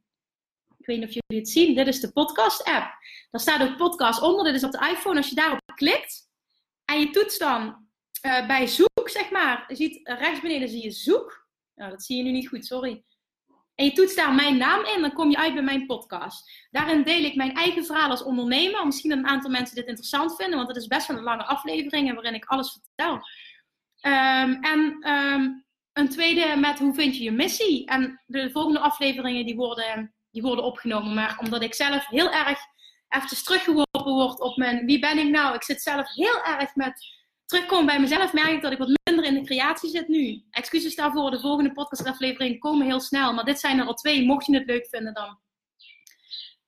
[0.78, 1.74] Ik weet niet of jullie het zien.
[1.74, 2.94] Dit is de podcast-app.
[3.30, 4.44] Daar staat ook podcast onder.
[4.44, 5.16] Dit is op de iPhone.
[5.16, 6.28] Als je daarop klikt
[6.84, 7.86] en je toetst dan
[8.26, 9.64] uh, bij zoek, zeg maar.
[9.68, 11.46] Je ziet rechts beneden zie je zoek.
[11.74, 13.04] Nou, dat zie je nu niet goed, sorry
[13.74, 16.66] en je toetst daar mijn naam in, dan kom je uit bij mijn podcast.
[16.70, 18.86] Daarin deel ik mijn eigen verhaal als ondernemer.
[18.86, 21.44] Misschien dat een aantal mensen dit interessant vinden, want het is best wel een lange
[21.44, 23.14] aflevering waarin ik alles vertel.
[24.02, 27.86] Um, en um, een tweede met hoe vind je je missie?
[27.86, 31.14] En de volgende afleveringen die worden, die worden opgenomen.
[31.14, 32.58] Maar omdat ik zelf heel erg
[33.08, 35.54] eventjes teruggeworpen word op mijn wie ben ik nou?
[35.54, 37.21] Ik zit zelf heel erg met
[37.52, 40.42] terugkomen bij mezelf, merk ik dat ik wat minder in de creatie zit nu.
[40.50, 43.32] Excuses daarvoor, de volgende podcastaflevering komen heel snel.
[43.32, 44.24] Maar dit zijn er al twee.
[44.24, 45.38] Mocht je het leuk vinden, dan,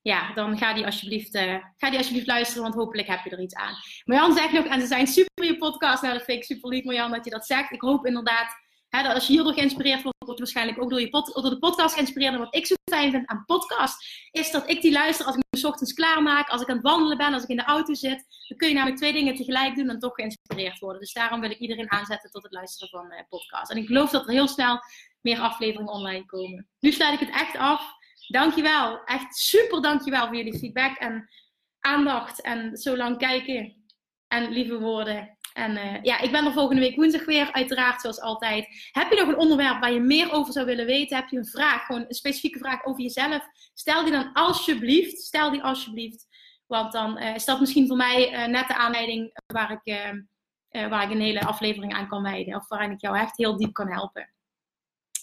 [0.02, 3.40] ja, dan ga die, alsjeblieft, uh, ga die alsjeblieft luisteren, want hopelijk heb je er
[3.40, 3.74] iets aan.
[4.04, 6.02] Marjan zegt nog, en ze zijn super je podcast.
[6.02, 7.72] Nou, dat vind ik super lief, Marjan, dat je dat zegt.
[7.72, 8.63] Ik hoop inderdaad
[9.02, 12.32] Als je hierdoor geïnspireerd wordt, wordt waarschijnlijk ook door, je door de podcast geïnspireerd.
[12.32, 15.42] En wat ik zo fijn vind aan podcast, is dat ik die luister als ik
[15.50, 18.24] me ochtends klaarmaak, als ik aan het wandelen ben, als ik in de auto zit.
[18.48, 21.00] Dan kun je namelijk twee dingen tegelijk doen en toch geïnspireerd worden.
[21.00, 23.70] Dus daarom wil ik iedereen aanzetten tot het luisteren van uh, podcast.
[23.70, 24.78] En ik geloof dat er heel snel
[25.20, 26.68] meer afleveringen online komen.
[26.80, 27.92] Nu sluit ik het echt af.
[28.26, 29.04] Dankjewel.
[29.04, 31.28] Echt super dankjewel voor jullie feedback en
[31.80, 33.84] aandacht en zo lang kijken
[34.28, 35.33] en lieve woorden.
[35.54, 38.88] En uh, ja, ik ben er volgende week woensdag weer, uiteraard zoals altijd.
[38.92, 41.16] Heb je nog een onderwerp waar je meer over zou willen weten?
[41.16, 43.48] Heb je een vraag, gewoon een specifieke vraag over jezelf?
[43.74, 46.26] Stel die dan alsjeblieft, stel die alsjeblieft.
[46.66, 50.14] Want dan uh, is dat misschien voor mij uh, net de aanleiding waar ik,
[50.88, 52.54] waar ik een hele aflevering aan kan wijden.
[52.54, 54.32] Of waarin ik jou echt heel diep kan helpen.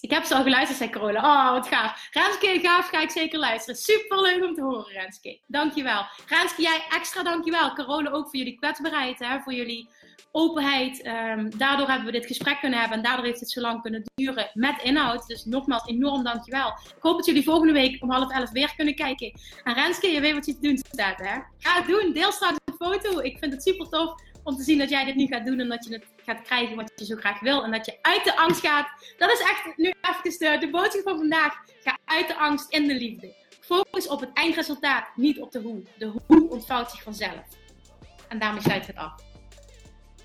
[0.00, 1.20] Ik heb ze al geluisterd, zei Carola.
[1.20, 2.08] Oh, wat gaaf.
[2.10, 3.80] Renske, gaaf, ga ik zeker luisteren.
[3.80, 5.40] Super leuk om te horen, Renske.
[5.46, 6.06] Dankjewel.
[6.26, 7.72] Renske, jij extra dankjewel.
[7.72, 9.88] Carola ook voor jullie kwetsbaarheid, hè, voor jullie
[10.30, 11.06] openheid.
[11.06, 14.02] Um, daardoor hebben we dit gesprek kunnen hebben en daardoor heeft het zo lang kunnen
[14.14, 15.26] duren met inhoud.
[15.26, 16.68] Dus nogmaals, enorm dankjewel.
[16.68, 19.32] Ik hoop dat jullie volgende week om half elf weer kunnen kijken.
[19.64, 21.38] En Renske, je weet wat je te doen staat, hè?
[21.58, 22.12] Ga het doen.
[22.12, 23.18] Deel straks een foto.
[23.20, 25.68] Ik vind het super tof om te zien dat jij dit nu gaat doen en
[25.68, 27.64] dat je het gaat krijgen wat je zo graag wil.
[27.64, 28.88] En dat je uit de angst gaat.
[29.18, 31.54] Dat is echt nu even de, de boodschap van vandaag.
[31.82, 33.34] Ga uit de angst in de liefde.
[33.60, 35.82] Focus op het eindresultaat, niet op de hoe.
[35.98, 37.42] De hoe ontvouwt zich vanzelf.
[38.28, 39.31] En daarmee sluit het af.